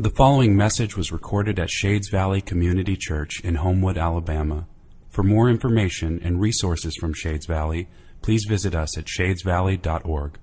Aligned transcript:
The 0.00 0.08
following 0.08 0.56
message 0.56 0.96
was 0.96 1.12
recorded 1.12 1.58
at 1.58 1.68
Shades 1.68 2.08
Valley 2.08 2.40
Community 2.40 2.96
Church 2.96 3.38
in 3.44 3.56
Homewood, 3.56 3.98
Alabama. 3.98 4.66
For 5.10 5.22
more 5.22 5.50
information 5.50 6.18
and 6.24 6.40
resources 6.40 6.96
from 6.96 7.12
Shades 7.12 7.44
Valley, 7.44 7.86
please 8.22 8.46
visit 8.48 8.74
us 8.74 8.96
at 8.96 9.04
shadesvalley.org. 9.04 10.38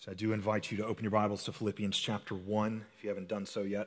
So 0.00 0.10
I 0.10 0.14
do 0.14 0.32
invite 0.32 0.72
you 0.72 0.78
to 0.78 0.84
open 0.84 1.04
your 1.04 1.12
Bibles 1.12 1.44
to 1.44 1.52
Philippians 1.52 1.96
chapter 1.96 2.34
1 2.34 2.86
if 2.98 3.04
you 3.04 3.10
haven't 3.10 3.28
done 3.28 3.46
so 3.46 3.62
yet. 3.62 3.86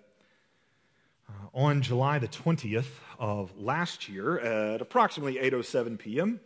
Uh, 1.28 1.34
on 1.54 1.82
July 1.82 2.20
the 2.20 2.30
20th 2.30 3.02
of 3.20 3.52
last 3.60 4.08
year 4.08 4.40
at 4.40 4.80
approximately 4.80 5.36
8:07 5.40 6.00
p.m., 6.00 6.40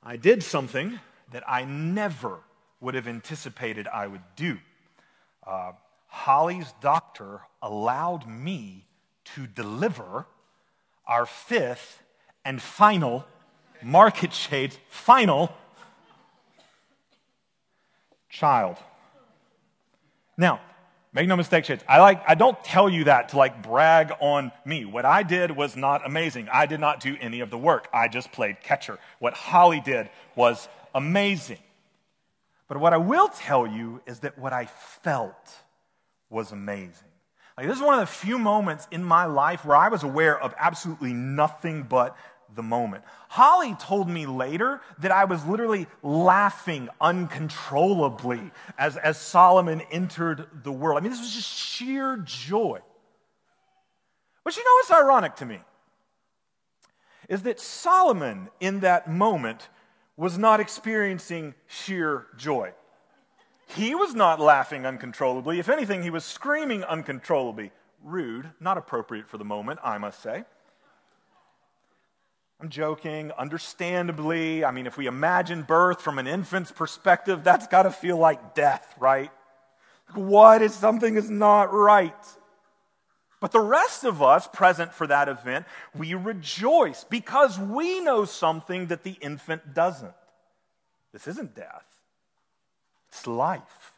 I 0.00 0.16
did 0.16 0.44
something 0.44 1.00
that 1.32 1.42
I 1.48 1.64
never 1.64 2.38
would 2.80 2.94
have 2.94 3.08
anticipated 3.08 3.88
I 3.88 4.06
would 4.06 4.22
do. 4.36 4.58
Uh, 5.44 5.72
Holly's 6.14 6.72
doctor 6.80 7.40
allowed 7.60 8.26
me 8.28 8.86
to 9.34 9.48
deliver 9.48 10.26
our 11.08 11.26
fifth 11.26 12.02
and 12.44 12.62
final 12.62 13.26
market 13.82 14.32
shade 14.32 14.74
final 14.88 15.52
child. 18.30 18.78
Now, 20.38 20.60
make 21.12 21.26
no 21.26 21.36
mistake, 21.36 21.64
shades. 21.64 21.82
I 21.88 21.98
like 21.98 22.22
I 22.28 22.36
don't 22.36 22.62
tell 22.62 22.88
you 22.88 23.04
that 23.04 23.30
to 23.30 23.36
like 23.36 23.60
brag 23.60 24.12
on 24.20 24.52
me. 24.64 24.84
What 24.84 25.04
I 25.04 25.24
did 25.24 25.50
was 25.50 25.76
not 25.76 26.06
amazing. 26.06 26.48
I 26.50 26.66
did 26.66 26.78
not 26.78 27.00
do 27.00 27.16
any 27.20 27.40
of 27.40 27.50
the 27.50 27.58
work. 27.58 27.88
I 27.92 28.06
just 28.06 28.30
played 28.30 28.60
catcher. 28.62 29.00
What 29.18 29.34
Holly 29.34 29.80
did 29.80 30.08
was 30.36 30.68
amazing. 30.94 31.58
But 32.68 32.78
what 32.78 32.94
I 32.94 32.98
will 32.98 33.28
tell 33.28 33.66
you 33.66 34.00
is 34.06 34.20
that 34.20 34.38
what 34.38 34.52
I 34.52 34.66
felt 34.66 35.63
was 36.34 36.52
amazing. 36.52 37.08
Like, 37.56 37.68
this 37.68 37.76
is 37.76 37.82
one 37.82 37.94
of 37.94 38.00
the 38.00 38.06
few 38.06 38.38
moments 38.38 38.88
in 38.90 39.04
my 39.04 39.24
life 39.26 39.64
where 39.64 39.76
I 39.76 39.88
was 39.88 40.02
aware 40.02 40.38
of 40.38 40.54
absolutely 40.58 41.12
nothing 41.12 41.84
but 41.84 42.16
the 42.54 42.62
moment. 42.62 43.04
Holly 43.28 43.74
told 43.78 44.08
me 44.08 44.26
later 44.26 44.80
that 44.98 45.12
I 45.12 45.24
was 45.24 45.44
literally 45.46 45.86
laughing 46.02 46.88
uncontrollably 47.00 48.50
as, 48.76 48.96
as 48.96 49.18
Solomon 49.18 49.82
entered 49.92 50.46
the 50.62 50.72
world. 50.72 50.98
I 50.98 51.00
mean, 51.00 51.12
this 51.12 51.20
was 51.20 51.32
just 51.32 51.48
sheer 51.48 52.16
joy. 52.18 52.80
But 54.42 54.56
you 54.56 54.64
know 54.64 54.74
what's 54.74 54.90
ironic 54.90 55.36
to 55.36 55.46
me? 55.46 55.60
Is 57.28 57.42
that 57.42 57.60
Solomon 57.60 58.50
in 58.60 58.80
that 58.80 59.08
moment 59.08 59.68
was 60.16 60.36
not 60.36 60.60
experiencing 60.60 61.54
sheer 61.66 62.26
joy. 62.36 62.72
He 63.74 63.94
was 63.94 64.14
not 64.14 64.40
laughing 64.40 64.86
uncontrollably. 64.86 65.58
If 65.58 65.68
anything, 65.68 66.02
he 66.02 66.10
was 66.10 66.24
screaming 66.24 66.84
uncontrollably. 66.84 67.72
Rude, 68.02 68.50
not 68.60 68.78
appropriate 68.78 69.28
for 69.28 69.38
the 69.38 69.44
moment, 69.44 69.80
I 69.82 69.98
must 69.98 70.22
say. 70.22 70.44
I'm 72.60 72.68
joking, 72.68 73.32
understandably. 73.32 74.64
I 74.64 74.70
mean, 74.70 74.86
if 74.86 74.96
we 74.96 75.06
imagine 75.06 75.62
birth 75.62 76.00
from 76.00 76.18
an 76.18 76.26
infant's 76.26 76.70
perspective, 76.70 77.42
that's 77.42 77.66
got 77.66 77.82
to 77.82 77.90
feel 77.90 78.16
like 78.16 78.54
death, 78.54 78.94
right? 78.98 79.30
What 80.14 80.62
is 80.62 80.74
something 80.74 81.16
is 81.16 81.28
not 81.28 81.72
right? 81.72 82.14
But 83.40 83.52
the 83.52 83.60
rest 83.60 84.04
of 84.04 84.22
us 84.22 84.46
present 84.46 84.94
for 84.94 85.06
that 85.08 85.28
event, 85.28 85.66
we 85.94 86.14
rejoice 86.14 87.04
because 87.04 87.58
we 87.58 88.00
know 88.00 88.24
something 88.24 88.86
that 88.86 89.02
the 89.02 89.18
infant 89.20 89.74
doesn't. 89.74 90.14
This 91.12 91.26
isn't 91.26 91.54
death, 91.54 91.84
it's 93.14 93.26
life. 93.28 93.92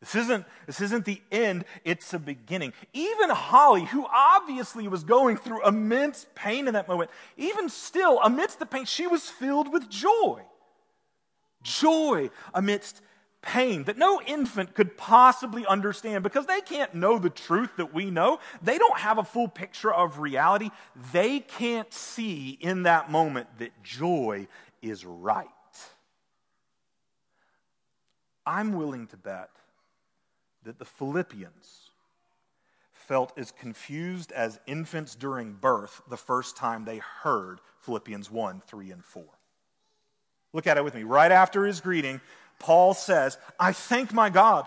This 0.00 0.14
isn't, 0.16 0.44
this 0.66 0.80
isn't 0.80 1.04
the 1.04 1.22
end, 1.30 1.64
it's 1.84 2.12
a 2.12 2.18
beginning. 2.18 2.72
Even 2.92 3.30
Holly, 3.30 3.84
who 3.84 4.06
obviously 4.12 4.88
was 4.88 5.04
going 5.04 5.36
through 5.36 5.66
immense 5.66 6.26
pain 6.34 6.66
in 6.66 6.74
that 6.74 6.88
moment, 6.88 7.10
even 7.36 7.68
still, 7.68 8.20
amidst 8.22 8.58
the 8.58 8.66
pain, 8.66 8.84
she 8.84 9.06
was 9.06 9.30
filled 9.30 9.72
with 9.72 9.88
joy. 9.88 10.42
Joy 11.62 12.30
amidst 12.52 13.00
pain 13.42 13.84
that 13.84 13.96
no 13.96 14.20
infant 14.26 14.74
could 14.74 14.96
possibly 14.96 15.64
understand 15.66 16.24
because 16.24 16.46
they 16.46 16.60
can't 16.60 16.94
know 16.94 17.18
the 17.18 17.30
truth 17.30 17.70
that 17.76 17.94
we 17.94 18.10
know. 18.10 18.40
They 18.60 18.76
don't 18.76 18.98
have 18.98 19.18
a 19.18 19.24
full 19.24 19.48
picture 19.48 19.92
of 19.92 20.18
reality. 20.18 20.70
They 21.12 21.40
can't 21.40 21.92
see 21.92 22.58
in 22.60 22.82
that 22.82 23.10
moment 23.10 23.46
that 23.58 23.82
joy 23.82 24.48
is 24.82 25.04
right. 25.06 25.46
I'm 28.46 28.74
willing 28.74 29.06
to 29.08 29.16
bet 29.16 29.50
that 30.62 30.78
the 30.78 30.84
Philippians 30.84 31.90
felt 32.92 33.36
as 33.36 33.52
confused 33.52 34.32
as 34.32 34.60
infants 34.66 35.14
during 35.14 35.52
birth 35.52 36.02
the 36.08 36.16
first 36.16 36.56
time 36.56 36.84
they 36.84 36.98
heard 36.98 37.60
Philippians 37.80 38.30
1 38.30 38.62
3 38.66 38.90
and 38.90 39.04
4. 39.04 39.24
Look 40.52 40.66
at 40.66 40.76
it 40.76 40.84
with 40.84 40.94
me. 40.94 41.02
Right 41.02 41.30
after 41.30 41.66
his 41.66 41.80
greeting, 41.80 42.20
Paul 42.58 42.94
says, 42.94 43.38
I 43.60 43.72
thank 43.72 44.12
my 44.12 44.30
God 44.30 44.66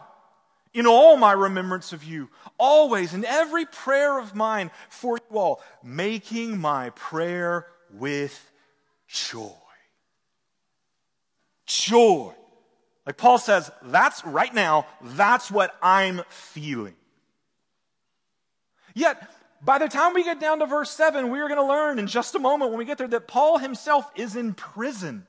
in 0.74 0.86
all 0.86 1.18
my 1.18 1.32
remembrance 1.32 1.94
of 1.94 2.04
you, 2.04 2.30
always 2.58 3.14
in 3.14 3.26
every 3.26 3.66
prayer 3.66 4.20
of 4.20 4.36
mine 4.36 4.70
for 4.90 5.18
you 5.18 5.38
all, 5.38 5.62
making 5.84 6.60
my 6.60 6.92
prayer 6.92 7.66
with 7.92 8.52
joy. 9.08 9.50
Joy. 11.66 12.34
Like 13.06 13.18
Paul 13.18 13.38
says, 13.38 13.72
that's 13.82 14.24
right 14.26 14.54
now, 14.54 14.86
that's 15.02 15.50
what 15.50 15.76
I'm 15.82 16.22
feeling. 16.30 16.96
Yet, 18.94 19.32
by 19.62 19.78
the 19.78 19.88
time 19.88 20.14
we 20.14 20.24
get 20.24 20.40
down 20.40 20.60
to 20.60 20.66
verse 20.66 20.92
7, 20.92 21.30
we 21.30 21.40
are 21.40 21.48
going 21.48 21.60
to 21.60 21.66
learn 21.66 22.00
in 22.00 22.08
just 22.08 22.36
a 22.36 22.40
moment 22.40 22.72
when 22.72 22.78
we 22.80 22.86
get 22.86 22.98
there 22.98 23.08
that 23.08 23.28
Paul 23.28 23.58
himself 23.58 24.10
is 24.16 24.36
in 24.36 24.54
prison. 24.54 25.26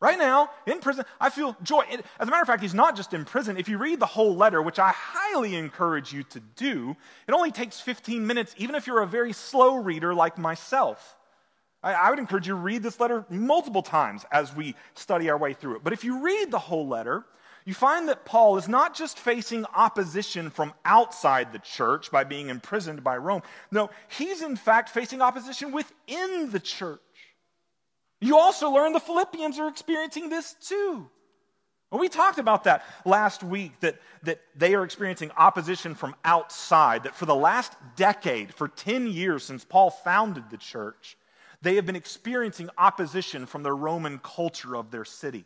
Right 0.00 0.18
now, 0.18 0.50
in 0.66 0.78
prison, 0.78 1.04
I 1.20 1.28
feel 1.28 1.56
joy. 1.62 1.82
As 1.90 2.28
a 2.28 2.30
matter 2.30 2.40
of 2.42 2.46
fact, 2.46 2.62
he's 2.62 2.74
not 2.74 2.94
just 2.94 3.12
in 3.12 3.24
prison. 3.24 3.56
If 3.56 3.68
you 3.68 3.78
read 3.78 3.98
the 3.98 4.06
whole 4.06 4.36
letter, 4.36 4.62
which 4.62 4.78
I 4.78 4.92
highly 4.94 5.56
encourage 5.56 6.12
you 6.12 6.22
to 6.24 6.40
do, 6.54 6.96
it 7.26 7.34
only 7.34 7.50
takes 7.50 7.80
15 7.80 8.24
minutes, 8.24 8.54
even 8.58 8.76
if 8.76 8.86
you're 8.86 9.02
a 9.02 9.08
very 9.08 9.32
slow 9.32 9.74
reader 9.76 10.14
like 10.14 10.38
myself. 10.38 11.17
I, 11.82 11.92
I 11.94 12.10
would 12.10 12.18
encourage 12.18 12.46
you 12.46 12.54
to 12.54 12.60
read 12.60 12.82
this 12.82 13.00
letter 13.00 13.24
multiple 13.28 13.82
times 13.82 14.24
as 14.32 14.54
we 14.54 14.74
study 14.94 15.30
our 15.30 15.38
way 15.38 15.52
through 15.52 15.76
it. 15.76 15.84
But 15.84 15.92
if 15.92 16.04
you 16.04 16.22
read 16.22 16.50
the 16.50 16.58
whole 16.58 16.88
letter, 16.88 17.24
you 17.64 17.74
find 17.74 18.08
that 18.08 18.24
Paul 18.24 18.56
is 18.56 18.66
not 18.66 18.94
just 18.94 19.18
facing 19.18 19.66
opposition 19.74 20.48
from 20.48 20.72
outside 20.86 21.52
the 21.52 21.58
church 21.58 22.10
by 22.10 22.24
being 22.24 22.48
imprisoned 22.48 23.04
by 23.04 23.18
Rome. 23.18 23.42
No, 23.70 23.90
he's 24.08 24.40
in 24.40 24.56
fact 24.56 24.88
facing 24.88 25.20
opposition 25.20 25.70
within 25.70 26.50
the 26.50 26.60
church. 26.60 27.00
You 28.22 28.38
also 28.38 28.70
learn 28.70 28.94
the 28.94 29.00
Philippians 29.00 29.58
are 29.58 29.68
experiencing 29.68 30.30
this 30.30 30.54
too. 30.60 31.10
We 31.92 32.08
talked 32.08 32.38
about 32.38 32.64
that 32.64 32.84
last 33.04 33.42
week 33.42 33.78
that, 33.80 33.96
that 34.22 34.40
they 34.56 34.74
are 34.74 34.82
experiencing 34.82 35.30
opposition 35.36 35.94
from 35.94 36.14
outside, 36.24 37.02
that 37.02 37.14
for 37.14 37.26
the 37.26 37.34
last 37.34 37.74
decade, 37.96 38.54
for 38.54 38.68
10 38.68 39.08
years 39.08 39.44
since 39.44 39.62
Paul 39.62 39.90
founded 39.90 40.44
the 40.48 40.56
church, 40.56 41.17
they 41.62 41.76
have 41.76 41.86
been 41.86 41.96
experiencing 41.96 42.70
opposition 42.78 43.46
from 43.46 43.62
the 43.62 43.72
Roman 43.72 44.18
culture 44.18 44.76
of 44.76 44.90
their 44.90 45.04
city. 45.04 45.44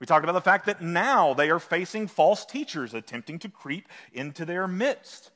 We 0.00 0.06
talked 0.06 0.24
about 0.24 0.32
the 0.32 0.40
fact 0.40 0.66
that 0.66 0.80
now 0.80 1.34
they 1.34 1.50
are 1.50 1.58
facing 1.58 2.08
false 2.08 2.46
teachers 2.46 2.94
attempting 2.94 3.38
to 3.40 3.48
creep 3.48 3.88
into 4.12 4.44
their 4.44 4.66
midst. 4.66 5.30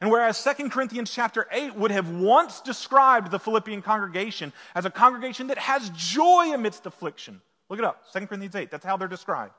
And 0.00 0.10
whereas 0.10 0.42
2 0.42 0.68
Corinthians 0.68 1.12
chapter 1.12 1.46
8 1.50 1.76
would 1.76 1.90
have 1.90 2.10
once 2.10 2.60
described 2.60 3.30
the 3.30 3.38
Philippian 3.38 3.82
congregation 3.82 4.52
as 4.74 4.84
a 4.84 4.90
congregation 4.90 5.48
that 5.48 5.58
has 5.58 5.90
joy 5.90 6.52
amidst 6.52 6.86
affliction. 6.86 7.40
Look 7.68 7.78
it 7.78 7.84
up, 7.84 8.04
2 8.12 8.26
Corinthians 8.26 8.56
8, 8.56 8.70
that's 8.70 8.84
how 8.84 8.96
they're 8.96 9.08
described. 9.08 9.52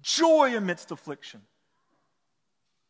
Joy 0.00 0.56
amidst 0.56 0.90
affliction. 0.90 1.42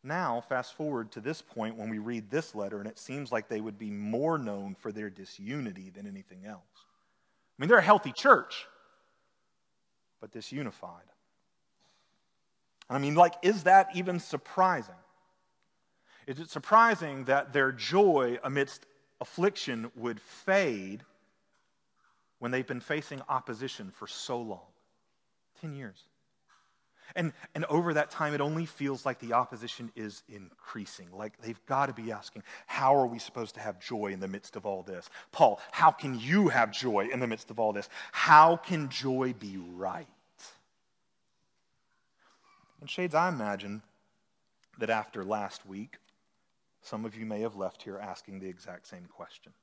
Now, 0.05 0.43
fast 0.47 0.75
forward 0.75 1.11
to 1.13 1.19
this 1.19 1.41
point 1.41 1.77
when 1.77 1.89
we 1.89 1.97
read 1.97 2.29
this 2.29 2.53
letter, 2.53 2.77
and 2.77 2.87
it 2.87 2.99
seems 2.99 3.31
like 3.31 3.49
they 3.49 3.59
would 3.59 3.79
be 3.79 3.89
more 3.89 4.37
known 4.37 4.75
for 4.75 4.91
their 4.91 5.09
disunity 5.09 5.89
than 5.89 6.05
anything 6.05 6.45
else. 6.45 6.61
I 6.77 7.57
mean, 7.57 7.69
they're 7.69 7.79
a 7.79 7.83
healthy 7.83 8.13
church, 8.15 8.67
but 10.21 10.31
disunified. 10.31 11.09
I 12.87 12.99
mean, 12.99 13.15
like, 13.15 13.33
is 13.41 13.63
that 13.63 13.95
even 13.95 14.19
surprising? 14.19 14.93
Is 16.27 16.39
it 16.39 16.51
surprising 16.51 17.23
that 17.23 17.51
their 17.51 17.71
joy 17.71 18.37
amidst 18.43 18.85
affliction 19.19 19.91
would 19.95 20.21
fade 20.21 21.01
when 22.37 22.51
they've 22.51 22.67
been 22.67 22.79
facing 22.79 23.21
opposition 23.27 23.89
for 23.89 24.05
so 24.05 24.39
long? 24.39 24.67
10 25.61 25.73
years. 25.73 26.03
And, 27.15 27.33
and 27.53 27.65
over 27.65 27.93
that 27.93 28.09
time, 28.09 28.33
it 28.33 28.41
only 28.41 28.65
feels 28.65 29.05
like 29.05 29.19
the 29.19 29.33
opposition 29.33 29.91
is 29.95 30.23
increasing. 30.27 31.07
Like 31.13 31.39
they've 31.41 31.63
got 31.65 31.85
to 31.87 31.93
be 31.93 32.11
asking, 32.11 32.43
how 32.65 32.95
are 32.95 33.05
we 33.05 33.19
supposed 33.19 33.55
to 33.55 33.61
have 33.61 33.79
joy 33.79 34.07
in 34.07 34.19
the 34.19 34.27
midst 34.27 34.55
of 34.55 34.65
all 34.65 34.81
this? 34.81 35.09
Paul, 35.31 35.59
how 35.71 35.91
can 35.91 36.19
you 36.19 36.47
have 36.49 36.71
joy 36.71 37.09
in 37.11 37.19
the 37.19 37.27
midst 37.27 37.51
of 37.51 37.59
all 37.59 37.73
this? 37.73 37.89
How 38.11 38.57
can 38.57 38.89
joy 38.89 39.33
be 39.37 39.57
right? 39.57 40.07
And, 42.81 42.89
Shades, 42.89 43.15
I 43.15 43.29
imagine 43.29 43.81
that 44.79 44.89
after 44.89 45.23
last 45.23 45.65
week, 45.65 45.97
some 46.81 47.05
of 47.05 47.15
you 47.15 47.25
may 47.25 47.41
have 47.41 47.55
left 47.55 47.83
here 47.83 47.97
asking 47.97 48.39
the 48.39 48.47
exact 48.47 48.87
same 48.87 49.05
question. 49.05 49.53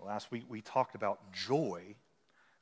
Last 0.00 0.30
week 0.30 0.44
we 0.48 0.60
talked 0.60 0.94
about 0.94 1.32
joy 1.32 1.96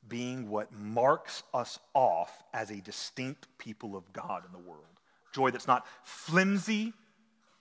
being 0.09 0.49
what 0.49 0.71
marks 0.71 1.43
us 1.53 1.79
off 1.93 2.43
as 2.53 2.69
a 2.71 2.81
distinct 2.81 3.47
people 3.57 3.95
of 3.95 4.11
God 4.13 4.43
in 4.45 4.51
the 4.51 4.59
world. 4.59 4.83
Joy 5.33 5.51
that's 5.51 5.67
not 5.67 5.85
flimsy, 6.03 6.93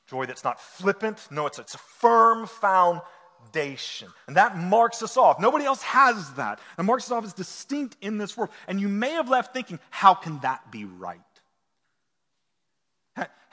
joy 0.07 0.27
that's 0.27 0.45
not 0.45 0.61
flippant. 0.61 1.29
No, 1.31 1.47
it's, 1.47 1.59
it's 1.59 1.75
a 1.75 1.79
firm 1.79 2.47
foundation. 2.47 4.09
And 4.27 4.37
that 4.37 4.57
marks 4.57 5.03
us 5.03 5.17
off. 5.17 5.41
Nobody 5.41 5.65
else 5.65 5.83
has 5.83 6.33
that. 6.35 6.61
And 6.79 6.87
marks 6.87 7.05
us 7.05 7.11
off 7.11 7.25
as 7.25 7.33
distinct 7.33 7.97
in 8.01 8.19
this 8.19 8.37
world. 8.37 8.51
And 8.69 8.81
you 8.81 8.89
may 8.89 9.11
have 9.11 9.29
left 9.29 9.53
thinking, 9.53 9.79
how 9.91 10.15
can 10.15 10.39
that 10.41 10.71
be 10.71 10.85
right? 10.85 11.21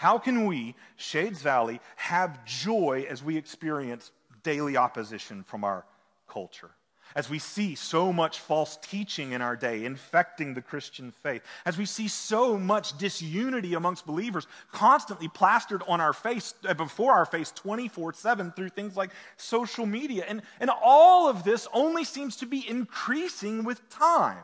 How 0.04 0.18
can 0.18 0.48
we, 0.48 0.75
Shades 0.98 1.42
Valley, 1.42 1.80
have 1.95 2.44
joy 2.44 3.06
as 3.10 3.24
we 3.24 3.38
experience 3.38 4.12
daily 4.44 4.75
opposition 4.75 5.44
from 5.44 5.63
our 5.63 5.86
culture? 6.28 6.72
As 7.15 7.30
we 7.30 7.39
see 7.39 7.75
so 7.75 8.12
much 8.12 8.39
false 8.39 8.77
teaching 8.77 9.31
in 9.31 9.42
our 9.42 9.56
day 9.56 9.86
infecting 9.86 10.54
the 10.54 10.62
Christian 10.62 11.12
faith, 11.12 11.42
as 11.65 11.77
we 11.77 11.86
see 11.86 12.07
so 12.07 12.57
much 12.57 12.98
disunity 12.98 13.74
amongst 13.74 14.06
believers 14.06 14.48
constantly 14.71 15.27
plastered 15.27 15.83
on 15.88 16.01
our 16.01 16.13
face, 16.13 16.54
uh, 16.68 16.74
before 16.74 17.13
our 17.13 17.25
face 17.25 17.51
24 17.51 18.13
7 18.13 18.51
through 18.51 18.69
things 18.69 18.95
like 18.95 19.12
social 19.38 19.86
media. 19.86 20.25
And, 20.27 20.42
and 20.60 20.69
all 20.69 21.30
of 21.30 21.44
this 21.44 21.68
only 21.74 22.04
seems 22.04 22.38
to 22.38 22.45
be 22.45 22.68
increasing 22.68 23.63
with 23.63 23.88
time. 23.89 24.44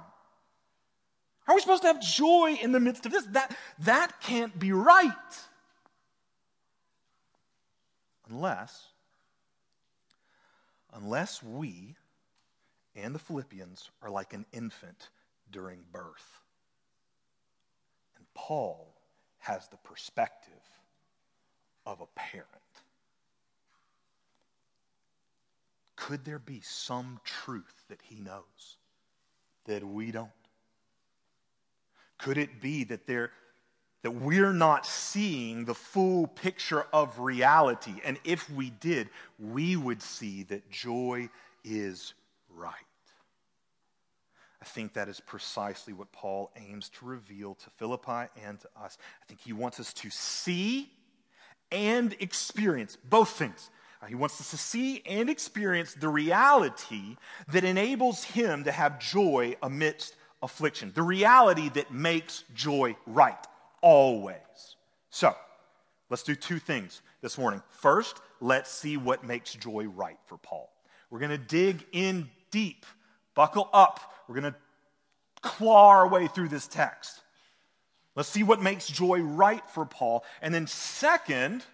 How 1.46 1.54
are 1.54 1.56
we 1.56 1.62
supposed 1.62 1.82
to 1.82 1.88
have 1.88 2.00
joy 2.00 2.60
in 2.62 2.72
the 2.72 2.80
midst 2.80 3.08
of 3.08 3.12
this? 3.12 3.26
That, 3.28 3.56
that 3.80 4.22
can't 4.22 4.58
be 4.60 4.72
right. 4.72 5.12
Unless, 8.30 8.86
unless 10.94 11.42
we 11.42 11.96
and 13.02 13.14
the 13.14 13.20
Philippians 13.20 13.90
are 14.02 14.10
like 14.10 14.34
an 14.34 14.46
infant 14.52 15.10
during 15.52 15.80
birth. 15.92 16.42
And 18.18 18.26
Paul 18.34 18.94
has 19.40 19.68
the 19.68 19.78
perspective 19.78 20.54
of 21.86 22.02
a 22.02 22.08
parent. 22.16 22.48
Could 25.96 26.24
there 26.24 26.40
be 26.40 26.62
some 26.62 27.20
truth 27.24 27.84
that 27.90 28.00
he 28.02 28.20
knows 28.20 28.78
that 29.66 29.84
we 29.84 30.12
don't? 30.12 30.30
Could 32.18 32.38
it 32.38 32.62
be 32.62 32.84
that 32.86 33.06
there 33.06 33.32
that 34.02 34.12
we're 34.12 34.54
not 34.54 34.86
seeing 34.86 35.66
the 35.66 35.74
full 35.74 36.26
picture 36.28 36.86
of 36.94 37.20
reality 37.20 37.96
and 38.06 38.18
if 38.24 38.50
we 38.50 38.70
did, 38.70 39.10
we 39.38 39.76
would 39.76 40.02
see 40.02 40.44
that 40.44 40.70
joy 40.72 41.30
is 41.66 42.14
right. 42.50 42.74
I 44.62 44.66
think 44.66 44.94
that 44.94 45.08
is 45.08 45.20
precisely 45.20 45.94
what 45.94 46.12
Paul 46.12 46.52
aims 46.58 46.90
to 46.90 47.06
reveal 47.06 47.56
to 47.56 47.70
Philippi 47.78 48.30
and 48.46 48.60
to 48.60 48.68
us. 48.80 48.98
I 49.22 49.26
think 49.26 49.40
he 49.40 49.54
wants 49.54 49.80
us 49.80 49.94
to 49.94 50.10
see 50.10 50.90
and 51.72 52.16
experience 52.20 52.98
both 53.10 53.30
things. 53.30 53.70
Uh, 54.02 54.08
he 54.08 54.16
wants 54.16 54.40
us 54.40 54.52
to 54.52 54.58
see 54.58 55.02
and 55.06 55.30
experience 55.30 55.94
the 55.94 56.10
reality 56.10 57.18
that 57.50 57.64
enables 57.64 58.24
him 58.24 58.64
to 58.64 58.72
have 58.72 59.00
joy 59.00 59.56
amidst 59.62 60.16
affliction, 60.42 60.92
the 60.96 61.04
reality 61.04 61.70
that 61.70 61.92
makes 61.92 62.44
joy 62.54 62.96
right, 63.06 63.46
always. 63.82 64.38
So, 65.10 65.36
let's 66.10 66.24
do 66.24 66.36
two 66.36 66.60
things 66.60 67.02
this 67.22 67.38
morning. 67.38 67.62
First, 67.70 68.22
let's 68.40 68.72
see 68.72 68.96
what 68.98 69.24
makes 69.24 69.54
joy 69.54 69.86
right 69.86 70.18
for 70.28 70.38
Paul. 70.38 70.72
We're 71.10 71.20
going 71.20 71.32
to 71.32 71.38
dig 71.38 71.86
in 71.92 72.30
deep. 72.52 72.86
Buckle 73.36 73.70
up. 73.74 74.00
We're 74.30 74.40
going 74.40 74.54
to 74.54 74.60
claw 75.42 75.90
our 75.90 76.08
way 76.08 76.28
through 76.28 76.50
this 76.50 76.68
text. 76.68 77.22
Let's 78.16 78.30
see 78.30 78.44
what 78.44 78.62
makes 78.62 78.88
joy 78.88 79.22
right 79.22 79.68
for 79.72 79.88
Paul. 79.88 80.24
And 80.44 80.54
then, 80.54 80.68
second, 80.68 81.66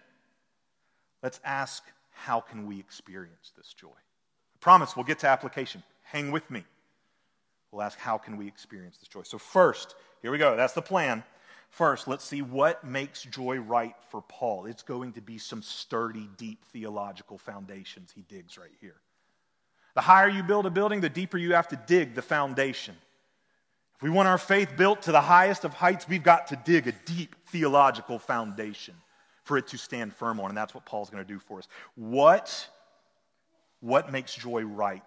let's 1.22 1.38
ask 1.44 1.82
how 2.12 2.40
can 2.40 2.66
we 2.66 2.78
experience 2.78 3.52
this 3.58 3.74
joy? 3.74 3.88
I 3.88 4.58
promise 4.60 4.96
we'll 4.96 5.04
get 5.04 5.18
to 5.18 5.28
application. 5.28 5.82
Hang 6.02 6.32
with 6.32 6.50
me. 6.50 6.64
We'll 7.70 7.82
ask 7.82 7.98
how 7.98 8.16
can 8.16 8.38
we 8.38 8.48
experience 8.48 8.96
this 8.96 9.08
joy. 9.08 9.22
So, 9.24 9.36
first, 9.36 9.94
here 10.22 10.30
we 10.30 10.38
go. 10.38 10.56
That's 10.56 10.72
the 10.72 10.80
plan. 10.80 11.24
First, 11.68 12.08
let's 12.08 12.24
see 12.24 12.40
what 12.40 12.84
makes 12.84 13.22
joy 13.22 13.58
right 13.58 13.96
for 14.08 14.22
Paul. 14.22 14.64
It's 14.64 14.82
going 14.82 15.12
to 15.12 15.20
be 15.20 15.36
some 15.36 15.60
sturdy, 15.60 16.30
deep 16.38 16.64
theological 16.64 17.36
foundations 17.36 18.12
he 18.14 18.22
digs 18.22 18.56
right 18.56 18.70
here. 18.80 18.96
The 19.96 20.02
higher 20.02 20.28
you 20.28 20.42
build 20.42 20.66
a 20.66 20.70
building, 20.70 21.00
the 21.00 21.08
deeper 21.08 21.38
you 21.38 21.54
have 21.54 21.68
to 21.68 21.80
dig 21.86 22.14
the 22.14 22.22
foundation. 22.22 22.94
If 23.96 24.02
we 24.02 24.10
want 24.10 24.28
our 24.28 24.36
faith 24.36 24.76
built 24.76 25.00
to 25.02 25.12
the 25.12 25.22
highest 25.22 25.64
of 25.64 25.72
heights, 25.72 26.06
we've 26.06 26.22
got 26.22 26.48
to 26.48 26.56
dig 26.64 26.86
a 26.86 26.92
deep 26.92 27.34
theological 27.46 28.18
foundation 28.18 28.94
for 29.44 29.56
it 29.56 29.68
to 29.68 29.78
stand 29.78 30.12
firm 30.14 30.38
on. 30.38 30.50
And 30.50 30.56
that's 30.56 30.74
what 30.74 30.84
Paul's 30.84 31.08
going 31.08 31.24
to 31.24 31.32
do 31.32 31.38
for 31.38 31.58
us. 31.58 31.68
What, 31.94 32.68
what 33.80 34.12
makes 34.12 34.34
joy 34.34 34.64
right 34.64 35.02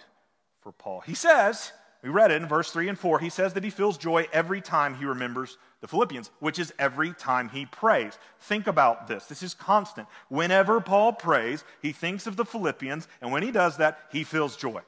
for 0.61 0.71
Paul? 0.71 1.01
He 1.01 1.13
says, 1.13 1.71
we 2.01 2.09
read 2.09 2.31
it 2.31 2.41
in 2.41 2.47
verse 2.47 2.71
3 2.71 2.87
and 2.87 2.97
4, 2.97 3.19
he 3.19 3.29
says 3.29 3.53
that 3.53 3.63
he 3.63 3.69
feels 3.69 3.97
joy 3.97 4.27
every 4.31 4.61
time 4.61 4.95
he 4.95 5.05
remembers 5.05 5.57
the 5.81 5.87
Philippians, 5.87 6.31
which 6.39 6.57
is 6.57 6.73
every 6.79 7.13
time 7.13 7.49
he 7.49 7.65
prays. 7.65 8.17
Think 8.39 8.67
about 8.67 9.07
this. 9.07 9.25
This 9.25 9.43
is 9.43 9.53
constant. 9.53 10.07
Whenever 10.29 10.79
Paul 10.79 11.13
prays, 11.13 11.63
he 11.81 11.91
thinks 11.91 12.25
of 12.25 12.37
the 12.37 12.45
Philippians, 12.45 13.07
and 13.21 13.31
when 13.31 13.43
he 13.43 13.51
does 13.51 13.77
that, 13.77 13.99
he 14.11 14.23
feels 14.23 14.55
joy. 14.55 14.81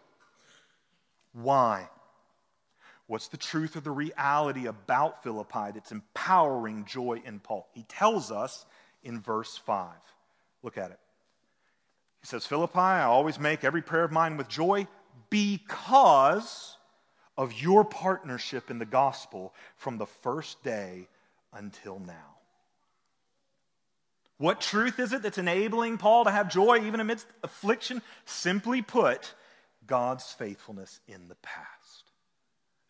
Why? 1.34 1.90
What's 3.08 3.28
the 3.28 3.38
truth 3.38 3.76
or 3.76 3.82
the 3.82 3.92
reality 3.92 4.68
about 4.68 5.22
Philippi 5.22 5.72
that's 5.74 5.92
empowering 5.92 6.86
joy 6.86 7.22
in 7.26 7.40
Paul? 7.40 7.68
He 7.74 7.84
tells 7.84 8.32
us 8.32 8.66
in 9.04 9.20
verse 9.20 9.58
5. 9.58 9.90
Look 10.64 10.78
at 10.78 10.92
it. 10.92 11.00
He 12.22 12.28
says, 12.28 12.46
Philippi, 12.46 12.80
I 12.80 13.04
always 13.04 13.38
make 13.38 13.66
every 13.66 13.82
prayer 13.82 14.06
of 14.06 14.12
mine 14.14 14.38
with 14.38 14.48
joy 14.48 14.88
because 15.30 16.78
of 17.42 17.60
your 17.60 17.84
partnership 17.84 18.70
in 18.70 18.78
the 18.78 18.86
gospel 18.86 19.52
from 19.76 19.98
the 19.98 20.06
first 20.06 20.64
day 20.64 21.08
until 21.52 21.98
now. 21.98 22.36
What 24.38 24.62
truth 24.62 25.00
is 25.00 25.12
it 25.12 25.24
that's 25.24 25.40
enabling 25.40 25.98
Paul 25.98 26.26
to 26.26 26.32
have 26.32 26.52
joy 26.52 26.86
even 26.86 27.00
amidst 27.00 27.26
affliction? 27.44 28.04
Simply 28.26 28.84
put, 28.84 29.34
God's 29.88 30.32
faithfulness 30.32 31.00
in 31.08 31.30
the 31.30 31.36
past. 31.42 32.12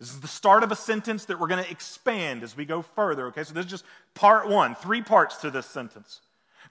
This 0.02 0.10
is 0.10 0.20
the 0.20 0.28
start 0.28 0.64
of 0.64 0.72
a 0.74 0.76
sentence 0.76 1.24
that 1.26 1.40
we're 1.40 1.48
going 1.48 1.64
to 1.64 1.72
expand 1.72 2.44
as 2.44 2.58
we 2.58 2.66
go 2.66 2.82
further. 2.82 3.28
Okay, 3.28 3.46
so 3.46 3.54
this 3.54 3.64
is 3.64 3.72
just 3.72 3.86
part 4.16 4.50
one, 4.50 4.76
three 4.76 5.02
parts 5.02 5.38
to 5.38 5.50
this 5.50 5.66
sentence. 5.66 6.20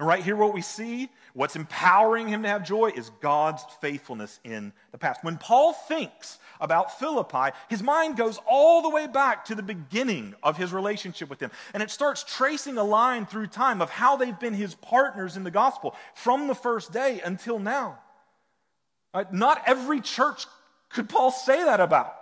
And 0.01 0.09
right 0.09 0.23
here, 0.23 0.35
what 0.35 0.55
we 0.55 0.63
see, 0.63 1.11
what's 1.35 1.57
empowering 1.57 2.27
him 2.27 2.43
to 2.45 2.49
have 2.49 2.65
joy, 2.65 2.91
is 2.97 3.11
God's 3.21 3.63
faithfulness 3.83 4.41
in 4.45 4.73
the 4.93 4.99
past. 4.99 5.23
When 5.23 5.37
Paul 5.37 5.75
thinks 5.75 6.39
about 6.59 6.99
Philippi, 6.99 7.55
his 7.69 7.83
mind 7.83 8.17
goes 8.17 8.39
all 8.49 8.81
the 8.81 8.89
way 8.89 9.07
back 9.07 9.45
to 9.45 9.55
the 9.55 9.63
beginning 9.63 10.35
of 10.43 10.57
his 10.57 10.73
relationship 10.73 11.29
with 11.29 11.39
them. 11.39 11.51
And 11.75 11.83
it 11.83 11.91
starts 11.91 12.25
tracing 12.25 12.79
a 12.79 12.83
line 12.83 13.27
through 13.27 13.49
time 13.49 13.83
of 13.83 13.91
how 13.91 14.17
they've 14.17 14.41
been 14.41 14.55
his 14.55 14.75
partners 14.75 15.37
in 15.37 15.45
the 15.45 15.51
gospel 15.51 15.95
from 16.15 16.47
the 16.47 16.55
first 16.55 16.95
day 16.95 17.21
until 17.23 17.59
now. 17.59 17.99
Right? 19.13 19.31
Not 19.31 19.63
every 19.67 20.01
church 20.01 20.47
could 20.89 21.11
Paul 21.11 21.31
say 21.31 21.63
that 21.63 21.81
about. 21.81 22.17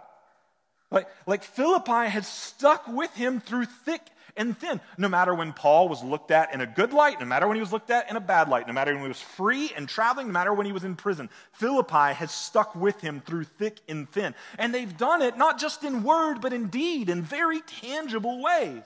Like, 0.91 1.07
like 1.27 1.45
Philippi 1.45 2.09
had 2.09 2.25
stuck 2.25 2.89
with 2.89 3.15
him 3.15 3.39
through 3.39 3.67
thick 3.67 4.03
and 4.39 4.57
thin. 4.57 4.81
No 4.97 5.09
matter 5.09 5.35
when 5.35 5.53
Paul 5.53 5.89
was 5.89 6.03
looked 6.03 6.31
at 6.31 6.55
in 6.55 6.61
a 6.61 6.67
good 6.67 6.93
light, 6.93 7.21
no 7.21 7.27
matter 7.27 7.47
when 7.47 7.57
he 7.57 7.61
was 7.61 7.73
looked 7.73 7.91
at 7.91 8.09
in 8.09 8.17
a 8.17 8.21
bad 8.21 8.49
light, 8.49 8.67
no 8.67 8.73
matter 8.73 8.95
when 8.95 9.03
he 9.03 9.09
was 9.09 9.21
free 9.21 9.71
and 9.77 9.89
traveling, 9.89 10.29
no 10.29 10.33
matter 10.33 10.55
when 10.55 10.67
he 10.67 10.73
was 10.73 10.85
in 10.85 10.97
prison, 10.97 11.29
Philippi 11.53 12.15
has 12.15 12.31
stuck 12.31 12.75
with 12.75 13.01
him 13.01 13.21
through 13.21 13.45
thick 13.45 13.81
and 13.89 14.09
thin. 14.11 14.35
And 14.59 14.75
they've 14.75 14.97
done 14.97 15.21
it 15.21 15.37
not 15.37 15.59
just 15.59 15.85
in 15.85 16.03
word, 16.03 16.41
but 16.41 16.53
in 16.53 16.69
deed, 16.69 17.11
in 17.11 17.23
very 17.23 17.61
tangible 17.61 18.43
ways. 18.43 18.83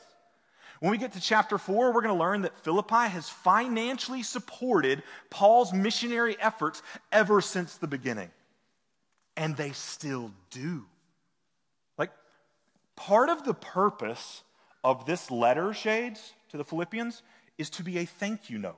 When 0.81 0.91
we 0.91 0.99
get 0.99 1.13
to 1.13 1.21
chapter 1.21 1.59
4, 1.59 1.93
we're 1.93 2.01
going 2.01 2.13
to 2.13 2.19
learn 2.19 2.43
that 2.43 2.59
Philippi 2.65 3.09
has 3.09 3.29
financially 3.29 4.25
supported 4.25 5.05
Paul's 5.31 5.73
missionary 5.73 6.37
efforts 6.41 6.83
ever 7.13 7.41
since 7.41 7.77
the 7.77 7.87
beginning. 7.87 8.31
And 9.37 9.57
they 9.57 9.71
still 9.71 10.33
do. 10.51 10.85
Like, 11.97 12.11
part 12.97 13.29
of 13.29 13.45
the 13.45 13.55
purpose 13.55 14.43
of 14.85 15.07
this 15.07 15.31
letter, 15.31 15.73
Shades, 15.73 16.33
to 16.51 16.57
the 16.57 16.65
Philippians, 16.65 17.23
is 17.59 17.71
to 17.71 17.83
be 17.83 17.99
a 17.99 18.05
thank 18.05 18.51
you 18.51 18.59
note. 18.59 18.77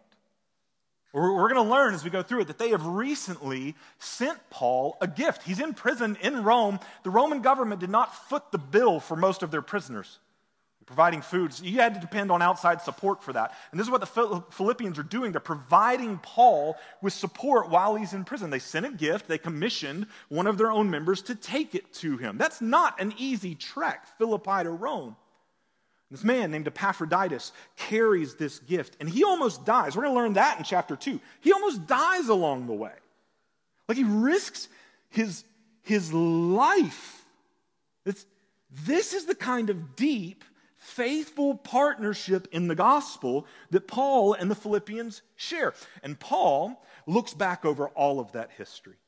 We're 1.12 1.48
going 1.48 1.64
to 1.64 1.70
learn 1.70 1.94
as 1.94 2.02
we 2.02 2.10
go 2.10 2.24
through 2.24 2.40
it 2.40 2.48
that 2.48 2.58
they 2.58 2.70
have 2.70 2.84
recently 2.84 3.76
sent 4.00 4.38
Paul 4.50 4.96
a 5.00 5.06
gift. 5.06 5.44
He's 5.44 5.60
in 5.60 5.72
prison 5.72 6.18
in 6.20 6.42
Rome. 6.42 6.80
The 7.04 7.10
Roman 7.10 7.40
government 7.40 7.80
did 7.80 7.90
not 7.90 8.12
foot 8.28 8.50
the 8.50 8.58
bill 8.58 8.98
for 8.98 9.14
most 9.14 9.44
of 9.44 9.52
their 9.52 9.62
prisoners. 9.62 10.18
providing 10.86 11.22
food. 11.22 11.52
So 11.52 11.64
you 11.64 11.80
had 11.80 11.94
to 11.94 12.00
depend 12.00 12.30
on 12.30 12.42
outside 12.42 12.82
support 12.82 13.22
for 13.22 13.32
that. 13.32 13.54
And 13.70 13.80
this 13.80 13.86
is 13.86 13.90
what 13.90 14.00
the 14.00 14.42
Philippians 14.50 14.98
are 14.98 15.04
doing. 15.04 15.32
They're 15.32 15.40
providing 15.40 16.18
Paul 16.18 16.76
with 17.02 17.12
support 17.12 17.70
while 17.70 17.94
he's 17.94 18.12
in 18.12 18.24
prison. 18.24 18.50
They 18.50 18.58
sent 18.58 18.86
a 18.86 18.90
gift, 18.90 19.28
they 19.28 19.38
commissioned 19.38 20.06
one 20.28 20.46
of 20.46 20.58
their 20.58 20.70
own 20.70 20.90
members 20.90 21.22
to 21.22 21.34
take 21.34 21.74
it 21.74 21.92
to 21.94 22.16
him. 22.16 22.38
That's 22.38 22.60
not 22.60 23.00
an 23.00 23.14
easy 23.18 23.54
trek, 23.54 24.06
Philippi 24.18 24.64
to 24.64 24.70
Rome. 24.70 25.16
This 26.14 26.22
man 26.22 26.52
named 26.52 26.68
Epaphroditus 26.68 27.50
carries 27.74 28.36
this 28.36 28.60
gift, 28.60 28.96
and 29.00 29.08
he 29.08 29.24
almost 29.24 29.64
dies. 29.64 29.96
We're 29.96 30.04
going 30.04 30.14
to 30.14 30.20
learn 30.20 30.32
that 30.34 30.58
in 30.58 30.62
chapter 30.62 30.94
2. 30.94 31.18
He 31.40 31.52
almost 31.52 31.88
dies 31.88 32.28
along 32.28 32.68
the 32.68 32.72
way. 32.72 32.92
Like 33.88 33.98
he 33.98 34.04
risks 34.04 34.68
his, 35.10 35.42
his 35.82 36.12
life. 36.12 37.24
It's, 38.06 38.26
this 38.86 39.12
is 39.12 39.24
the 39.24 39.34
kind 39.34 39.70
of 39.70 39.96
deep 39.96 40.44
faithful 40.76 41.56
partnership 41.56 42.46
in 42.52 42.68
the 42.68 42.76
gospel 42.76 43.44
that 43.70 43.88
Paul 43.88 44.34
and 44.34 44.48
the 44.48 44.54
Philippians 44.54 45.22
share. 45.34 45.74
And 46.04 46.16
Paul 46.16 46.80
looks 47.08 47.34
back 47.34 47.64
over 47.64 47.88
all 47.88 48.20
of 48.20 48.30
that 48.32 48.52
history. 48.56 48.98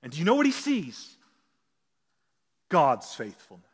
And 0.00 0.12
do 0.12 0.20
you 0.20 0.24
know 0.24 0.36
what 0.36 0.46
he 0.46 0.52
sees? 0.52 1.16
God's 2.68 3.12
faithfulness. 3.12 3.66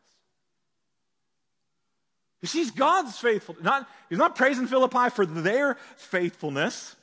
He 2.41 2.47
sees 2.47 2.71
God's 2.71 3.17
faithfulness. 3.17 3.63
Not, 3.63 3.87
he's 4.09 4.17
not 4.17 4.35
praising 4.35 4.65
Philippi 4.67 5.09
for 5.11 5.25
their 5.25 5.77
faithfulness. 5.95 6.95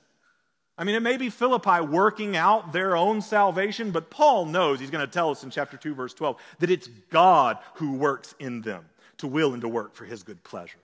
I 0.76 0.84
mean, 0.84 0.94
it 0.94 1.02
may 1.02 1.16
be 1.16 1.30
Philippi 1.30 1.80
working 1.80 2.36
out 2.36 2.72
their 2.72 2.96
own 2.96 3.20
salvation, 3.22 3.90
but 3.90 4.10
Paul 4.10 4.46
knows, 4.46 4.80
he's 4.80 4.90
going 4.90 5.04
to 5.04 5.12
tell 5.12 5.30
us 5.30 5.42
in 5.42 5.50
chapter 5.50 5.76
2, 5.76 5.94
verse 5.94 6.14
12, 6.14 6.36
that 6.60 6.70
it's 6.70 6.88
God 7.10 7.58
who 7.74 7.94
works 7.94 8.34
in 8.38 8.62
them 8.62 8.84
to 9.18 9.26
will 9.26 9.52
and 9.52 9.62
to 9.62 9.68
work 9.68 9.94
for 9.94 10.04
his 10.04 10.22
good 10.22 10.42
pleasure. 10.44 10.78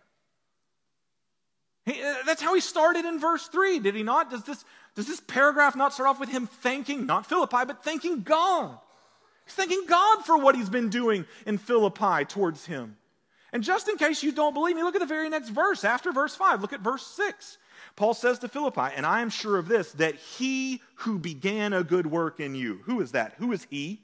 He, 1.87 2.03
uh, 2.03 2.15
that's 2.27 2.43
how 2.43 2.55
he 2.55 2.61
started 2.61 3.05
in 3.05 3.21
verse 3.21 3.47
3, 3.49 3.81
did 3.81 3.95
he 3.95 4.03
not? 4.03 4.31
Does 4.31 4.43
this, 4.45 4.65
does 4.95 5.07
this 5.07 5.21
paragraph 5.21 5.77
not 5.77 5.93
start 5.93 6.09
off 6.09 6.19
with 6.19 6.29
him 6.29 6.47
thanking, 6.47 7.07
not 7.07 7.27
Philippi, 7.27 7.65
but 7.67 7.85
thanking 7.85 8.23
God? 8.23 8.79
He's 9.45 9.55
thanking 9.55 9.85
God 9.87 10.25
for 10.25 10.39
what 10.39 10.57
he's 10.57 10.71
been 10.71 10.89
doing 10.89 11.27
in 11.47 11.59
Philippi 11.59 12.25
towards 12.25 12.67
him. 12.67 12.97
And 13.55 13.63
just 13.63 13.89
in 13.89 13.97
case 13.97 14.23
you 14.23 14.33
don't 14.33 14.53
believe 14.53 14.77
me, 14.77 14.83
look 14.83 14.97
at 14.97 15.01
the 15.01 15.07
very 15.07 15.31
next 15.31 15.49
verse 15.49 15.85
after 15.85 16.13
verse 16.13 16.35
5. 16.35 16.61
Look 16.61 16.73
at 16.73 16.81
verse 16.81 17.07
6. 17.07 17.57
Paul 17.95 18.13
says 18.13 18.41
to 18.41 18.49
Philippi, 18.49 18.93
and 18.97 19.07
I 19.07 19.21
am 19.21 19.31
sure 19.31 19.57
of 19.57 19.69
this, 19.69 19.93
that 19.93 20.17
he 20.17 20.83
who 20.97 21.21
began 21.21 21.73
a 21.73 21.85
good 21.85 22.07
work 22.07 22.41
in 22.41 22.57
you, 22.57 22.81
who 22.85 23.01
is 23.01 23.13
that? 23.13 23.35
Who 23.39 23.53
is 23.53 23.67
he? 23.71 24.03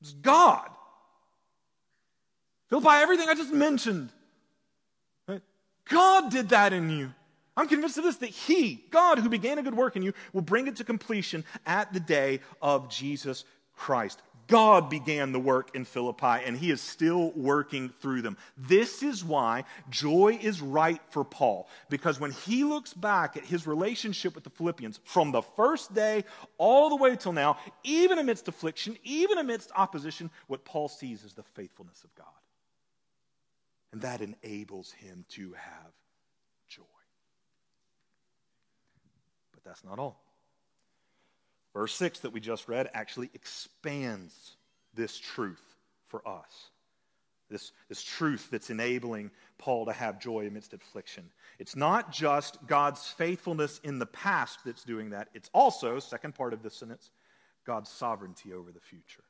It's 0.00 0.12
God. 0.12 0.70
Philippi, 2.70 2.88
everything 2.88 3.28
I 3.28 3.34
just 3.34 3.52
mentioned. 3.52 4.10
God 5.86 6.30
did 6.30 6.50
that 6.50 6.72
in 6.72 6.88
you. 6.90 7.12
I'm 7.56 7.68
convinced 7.68 7.98
of 7.98 8.04
this 8.04 8.16
that 8.16 8.30
He, 8.30 8.84
God, 8.90 9.18
who 9.18 9.28
began 9.28 9.58
a 9.58 9.62
good 9.62 9.76
work 9.76 9.96
in 9.96 10.02
you, 10.02 10.12
will 10.32 10.42
bring 10.42 10.66
it 10.66 10.76
to 10.76 10.84
completion 10.84 11.44
at 11.66 11.92
the 11.92 12.00
day 12.00 12.40
of 12.62 12.88
Jesus 12.88 13.44
Christ. 13.76 14.22
God 14.46 14.90
began 14.90 15.32
the 15.32 15.40
work 15.40 15.74
in 15.74 15.84
Philippi, 15.84 16.44
and 16.44 16.56
He 16.56 16.70
is 16.70 16.80
still 16.80 17.30
working 17.32 17.88
through 18.00 18.22
them. 18.22 18.36
This 18.56 19.02
is 19.02 19.24
why 19.24 19.64
joy 19.90 20.38
is 20.40 20.60
right 20.60 21.00
for 21.10 21.24
Paul, 21.24 21.68
because 21.88 22.20
when 22.20 22.32
he 22.32 22.64
looks 22.64 22.92
back 22.92 23.36
at 23.36 23.44
his 23.44 23.66
relationship 23.66 24.34
with 24.34 24.44
the 24.44 24.50
Philippians 24.50 25.00
from 25.04 25.32
the 25.32 25.42
first 25.42 25.94
day 25.94 26.24
all 26.58 26.90
the 26.90 26.96
way 26.96 27.16
till 27.16 27.32
now, 27.32 27.58
even 27.82 28.18
amidst 28.18 28.48
affliction, 28.48 28.96
even 29.02 29.38
amidst 29.38 29.70
opposition, 29.74 30.30
what 30.46 30.64
Paul 30.64 30.88
sees 30.88 31.24
is 31.24 31.34
the 31.34 31.42
faithfulness 31.42 32.04
of 32.04 32.14
God. 32.14 32.26
And 33.92 34.02
that 34.02 34.20
enables 34.20 34.90
him 34.92 35.24
to 35.30 35.52
have 35.52 35.92
joy. 36.68 36.82
But 39.52 39.62
that's 39.64 39.84
not 39.84 39.98
all. 39.98 40.23
Verse 41.74 41.94
6 41.94 42.20
that 42.20 42.32
we 42.32 42.40
just 42.40 42.68
read 42.68 42.88
actually 42.94 43.30
expands 43.34 44.56
this 44.94 45.18
truth 45.18 45.62
for 46.06 46.26
us. 46.26 46.70
This, 47.50 47.72
this 47.88 48.02
truth 48.02 48.48
that's 48.50 48.70
enabling 48.70 49.30
Paul 49.58 49.86
to 49.86 49.92
have 49.92 50.18
joy 50.18 50.46
amidst 50.46 50.72
affliction. 50.72 51.30
It's 51.58 51.76
not 51.76 52.10
just 52.10 52.64
God's 52.66 53.06
faithfulness 53.06 53.80
in 53.84 53.98
the 53.98 54.06
past 54.06 54.60
that's 54.64 54.84
doing 54.84 55.10
that, 55.10 55.28
it's 55.34 55.50
also, 55.52 55.98
second 55.98 56.34
part 56.34 56.52
of 56.52 56.62
this 56.62 56.74
sentence, 56.74 57.10
God's 57.66 57.90
sovereignty 57.90 58.52
over 58.52 58.72
the 58.72 58.80
future. 58.80 59.24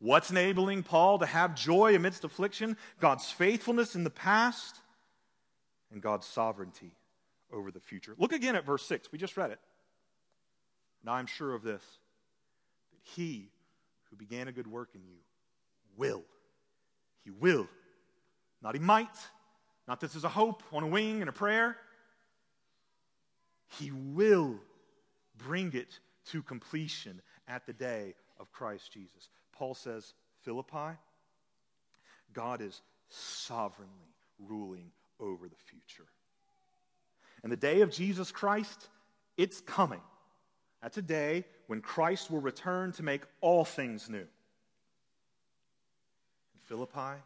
What's 0.00 0.30
enabling 0.30 0.82
Paul 0.82 1.18
to 1.18 1.26
have 1.26 1.54
joy 1.54 1.94
amidst 1.94 2.24
affliction? 2.24 2.76
God's 3.00 3.30
faithfulness 3.30 3.94
in 3.94 4.02
the 4.02 4.10
past 4.10 4.80
and 5.92 6.00
God's 6.00 6.26
sovereignty 6.26 6.92
over 7.52 7.70
the 7.70 7.80
future. 7.80 8.14
Look 8.18 8.32
again 8.32 8.56
at 8.56 8.64
verse 8.64 8.84
6. 8.86 9.12
We 9.12 9.18
just 9.18 9.36
read 9.36 9.50
it. 9.50 9.60
Now 11.04 11.12
I'm 11.12 11.26
sure 11.26 11.54
of 11.54 11.62
this 11.62 11.82
that 12.92 13.00
he 13.14 13.50
who 14.10 14.16
began 14.16 14.48
a 14.48 14.52
good 14.52 14.66
work 14.66 14.90
in 14.94 15.02
you 15.04 15.18
will. 15.96 16.22
He 17.24 17.30
will. 17.30 17.68
Not 18.62 18.74
he 18.74 18.80
might. 18.80 19.08
Not 19.88 20.00
this 20.00 20.14
is 20.14 20.24
a 20.24 20.28
hope 20.28 20.62
on 20.72 20.82
a 20.82 20.86
wing 20.86 21.20
and 21.20 21.28
a 21.28 21.32
prayer. 21.32 21.76
He 23.78 23.90
will 23.92 24.56
bring 25.36 25.72
it 25.74 25.98
to 26.26 26.42
completion 26.42 27.22
at 27.48 27.66
the 27.66 27.72
day 27.72 28.14
of 28.38 28.52
Christ 28.52 28.92
Jesus. 28.92 29.30
Paul 29.52 29.74
says, 29.74 30.14
Philippi, 30.42 30.96
God 32.32 32.60
is 32.60 32.80
sovereignly 33.08 34.14
ruling 34.38 34.90
over 35.18 35.48
the 35.48 35.56
future. 35.56 36.08
And 37.42 37.50
the 37.50 37.56
day 37.56 37.80
of 37.80 37.90
Jesus 37.90 38.30
Christ, 38.32 38.88
it's 39.36 39.60
coming. 39.60 40.00
That's 40.82 40.96
a 40.98 41.02
day 41.02 41.44
when 41.66 41.80
Christ 41.80 42.30
will 42.30 42.40
return 42.40 42.92
to 42.92 43.02
make 43.02 43.22
all 43.40 43.64
things 43.64 44.08
new. 44.08 44.18
In 44.18 44.26
Philippi, 46.62 47.20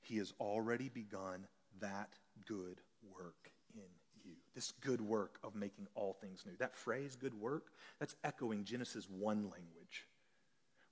he 0.00 0.16
has 0.16 0.32
already 0.40 0.88
begun 0.88 1.46
that 1.80 2.08
good 2.46 2.80
work 3.14 3.50
in 3.74 3.82
you. 4.24 4.32
This 4.54 4.72
good 4.80 5.00
work 5.00 5.38
of 5.44 5.54
making 5.54 5.86
all 5.94 6.14
things 6.20 6.44
new. 6.46 6.56
That 6.58 6.74
phrase, 6.74 7.16
good 7.20 7.38
work, 7.38 7.66
that's 7.98 8.16
echoing 8.24 8.64
Genesis 8.64 9.08
1 9.10 9.36
language 9.42 10.06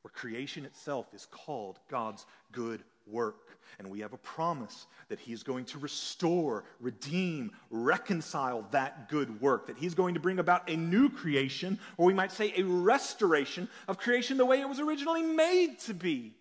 where 0.07 0.13
creation 0.13 0.65
itself 0.65 1.13
is 1.13 1.27
called 1.33 1.81
God's 1.91 2.27
good 2.53 2.85
work. 3.09 3.59
And 3.81 3.91
we 3.91 3.99
have 4.01 4.13
a 4.13 4.19
promise 4.19 4.87
that 5.09 5.19
He 5.19 5.33
is 5.33 5.43
going 5.43 5.65
to 5.65 5.81
restore, 5.81 6.63
redeem, 6.79 7.51
reconcile 7.71 8.65
that 8.71 9.09
good 9.09 9.41
work, 9.41 9.67
that 9.67 9.77
He's 9.77 9.95
going 9.95 10.15
to 10.15 10.21
bring 10.21 10.39
about 10.39 10.71
a 10.71 10.77
new 10.77 11.11
creation, 11.11 11.81
or 11.97 12.07
we 12.07 12.15
might 12.15 12.31
say 12.31 12.53
a 12.57 12.63
restoration 12.63 13.69
of 13.89 13.99
creation 13.99 14.37
the 14.37 14.47
way 14.47 14.61
it 14.61 14.69
was 14.69 14.79
originally 14.79 15.23
made 15.23 15.81
to 15.81 15.95
be. 15.95 16.35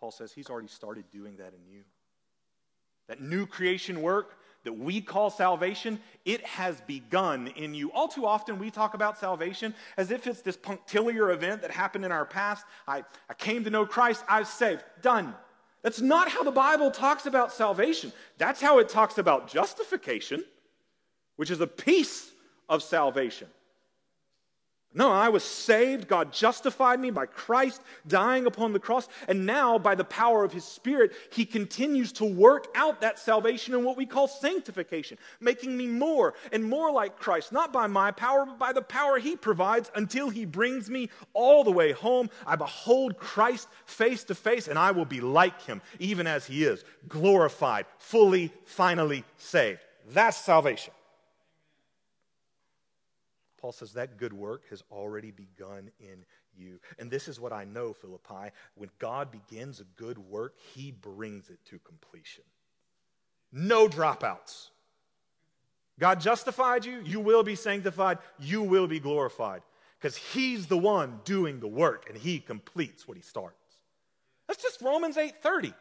Paul 0.00 0.10
says 0.10 0.32
He's 0.32 0.50
already 0.50 0.66
started 0.66 1.04
doing 1.12 1.36
that 1.36 1.54
in 1.54 1.72
you. 1.72 1.82
That 3.06 3.20
new 3.20 3.46
creation 3.46 4.02
work 4.02 4.36
that 4.64 4.72
we 4.72 5.00
call 5.00 5.30
salvation, 5.30 6.00
it 6.24 6.44
has 6.46 6.80
begun 6.82 7.48
in 7.48 7.74
you. 7.74 7.92
All 7.92 8.08
too 8.08 8.26
often, 8.26 8.58
we 8.58 8.70
talk 8.70 8.94
about 8.94 9.18
salvation 9.18 9.74
as 9.96 10.10
if 10.10 10.26
it's 10.26 10.42
this 10.42 10.56
punctiliar 10.56 11.30
event 11.30 11.62
that 11.62 11.70
happened 11.70 12.04
in 12.04 12.12
our 12.12 12.24
past. 12.24 12.64
I, 12.88 13.04
I 13.28 13.34
came 13.34 13.64
to 13.64 13.70
know 13.70 13.86
Christ, 13.86 14.24
I 14.28 14.40
was 14.40 14.48
saved. 14.48 14.82
Done. 15.02 15.34
That's 15.82 16.00
not 16.00 16.30
how 16.30 16.42
the 16.42 16.50
Bible 16.50 16.90
talks 16.90 17.26
about 17.26 17.52
salvation. 17.52 18.12
That's 18.38 18.60
how 18.60 18.78
it 18.78 18.88
talks 18.88 19.18
about 19.18 19.48
justification, 19.48 20.42
which 21.36 21.50
is 21.50 21.60
a 21.60 21.66
piece 21.66 22.30
of 22.68 22.82
salvation. 22.82 23.48
No, 24.96 25.10
I 25.10 25.28
was 25.28 25.42
saved. 25.42 26.06
God 26.06 26.32
justified 26.32 27.00
me 27.00 27.10
by 27.10 27.26
Christ 27.26 27.82
dying 28.06 28.46
upon 28.46 28.72
the 28.72 28.78
cross. 28.78 29.08
And 29.26 29.44
now, 29.44 29.76
by 29.76 29.96
the 29.96 30.04
power 30.04 30.44
of 30.44 30.52
His 30.52 30.64
Spirit, 30.64 31.12
He 31.30 31.44
continues 31.44 32.12
to 32.12 32.24
work 32.24 32.68
out 32.76 33.00
that 33.00 33.18
salvation 33.18 33.74
in 33.74 33.82
what 33.82 33.96
we 33.96 34.06
call 34.06 34.28
sanctification, 34.28 35.18
making 35.40 35.76
me 35.76 35.88
more 35.88 36.34
and 36.52 36.62
more 36.62 36.92
like 36.92 37.18
Christ, 37.18 37.50
not 37.50 37.72
by 37.72 37.88
my 37.88 38.12
power, 38.12 38.46
but 38.46 38.58
by 38.58 38.72
the 38.72 38.82
power 38.82 39.18
He 39.18 39.34
provides 39.34 39.90
until 39.96 40.30
He 40.30 40.44
brings 40.44 40.88
me 40.88 41.10
all 41.32 41.64
the 41.64 41.72
way 41.72 41.90
home. 41.90 42.30
I 42.46 42.54
behold 42.54 43.18
Christ 43.18 43.68
face 43.86 44.22
to 44.24 44.34
face, 44.36 44.68
and 44.68 44.78
I 44.78 44.92
will 44.92 45.04
be 45.04 45.20
like 45.20 45.60
Him, 45.62 45.82
even 45.98 46.28
as 46.28 46.46
He 46.46 46.62
is, 46.62 46.84
glorified, 47.08 47.86
fully, 47.98 48.52
finally 48.64 49.24
saved. 49.38 49.80
That's 50.10 50.36
salvation. 50.36 50.92
Paul 53.64 53.72
says 53.72 53.94
that 53.94 54.18
good 54.18 54.34
work 54.34 54.68
has 54.68 54.84
already 54.92 55.30
begun 55.30 55.90
in 55.98 56.26
you. 56.54 56.78
And 56.98 57.10
this 57.10 57.28
is 57.28 57.40
what 57.40 57.50
I 57.50 57.64
know, 57.64 57.94
Philippi. 57.94 58.50
When 58.74 58.90
God 58.98 59.30
begins 59.32 59.80
a 59.80 59.84
good 59.96 60.18
work, 60.18 60.56
he 60.74 60.90
brings 60.90 61.48
it 61.48 61.60
to 61.70 61.78
completion. 61.78 62.44
No 63.50 63.88
dropouts. 63.88 64.68
God 65.98 66.20
justified 66.20 66.84
you, 66.84 67.00
you 67.06 67.20
will 67.20 67.42
be 67.42 67.54
sanctified, 67.54 68.18
you 68.38 68.60
will 68.60 68.86
be 68.86 69.00
glorified. 69.00 69.62
Because 69.98 70.14
he's 70.14 70.66
the 70.66 70.76
one 70.76 71.20
doing 71.24 71.58
the 71.58 71.66
work 71.66 72.10
and 72.10 72.18
he 72.18 72.40
completes 72.40 73.08
what 73.08 73.16
he 73.16 73.22
starts. 73.22 73.56
That's 74.46 74.62
just 74.62 74.82
Romans 74.82 75.16
8:30. 75.16 75.72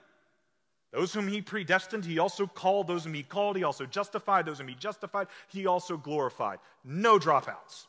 Those 0.94 1.12
whom 1.12 1.28
he 1.28 1.42
predestined, 1.42 2.06
he 2.06 2.20
also 2.20 2.46
called. 2.46 2.88
Those 2.88 3.04
whom 3.04 3.16
he 3.16 3.24
called, 3.24 3.58
he 3.58 3.64
also 3.64 3.88
justified. 3.88 4.46
Those 4.46 4.60
whom 4.60 4.68
he 4.68 4.76
justified, 4.76 5.28
he 5.48 5.66
also 5.66 5.98
glorified. 5.98 6.60
No 6.86 7.18
dropouts. 7.18 7.88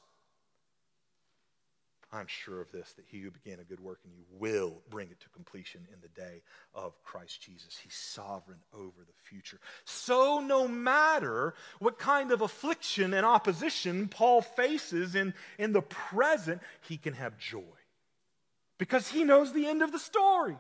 I'm 2.11 2.27
sure 2.27 2.61
of 2.61 2.71
this, 2.71 2.93
that 2.93 3.05
he 3.07 3.19
who 3.21 3.31
began 3.31 3.59
a 3.59 3.65
good 3.65 3.81
work 3.81 3.99
in 4.05 4.13
you 4.13 4.25
will 4.39 4.81
bring 4.89 5.11
it 5.11 5.21
to 5.21 5.29
completion 5.31 5.87
in 5.93 6.01
the 6.01 6.09
day 6.09 6.43
of 6.73 6.95
Christ 7.03 7.43
Jesus. 7.43 7.77
He's 7.77 7.95
sovereign 7.95 8.61
over 8.73 9.01
the 9.01 9.29
future. 9.29 9.59
So, 9.85 10.39
no 10.39 10.67
matter 10.69 11.55
what 11.81 11.99
kind 11.99 12.31
of 12.31 12.41
affliction 12.41 13.13
and 13.13 13.27
opposition 13.27 14.09
Paul 14.09 14.43
faces 14.43 15.15
in, 15.15 15.35
in 15.59 15.73
the 15.73 15.83
present, 15.83 16.63
he 16.89 16.97
can 16.97 17.15
have 17.15 17.37
joy 17.37 17.61
because 18.79 19.09
he 19.09 19.25
knows 19.25 19.53
the 19.53 19.67
end 19.67 19.83
of 19.83 19.93
the 19.93 19.99
story. 19.99 20.57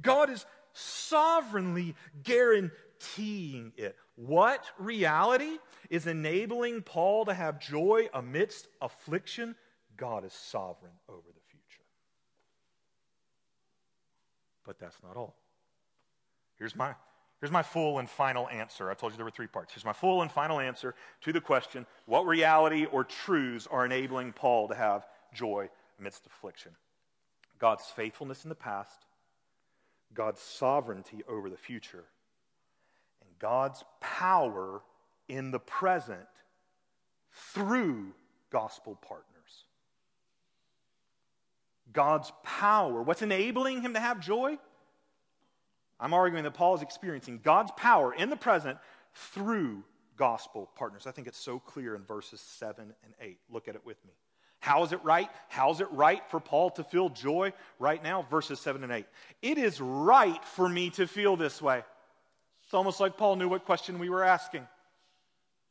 God 0.00 0.30
is 0.30 0.46
sovereignly 0.78 1.94
guaranteeing 2.22 3.72
it. 3.76 3.96
What 4.16 4.64
reality 4.78 5.58
is 5.90 6.06
enabling 6.06 6.82
Paul 6.82 7.24
to 7.26 7.34
have 7.34 7.60
joy 7.60 8.08
amidst 8.14 8.68
affliction? 8.80 9.54
God 9.96 10.24
is 10.24 10.32
sovereign 10.32 10.92
over 11.08 11.26
the 11.26 11.40
future. 11.50 11.84
But 14.64 14.78
that's 14.78 14.96
not 15.02 15.16
all. 15.16 15.36
Here's 16.58 16.74
my, 16.74 16.94
here's 17.40 17.52
my 17.52 17.62
full 17.62 17.98
and 17.98 18.08
final 18.08 18.48
answer. 18.48 18.90
I 18.90 18.94
told 18.94 19.12
you 19.12 19.16
there 19.16 19.24
were 19.24 19.30
three 19.30 19.46
parts. 19.46 19.72
Here's 19.72 19.84
my 19.84 19.92
full 19.92 20.22
and 20.22 20.30
final 20.30 20.60
answer 20.60 20.94
to 21.22 21.32
the 21.32 21.40
question 21.40 21.86
what 22.06 22.26
reality 22.26 22.86
or 22.86 23.04
truths 23.04 23.68
are 23.70 23.84
enabling 23.84 24.32
Paul 24.32 24.68
to 24.68 24.74
have 24.74 25.06
joy 25.32 25.68
amidst 25.98 26.26
affliction? 26.26 26.72
God's 27.58 27.86
faithfulness 27.86 28.44
in 28.44 28.48
the 28.48 28.54
past, 28.54 29.06
God's 30.14 30.40
sovereignty 30.40 31.22
over 31.28 31.50
the 31.50 31.56
future, 31.56 32.04
and 33.20 33.30
God's 33.38 33.84
power 34.00 34.82
in 35.28 35.50
the 35.50 35.58
present 35.58 36.26
through 37.32 38.14
gospel 38.50 38.96
partners. 38.96 39.24
God's 41.92 42.32
power. 42.42 43.02
What's 43.02 43.22
enabling 43.22 43.82
him 43.82 43.94
to 43.94 44.00
have 44.00 44.20
joy? 44.20 44.58
I'm 46.00 46.14
arguing 46.14 46.44
that 46.44 46.54
Paul 46.54 46.74
is 46.74 46.82
experiencing 46.82 47.40
God's 47.42 47.72
power 47.76 48.14
in 48.14 48.30
the 48.30 48.36
present 48.36 48.78
through 49.14 49.82
gospel 50.16 50.70
partners. 50.76 51.06
I 51.06 51.10
think 51.10 51.26
it's 51.26 51.38
so 51.38 51.58
clear 51.58 51.94
in 51.94 52.02
verses 52.02 52.40
7 52.40 52.92
and 53.04 53.14
8. 53.20 53.38
Look 53.50 53.68
at 53.68 53.74
it 53.74 53.84
with 53.84 54.04
me. 54.04 54.12
How 54.60 54.82
is 54.82 54.92
it 54.92 55.02
right? 55.04 55.28
How 55.48 55.70
is 55.70 55.80
it 55.80 55.90
right 55.92 56.22
for 56.30 56.40
Paul 56.40 56.70
to 56.70 56.84
feel 56.84 57.08
joy 57.08 57.52
right 57.78 58.02
now? 58.02 58.26
Verses 58.30 58.60
7 58.60 58.82
and 58.82 58.92
8. 58.92 59.06
It 59.40 59.58
is 59.58 59.80
right 59.80 60.44
for 60.44 60.68
me 60.68 60.90
to 60.90 61.06
feel 61.06 61.36
this 61.36 61.62
way. 61.62 61.82
It's 62.64 62.74
almost 62.74 63.00
like 63.00 63.16
Paul 63.16 63.36
knew 63.36 63.48
what 63.48 63.64
question 63.64 63.98
we 63.98 64.08
were 64.08 64.24
asking. 64.24 64.66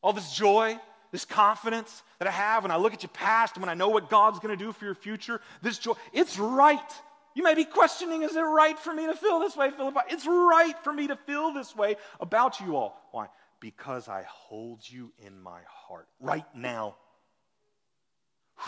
All 0.01 0.13
this 0.13 0.33
joy, 0.33 0.79
this 1.11 1.25
confidence 1.25 2.01
that 2.19 2.27
I 2.27 2.31
have 2.31 2.63
when 2.63 2.71
I 2.71 2.77
look 2.77 2.93
at 2.93 3.03
your 3.03 3.11
past 3.13 3.55
and 3.55 3.61
when 3.61 3.69
I 3.69 3.73
know 3.73 3.89
what 3.89 4.09
God's 4.09 4.39
going 4.39 4.57
to 4.57 4.63
do 4.63 4.71
for 4.71 4.85
your 4.85 4.95
future, 4.95 5.41
this 5.61 5.77
joy, 5.77 5.93
it's 6.13 6.39
right. 6.39 6.79
You 7.35 7.43
may 7.43 7.53
be 7.53 7.65
questioning, 7.65 8.23
is 8.23 8.35
it 8.35 8.41
right 8.41 8.79
for 8.79 8.93
me 8.93 9.05
to 9.05 9.13
feel 9.13 9.39
this 9.39 9.55
way, 9.55 9.69
Philippi? 9.69 9.99
It's 10.09 10.25
right 10.25 10.73
for 10.83 10.91
me 10.91 11.07
to 11.07 11.15
feel 11.15 11.53
this 11.53 11.75
way 11.75 11.97
about 12.19 12.59
you 12.59 12.75
all. 12.75 12.99
Why? 13.11 13.27
Because 13.59 14.07
I 14.07 14.23
hold 14.27 14.81
you 14.83 15.11
in 15.23 15.39
my 15.39 15.59
heart 15.67 16.07
right 16.19 16.45
now. 16.55 16.95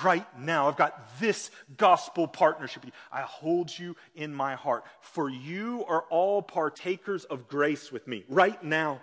Right 0.04 0.26
now, 0.40 0.68
I've 0.68 0.78
got 0.78 1.20
this 1.20 1.50
gospel 1.78 2.28
partnership. 2.28 2.86
I 3.12 3.22
hold 3.22 3.78
you 3.78 3.96
in 4.16 4.34
my 4.34 4.56
heart. 4.56 4.84
For 5.02 5.30
you 5.30 5.84
are 5.88 6.04
all 6.10 6.42
partakers 6.42 7.26
of 7.26 7.48
grace 7.48 7.92
with 7.92 8.08
me 8.08 8.24
right 8.30 8.62
now. 8.64 9.02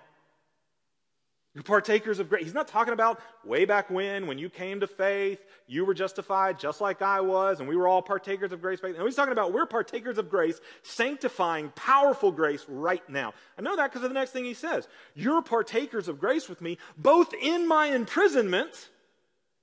You're 1.56 1.62
partakers 1.62 2.18
of 2.18 2.28
grace. 2.28 2.44
He's 2.44 2.52
not 2.52 2.68
talking 2.68 2.92
about 2.92 3.18
way 3.42 3.64
back 3.64 3.88
when, 3.88 4.26
when 4.26 4.36
you 4.36 4.50
came 4.50 4.80
to 4.80 4.86
faith, 4.86 5.42
you 5.66 5.86
were 5.86 5.94
justified 5.94 6.58
just 6.60 6.82
like 6.82 7.00
I 7.00 7.22
was, 7.22 7.60
and 7.60 7.68
we 7.68 7.76
were 7.76 7.88
all 7.88 8.02
partakers 8.02 8.52
of 8.52 8.60
grace. 8.60 8.78
No, 8.82 9.06
he's 9.06 9.14
talking 9.14 9.32
about 9.32 9.54
we're 9.54 9.64
partakers 9.64 10.18
of 10.18 10.28
grace, 10.28 10.60
sanctifying, 10.82 11.72
powerful 11.75 12.30
grace 12.30 12.66
right 12.68 13.02
now. 13.08 13.32
I 13.58 13.62
know 13.62 13.75
that 13.75 13.90
because 13.90 14.04
of 14.04 14.10
the 14.10 14.14
next 14.14 14.32
thing 14.32 14.44
he 14.44 14.52
says. 14.52 14.86
You're 15.14 15.40
partakers 15.40 16.08
of 16.08 16.20
grace 16.20 16.46
with 16.46 16.60
me, 16.60 16.76
both 16.99 17.32
in 17.32 17.66
my 17.66 17.86
imprisonment, 17.86 18.90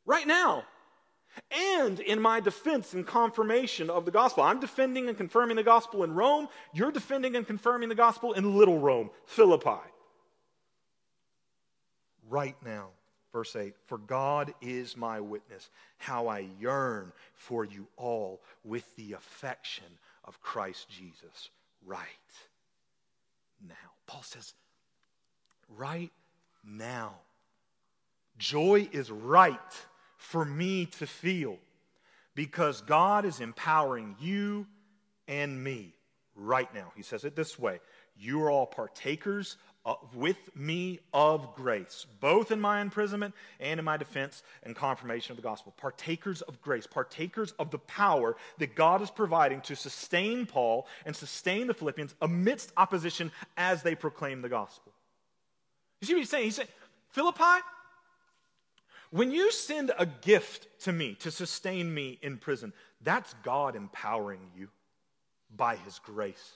right 0.07 0.25
now, 0.25 0.63
and 1.51 1.99
in 1.99 2.21
my 2.21 2.39
defense 2.39 2.93
and 2.93 3.05
confirmation 3.05 3.89
of 3.89 4.05
the 4.05 4.11
gospel. 4.11 4.43
I'm 4.43 4.59
defending 4.59 5.09
and 5.09 5.17
confirming 5.17 5.55
the 5.57 5.63
gospel 5.63 6.03
in 6.03 6.13
Rome. 6.13 6.47
You're 6.73 6.91
defending 6.91 7.35
and 7.35 7.45
confirming 7.45 7.89
the 7.89 7.95
gospel 7.95 8.33
in 8.33 8.57
Little 8.57 8.79
Rome, 8.79 9.09
Philippi 9.25 9.79
right 12.33 12.57
now. 12.65 12.87
Verse 13.31 13.55
8 13.55 13.73
For 13.85 13.97
God 13.97 14.53
is 14.61 14.97
my 14.97 15.19
witness, 15.19 15.69
how 15.97 16.27
I 16.27 16.47
yearn 16.59 17.13
for 17.35 17.63
you 17.63 17.87
all 17.95 18.41
with 18.63 18.95
the 18.95 19.13
affection 19.13 19.85
of 20.25 20.41
Christ 20.41 20.89
Jesus 20.89 21.49
right 21.85 22.03
now. 23.67 23.75
Paul 24.07 24.23
says, 24.23 24.53
right 25.77 26.11
now. 26.65 27.15
Joy 28.37 28.89
is 28.91 29.11
right 29.11 29.59
for 30.23 30.45
me 30.45 30.85
to 30.85 31.05
feel 31.05 31.57
because 32.33 32.81
God 32.81 33.25
is 33.25 33.41
empowering 33.41 34.15
you 34.19 34.65
and 35.27 35.61
me 35.61 35.93
right 36.33 36.73
now. 36.73 36.91
He 36.95 37.03
says 37.03 37.25
it 37.25 37.35
this 37.35 37.59
way 37.59 37.79
You 38.17 38.41
are 38.43 38.49
all 38.49 38.65
partakers 38.65 39.57
with 40.13 40.55
me 40.55 41.01
of 41.13 41.53
grace, 41.55 42.07
both 42.21 42.51
in 42.51 42.61
my 42.61 42.79
imprisonment 42.79 43.35
and 43.59 43.79
in 43.79 43.85
my 43.85 43.97
defense 43.97 44.41
and 44.63 44.77
confirmation 44.77 45.33
of 45.33 45.35
the 45.35 45.43
gospel. 45.43 45.73
Partakers 45.75 46.41
of 46.41 46.61
grace, 46.61 46.87
partakers 46.87 47.51
of 47.59 47.69
the 47.69 47.79
power 47.79 48.37
that 48.59 48.75
God 48.75 49.01
is 49.01 49.11
providing 49.11 49.59
to 49.61 49.75
sustain 49.75 50.45
Paul 50.45 50.87
and 51.05 51.13
sustain 51.13 51.67
the 51.67 51.73
Philippians 51.73 52.15
amidst 52.21 52.71
opposition 52.77 53.29
as 53.57 53.83
they 53.83 53.93
proclaim 53.93 54.41
the 54.41 54.49
gospel. 54.49 54.93
You 55.99 56.07
see 56.07 56.13
what 56.13 56.19
he's 56.19 56.29
saying? 56.29 56.45
He's 56.45 56.55
saying, 56.55 56.69
Philippi, 57.09 57.61
when 59.13 59.29
you 59.29 59.51
send 59.51 59.91
a 59.99 60.07
gift 60.07 60.67
to 60.85 60.91
me 60.91 61.13
to 61.19 61.29
sustain 61.29 61.93
me 61.93 62.17
in 62.23 62.39
prison, 62.39 62.73
that's 62.99 63.31
God 63.43 63.75
empowering 63.75 64.39
you 64.57 64.69
by 65.55 65.75
his 65.75 65.99
grace 65.99 66.53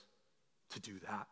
to 0.72 0.80
do 0.80 0.94
that. 1.08 1.28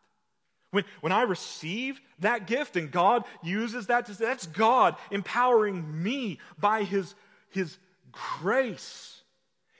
When, 0.69 0.83
when 1.01 1.11
I 1.11 1.23
receive 1.23 1.99
that 2.19 2.45
gift 2.45 2.77
and 2.77 2.91
God 2.91 3.23
uses 3.41 3.87
that 3.87 4.05
to 4.05 4.13
say, 4.13 4.25
that's 4.25 4.45
God 4.45 4.97
empowering 5.09 6.03
me 6.03 6.37
by 6.59 6.83
his, 6.83 7.15
his 7.49 7.75
grace. 8.11 9.23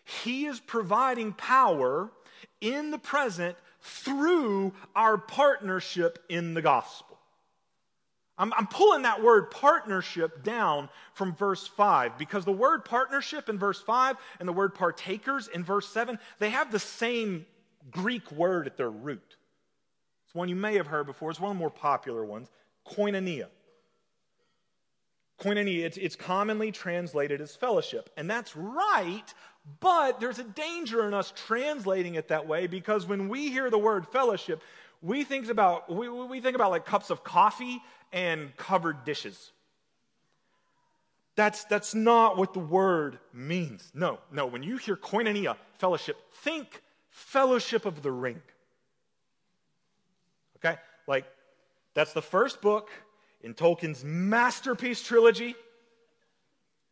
He 0.03 0.47
is 0.47 0.59
providing 0.59 1.33
power 1.33 2.09
in 2.59 2.89
the 2.89 2.97
present 2.97 3.55
through 3.81 4.73
our 4.95 5.19
partnership 5.19 6.17
in 6.27 6.55
the 6.55 6.63
gospel. 6.63 7.04
I'm, 8.37 8.53
I'm, 8.53 8.67
pulling 8.67 9.03
that 9.03 9.23
word 9.23 9.49
partnership 9.49 10.43
down 10.43 10.89
from 11.13 11.33
verse 11.35 11.65
5 11.67 12.17
because 12.17 12.43
the 12.43 12.51
word 12.51 12.83
partnership 12.83 13.47
in 13.47 13.57
verse 13.57 13.81
5 13.81 14.17
and 14.39 14.47
the 14.47 14.53
word 14.53 14.75
partakers 14.75 15.47
in 15.47 15.63
verse 15.63 15.87
7, 15.87 16.19
they 16.39 16.49
have 16.49 16.71
the 16.71 16.79
same 16.79 17.45
Greek 17.91 18.29
word 18.31 18.67
at 18.67 18.77
their 18.77 18.89
root 18.89 19.37
It's 20.25 20.35
one 20.35 20.49
you 20.49 20.55
may 20.55 20.75
have 20.75 20.87
heard 20.87 21.05
before. 21.05 21.31
It's 21.31 21.39
one 21.39 21.51
of 21.51 21.57
the 21.57 21.59
more 21.59 21.69
popular 21.69 22.25
ones 22.25 22.49
koinonia. 22.87 23.47
Koinonia, 25.39 25.83
it's, 25.83 25.97
it's 25.97 26.15
commonly 26.15 26.71
translated 26.71 27.41
as 27.41 27.55
fellowship. 27.55 28.09
And 28.15 28.29
that's 28.29 28.55
right, 28.55 29.33
but 29.79 30.19
there's 30.19 30.39
a 30.39 30.43
danger 30.43 31.07
in 31.07 31.13
us 31.13 31.33
translating 31.35 32.15
it 32.15 32.29
that 32.29 32.47
way 32.47 32.67
because 32.67 33.05
when 33.05 33.27
we 33.27 33.49
hear 33.49 33.69
the 33.69 33.77
word 33.77 34.07
fellowship, 34.07 34.61
we 35.05 35.23
think 35.23 35.49
about, 35.49 35.93
we, 35.93 36.09
we 36.09 36.41
think 36.41 36.55
about 36.55 36.71
like 36.71 36.85
cups 36.85 37.11
of 37.11 37.23
coffee 37.23 37.79
and 38.11 38.55
covered 38.57 39.05
dishes. 39.05 39.51
That's, 41.35 41.63
that's 41.65 41.93
not 41.93 42.37
what 42.37 42.53
the 42.53 42.59
word 42.59 43.19
means. 43.31 43.91
No, 43.93 44.19
no. 44.31 44.47
When 44.47 44.63
you 44.63 44.77
hear 44.77 44.95
koinonia, 44.95 45.57
fellowship, 45.77 46.17
think 46.41 46.81
fellowship 47.09 47.85
of 47.85 48.01
the 48.01 48.11
ring. 48.11 48.41
Okay? 50.57 50.77
Like, 51.07 51.25
that's 51.93 52.13
the 52.13 52.21
first 52.21 52.61
book 52.61 52.89
in 53.41 53.53
Tolkien's 53.53 54.03
masterpiece 54.03 55.03
trilogy, 55.03 55.55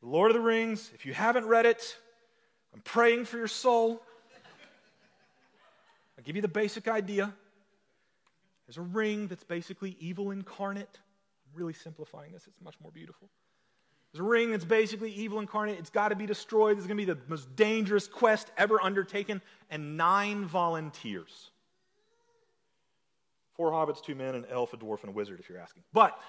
Lord 0.04 0.30
of 0.30 0.36
the 0.36 0.42
Rings. 0.42 0.92
If 0.94 1.06
you 1.08 1.14
haven't 1.14 1.48
read 1.48 1.66
it, 1.66 1.98
I'm 2.76 2.82
praying 2.82 3.26
for 3.26 3.38
your 3.38 3.48
soul. 3.48 4.04
I'll 6.18 6.24
give 6.24 6.36
you 6.36 6.44
the 6.44 6.48
basic 6.48 6.88
idea. 6.88 7.34
There's 8.68 8.78
a 8.78 8.82
ring 8.82 9.28
that's 9.28 9.44
basically 9.44 9.98
evil 10.00 10.32
incarnate. 10.32 11.00
I'm 11.46 11.60
really 11.60 11.74
simplifying 11.74 12.32
this, 12.32 12.48
it's 12.48 12.62
much 12.62 12.76
more 12.82 12.92
beautiful. 12.92 13.30
There's 14.12 14.22
a 14.22 14.30
ring 14.30 14.52
that's 14.52 14.66
basically 14.66 15.12
evil 15.12 15.40
incarnate. 15.40 15.80
It's 15.80 15.90
got 15.90 16.10
to 16.10 16.16
be 16.16 16.28
destroyed. 16.28 16.78
This 16.78 16.84
is 16.84 16.88
going 16.88 17.00
to 17.00 17.06
be 17.06 17.12
the 17.12 17.20
most 17.28 17.56
dangerous 17.56 18.08
quest 18.08 18.52
ever 18.58 18.80
undertaken, 18.80 19.42
and 19.72 19.98
nine 19.98 20.46
volunteers 20.46 21.50
Four 23.54 23.72
hobbits, 23.72 24.04
two 24.04 24.16
men, 24.16 24.36
an 24.36 24.46
elf, 24.50 24.74
a 24.74 24.78
dwarf, 24.78 25.02
and 25.02 25.10
a 25.10 25.12
wizard, 25.14 25.40
if 25.40 25.48
you're 25.48 25.60
asking. 25.60 25.84
But 25.94 26.20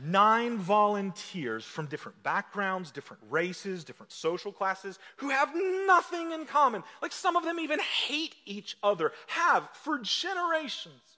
nine 0.00 0.58
volunteers 0.58 1.64
from 1.64 1.86
different 1.86 2.22
backgrounds, 2.22 2.92
different 2.92 3.22
races, 3.28 3.82
different 3.84 4.12
social 4.12 4.52
classes 4.52 4.98
who 5.16 5.30
have 5.30 5.50
nothing 5.86 6.30
in 6.30 6.46
common. 6.46 6.84
Like 7.02 7.12
some 7.12 7.36
of 7.36 7.44
them 7.44 7.58
even 7.58 7.80
hate 7.80 8.36
each 8.46 8.76
other, 8.82 9.12
have 9.26 9.68
for 9.72 9.98
generations. 9.98 11.11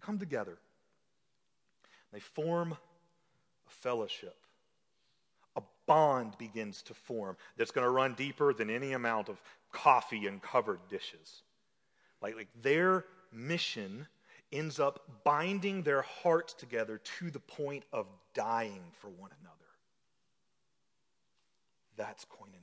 They 0.00 0.06
come 0.06 0.18
together, 0.18 0.58
they 2.12 2.20
form 2.20 2.72
a 2.72 3.70
fellowship. 3.70 4.36
A 5.56 5.62
bond 5.86 6.36
begins 6.36 6.82
to 6.82 6.94
form 6.94 7.36
that's 7.56 7.70
going 7.70 7.84
to 7.84 7.90
run 7.90 8.14
deeper 8.14 8.52
than 8.52 8.68
any 8.68 8.92
amount 8.92 9.30
of 9.30 9.40
coffee 9.72 10.26
and 10.26 10.42
covered 10.42 10.80
dishes. 10.90 11.42
Like, 12.20 12.36
like 12.36 12.48
their 12.60 13.06
mission 13.32 14.06
ends 14.52 14.78
up 14.78 15.24
binding 15.24 15.82
their 15.82 16.02
hearts 16.02 16.52
together 16.52 16.98
to 17.18 17.30
the 17.30 17.40
point 17.40 17.84
of 17.92 18.06
dying 18.34 18.82
for 19.00 19.08
one 19.08 19.30
another. 19.40 19.56
That's 21.96 22.26
koinonia. 22.26 22.62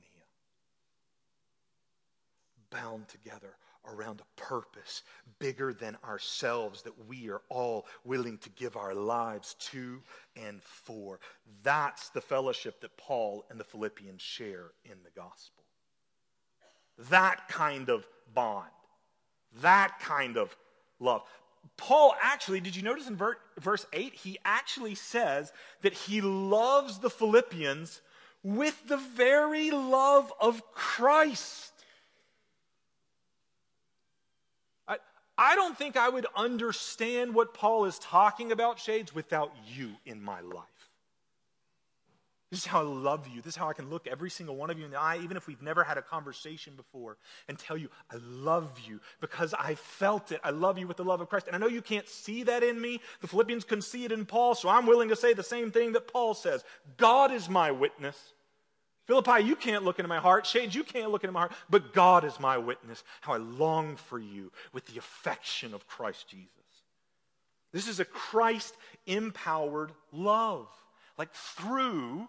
Bound 2.70 3.08
together 3.08 3.56
around 3.86 4.20
a 4.20 4.40
purpose 4.40 5.02
bigger 5.38 5.72
than 5.72 5.96
ourselves 6.04 6.82
that 6.82 7.06
we 7.06 7.28
are 7.30 7.42
all 7.48 7.86
willing 8.04 8.38
to 8.38 8.50
give 8.50 8.76
our 8.76 8.94
lives 8.94 9.54
to 9.58 10.00
and 10.36 10.62
for. 10.62 11.20
That's 11.62 12.08
the 12.10 12.20
fellowship 12.20 12.80
that 12.80 12.96
Paul 12.96 13.44
and 13.50 13.58
the 13.58 13.64
Philippians 13.64 14.22
share 14.22 14.72
in 14.84 14.96
the 15.04 15.10
gospel. 15.14 15.64
That 17.10 17.48
kind 17.48 17.88
of 17.88 18.06
bond, 18.32 18.70
that 19.60 19.98
kind 20.00 20.36
of 20.36 20.56
love. 21.00 21.22
Paul 21.76 22.14
actually, 22.22 22.60
did 22.60 22.76
you 22.76 22.82
notice 22.82 23.08
in 23.08 23.16
verse 23.16 23.86
8? 23.92 24.14
He 24.14 24.38
actually 24.44 24.94
says 24.94 25.52
that 25.82 25.94
he 25.94 26.20
loves 26.20 26.98
the 26.98 27.10
Philippians 27.10 28.00
with 28.42 28.86
the 28.86 28.98
very 28.98 29.70
love 29.70 30.32
of 30.40 30.62
Christ. 30.72 31.72
I, 35.36 35.54
don't 35.54 35.76
think 35.76 35.96
I 35.96 36.08
would 36.08 36.26
understand 36.36 37.34
what 37.34 37.54
Paul 37.54 37.86
is 37.86 37.98
talking 37.98 38.52
about, 38.52 38.78
Shades, 38.78 39.14
without 39.14 39.52
you 39.66 39.90
in 40.04 40.22
my 40.22 40.40
life. 40.40 40.64
This 42.54 42.60
is 42.60 42.66
how 42.66 42.80
I 42.80 42.84
love 42.84 43.26
you. 43.26 43.40
This 43.40 43.54
is 43.54 43.56
how 43.56 43.68
I 43.68 43.72
can 43.72 43.90
look 43.90 44.06
every 44.06 44.30
single 44.30 44.54
one 44.54 44.70
of 44.70 44.78
you 44.78 44.84
in 44.84 44.92
the 44.92 45.00
eye, 45.00 45.18
even 45.24 45.36
if 45.36 45.48
we've 45.48 45.60
never 45.60 45.82
had 45.82 45.98
a 45.98 46.02
conversation 46.02 46.74
before, 46.76 47.16
and 47.48 47.58
tell 47.58 47.76
you, 47.76 47.88
I 48.12 48.16
love 48.20 48.78
you 48.86 49.00
because 49.20 49.54
I 49.58 49.74
felt 49.74 50.30
it. 50.30 50.40
I 50.44 50.50
love 50.50 50.78
you 50.78 50.86
with 50.86 50.96
the 50.96 51.04
love 51.04 51.20
of 51.20 51.28
Christ. 51.28 51.48
And 51.48 51.56
I 51.56 51.58
know 51.58 51.66
you 51.66 51.82
can't 51.82 52.08
see 52.08 52.44
that 52.44 52.62
in 52.62 52.80
me. 52.80 53.00
The 53.22 53.26
Philippians 53.26 53.64
couldn't 53.64 53.82
see 53.82 54.04
it 54.04 54.12
in 54.12 54.24
Paul, 54.24 54.54
so 54.54 54.68
I'm 54.68 54.86
willing 54.86 55.08
to 55.08 55.16
say 55.16 55.32
the 55.32 55.42
same 55.42 55.72
thing 55.72 55.94
that 55.94 56.06
Paul 56.06 56.32
says 56.32 56.62
God 56.96 57.32
is 57.32 57.48
my 57.48 57.72
witness. 57.72 58.33
Philippi, 59.06 59.44
you 59.44 59.54
can't 59.54 59.84
look 59.84 59.98
into 59.98 60.08
my 60.08 60.18
heart. 60.18 60.46
Shades, 60.46 60.74
you 60.74 60.82
can't 60.82 61.10
look 61.10 61.24
into 61.24 61.32
my 61.32 61.40
heart. 61.40 61.52
But 61.68 61.92
God 61.92 62.24
is 62.24 62.40
my 62.40 62.56
witness, 62.56 63.04
how 63.20 63.34
I 63.34 63.36
long 63.36 63.96
for 63.96 64.18
you 64.18 64.50
with 64.72 64.86
the 64.86 64.98
affection 64.98 65.74
of 65.74 65.86
Christ 65.86 66.28
Jesus. 66.28 66.48
This 67.72 67.88
is 67.88 68.00
a 68.00 68.04
Christ 68.04 68.74
empowered 69.06 69.92
love. 70.12 70.68
Like 71.18 71.32
through 71.34 72.28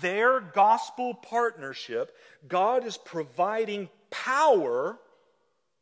their 0.00 0.40
gospel 0.40 1.14
partnership, 1.14 2.16
God 2.48 2.86
is 2.86 2.96
providing 2.96 3.90
power. 4.10 4.98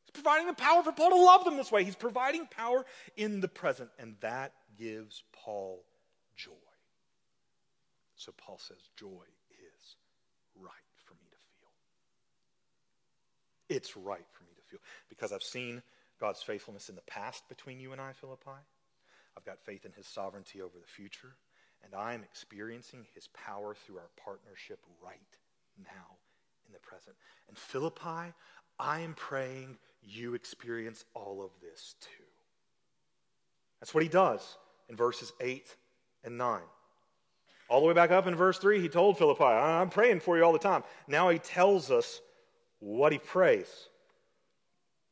He's 0.05 0.13
providing 0.13 0.49
the 0.49 0.55
power 0.55 0.83
for 0.83 0.93
Paul 0.93 1.11
to 1.11 1.17
love 1.17 1.45
them 1.45 1.57
this 1.57 1.71
way. 1.71 1.85
He's 1.85 1.95
providing 1.95 2.47
power 2.47 2.85
in 3.17 3.41
the 3.41 3.49
present, 3.49 3.91
and 3.99 4.17
that 4.21 4.53
gives 4.77 5.23
Paul 5.33 5.85
joy. 6.37 6.51
So 8.17 8.33
Paul 8.37 8.59
says, 8.59 8.79
Joy 8.97 9.25
right 10.63 10.89
for 11.05 11.15
me 11.15 11.27
to 11.31 11.37
feel. 11.37 11.73
It's 13.77 13.97
right 13.97 14.27
for 14.33 14.45
me 14.45 14.53
to 14.57 14.63
feel 14.63 14.81
because 15.09 15.33
I've 15.33 15.43
seen 15.43 15.83
God's 16.21 16.43
faithfulness 16.43 16.89
in 16.89 16.95
the 16.95 17.03
past 17.03 17.49
between 17.49 17.81
you 17.81 17.93
and 17.93 18.01
I, 18.01 18.13
Philippi. 18.13 18.63
I've 19.37 19.45
got 19.45 19.61
faith 19.61 19.85
in 19.85 19.93
his 19.93 20.07
sovereignty 20.07 20.61
over 20.61 20.79
the 20.81 20.87
future. 20.87 21.35
And 21.85 21.95
I 21.95 22.15
am 22.15 22.23
experiencing 22.23 23.07
his 23.15 23.29
power 23.29 23.75
through 23.75 23.97
our 23.97 24.11
partnership 24.25 24.79
right 25.05 25.19
now 25.79 26.17
in 26.67 26.73
the 26.73 26.79
present. 26.79 27.17
And 27.49 27.59
Philippi, 27.59 28.33
I 28.79 29.01
am 29.01 29.15
praying 29.15 29.79
you 30.03 30.35
experience 30.35 31.05
all 31.15 31.43
of 31.43 31.51
this 31.61 31.97
too. 32.01 32.25
That's 33.81 33.93
what 33.93 34.03
he 34.03 34.09
does 34.09 34.59
in 34.89 34.97
verses 34.97 35.33
8 35.41 35.75
and 36.25 36.39
9. 36.39 36.61
All 37.73 37.81
the 37.81 37.87
way 37.87 37.95
back 37.95 38.11
up 38.11 38.27
in 38.27 38.35
verse 38.35 38.59
3, 38.59 38.83
he 38.83 38.89
told 38.91 39.17
Philippi, 39.17 39.45
I'm 39.45 39.89
praying 39.89 40.21
for 40.21 40.37
you 40.37 40.45
all 40.45 40.53
the 40.53 40.59
time. 40.59 40.85
Now 41.09 41.31
he 41.31 41.39
tells 41.39 41.91
us 41.91 42.21
what 42.81 43.13
he 43.13 43.19
prays. 43.19 43.89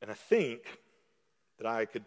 And 0.02 0.10
I 0.10 0.14
think 0.14 0.60
that 1.56 1.66
I 1.66 1.86
could 1.86 2.04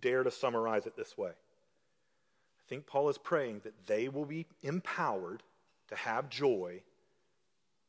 dare 0.00 0.24
to 0.24 0.32
summarize 0.32 0.86
it 0.86 0.96
this 0.96 1.16
way 1.16 1.28
I 1.30 2.68
think 2.68 2.88
Paul 2.88 3.08
is 3.08 3.18
praying 3.18 3.60
that 3.62 3.86
they 3.86 4.08
will 4.08 4.24
be 4.24 4.46
empowered 4.64 5.44
to 5.90 5.94
have 5.94 6.28
joy 6.28 6.82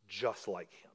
just 0.07 0.47
like 0.47 0.71
him. 0.73 0.91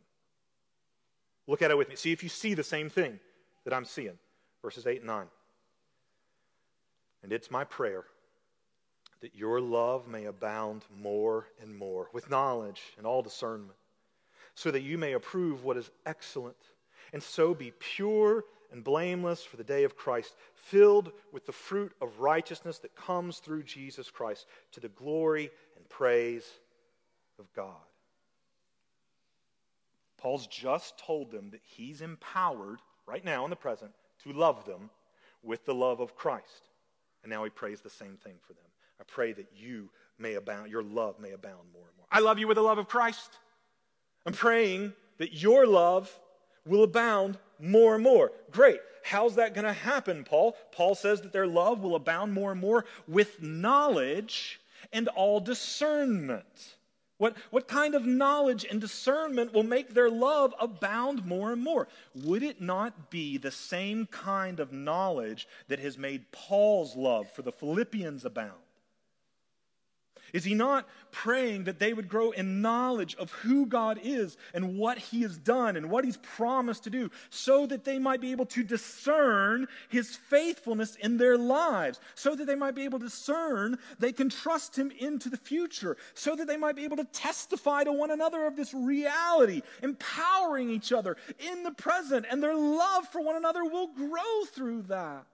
Look 1.49 1.61
at 1.61 1.73
it 1.73 1.77
with 1.77 1.89
me. 1.89 1.97
See 1.97 2.13
if 2.13 2.23
you 2.23 2.29
see 2.29 2.55
the 2.55 2.63
same 2.63 2.89
thing 2.89 3.19
that 3.65 3.75
I'm 3.75 3.85
seeing. 3.85 4.17
Verses 4.63 4.87
8 4.87 4.99
and 4.99 5.09
9. 5.09 5.27
And 7.25 7.33
it's 7.33 7.51
my 7.51 7.65
prayer 7.65 8.05
that 9.21 9.35
your 9.35 9.61
love 9.61 10.09
may 10.09 10.25
abound 10.25 10.85
more 11.01 11.47
and 11.61 11.75
more 11.77 12.09
with 12.13 12.31
knowledge 12.31 12.83
and 12.97 13.07
all 13.07 13.23
discernment, 13.23 13.77
so 14.55 14.71
that 14.71 14.83
you 14.83 14.99
may 14.99 15.13
approve 15.13 15.65
what 15.65 15.77
is 15.77 15.91
excellent, 16.07 16.57
and 17.13 17.23
so 17.23 17.55
be 17.55 17.73
pure 17.79 18.45
and 18.73 18.85
blameless 18.85 19.43
for 19.43 19.57
the 19.57 19.65
day 19.65 19.85
of 19.85 19.97
Christ, 19.97 20.37
filled 20.55 21.13
with 21.33 21.45
the 21.45 21.53
fruit 21.53 21.93
of 22.01 22.21
righteousness 22.21 22.79
that 22.79 22.95
comes 22.95 23.39
through 23.39 23.65
Jesus 23.65 24.11
Christ 24.11 24.47
to 24.73 24.81
the 24.81 24.89
glory 24.89 25.51
and 25.77 25.89
praise 25.89 26.49
of 27.39 27.53
God. 27.53 27.75
Paul's 30.19 30.47
just 30.47 30.99
told 30.99 31.31
them 31.31 31.51
that 31.51 31.63
he's 31.65 32.03
empowered 32.03 32.81
right 33.07 33.25
now 33.25 33.45
in 33.45 33.51
the 33.51 33.57
present 33.57 33.93
to 34.23 34.33
love 34.33 34.67
them 34.67 34.91
with 35.43 35.65
the 35.65 35.75
love 35.75 36.01
of 36.01 36.15
Christ. 36.15 36.69
And 37.23 37.31
now 37.31 37.43
he 37.45 37.51
prays 37.51 37.81
the 37.81 37.91
same 37.91 38.17
thing 38.23 38.35
for 38.47 38.53
them. 38.53 38.65
I 39.01 39.05
pray 39.07 39.33
that 39.33 39.49
you 39.57 39.89
may 40.19 40.35
abound, 40.35 40.71
your 40.71 40.83
love 40.83 41.19
may 41.19 41.31
abound 41.31 41.69
more 41.73 41.87
and 41.87 41.97
more. 41.97 42.07
I 42.11 42.21
love 42.21 42.39
you 42.39 42.47
with 42.47 42.57
the 42.57 42.63
love 42.63 42.79
of 42.79 42.89
Christ. 42.89 43.39
I'm 44.27 44.33
praying 44.33 44.93
that 45.19 45.33
your 45.33 45.67
love 45.67 46.15
will 46.67 46.83
abound 46.83 47.39
more 47.59 47.95
and 47.95 48.05
more. 48.05 48.33
Great. 48.51 48.81
How's 49.03 49.37
that 49.37 49.55
going 49.55 49.65
to 49.65 49.73
happen, 49.73 50.25
Paul? 50.25 50.57
Paul 50.73 50.95
says 50.95 51.23
that 51.23 51.33
their 51.33 51.47
love 51.47 51.81
will 51.81 51.95
abound 51.95 52.35
more 52.35 52.53
and 52.53 52.61
more 52.61 52.85
with 53.09 53.41
knowledge 53.43 54.61
and 54.93 55.09
all 55.09 55.41
discernment. 55.41 56.77
What, 57.17 57.37
what 57.51 57.69
kind 57.69 57.95
of 57.95 58.07
knowledge 58.07 58.65
and 58.71 58.81
discernment 58.81 59.53
will 59.53 59.63
make 59.63 59.93
their 59.93 60.09
love 60.09 60.55
abound 60.59 61.27
more 61.27 61.53
and 61.53 61.63
more? 61.63 61.87
Would 62.15 62.43
it 62.43 62.63
not 62.63 63.11
be 63.11 63.37
the 63.37 63.51
same 63.51 64.07
kind 64.07 64.59
of 64.59 64.73
knowledge 64.73 65.47
that 65.69 65.81
has 65.81 65.99
made 65.99 66.33
Paul's 66.33 66.97
love 66.97 67.31
for 67.31 67.43
the 67.43 67.53
Philippians 67.53 68.25
abound? 68.25 68.53
Is 70.33 70.45
he 70.45 70.55
not 70.55 70.89
praying 71.11 71.65
that 71.65 71.79
they 71.79 71.93
would 71.93 72.09
grow 72.09 72.31
in 72.31 72.63
knowledge 72.63 73.15
of 73.17 73.33
who 73.33 73.67
God 73.67 73.99
is 74.03 74.37
and 74.55 74.77
what 74.79 74.99
he 74.99 75.23
has 75.23 75.37
done 75.37 75.77
and 75.77 75.91
what 75.91 76.05
he's 76.05 76.19
promised 76.19 76.85
to 76.85 76.91
do 76.91 77.11
so 77.31 77.67
that 77.67 77.85
they 77.85 77.99
might 77.99 78.21
be 78.21 78.33
able 78.33 78.47
to 78.47 78.63
discern 78.63 79.67
his 79.89 80.17
faithfulness 80.17 80.97
in 80.97 81.17
their 81.17 81.37
lives, 81.37 82.01
so 82.15 82.35
that 82.35 82.47
they 82.47 82.55
might 82.55 82.75
be 82.75 82.85
able 82.85 82.99
to 82.99 83.07
discern 83.07 83.79
they 83.99 84.13
can 84.13 84.29
trust 84.29 84.77
him 84.77 84.91
into 84.99 85.29
the 85.29 85.37
future, 85.37 85.97
so 86.15 86.37
that 86.37 86.47
they 86.47 86.57
might 86.57 86.77
be 86.77 86.85
able 86.85 86.97
to 86.97 87.05
testify 87.05 87.85
to 87.85 87.93
one 87.93 88.11
another 88.11 88.47
of 88.47 88.57
this 88.57 88.73
reality, 88.73 89.63
empowering 89.83 90.71
each 90.71 90.93
other 90.93 91.17
in 91.39 91.63
the 91.63 91.73
present, 91.73 92.27
and 92.31 92.43
their 92.43 92.55
love 92.55 93.09
for 93.09 93.21
one 93.21 93.37
another 93.37 93.65
will 93.65 93.89
grow 93.89 94.45
through 94.53 94.83
that. 94.83 95.25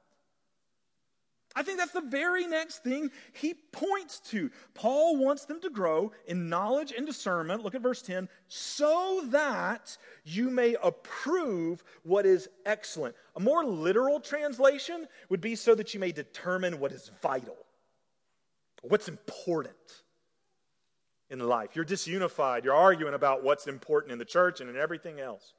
I 1.57 1.63
think 1.63 1.79
that's 1.79 1.93
the 1.93 2.03
very 2.03 2.47
next 2.47 2.85
thing 2.85 3.11
he 3.33 3.55
points 3.73 4.21
to. 4.31 4.51
Paul 4.75 5.17
wants 5.17 5.47
them 5.47 5.59
to 5.63 5.71
grow 5.71 6.13
in 6.27 6.51
knowledge 6.51 6.93
and 6.95 7.07
discernment. 7.07 7.65
Look 7.65 7.75
at 7.75 7.81
verse 7.81 8.03
10 8.03 8.29
so 8.47 9.23
that 9.29 9.97
you 10.23 10.51
may 10.51 10.77
approve 10.83 11.83
what 12.03 12.27
is 12.27 12.51
excellent. 12.67 13.17
A 13.37 13.41
more 13.41 13.65
literal 13.65 14.21
translation 14.21 15.09
would 15.31 15.41
be 15.41 15.57
so 15.57 15.75
that 15.75 15.95
you 15.95 15.99
may 15.99 16.13
determine 16.13 16.79
what 16.79 16.93
is 16.93 17.11
vital, 17.23 17.57
what's 18.83 19.09
important 19.09 19.73
in 21.31 21.39
life. 21.41 21.71
You're 21.75 21.87
disunified, 21.87 22.65
you're 22.65 22.75
arguing 22.75 23.15
about 23.15 23.43
what's 23.43 23.67
important 23.67 24.13
in 24.13 24.19
the 24.19 24.27
church 24.27 24.61
and 24.61 24.69
in 24.69 24.77
everything 24.77 25.21
else. 25.21 25.55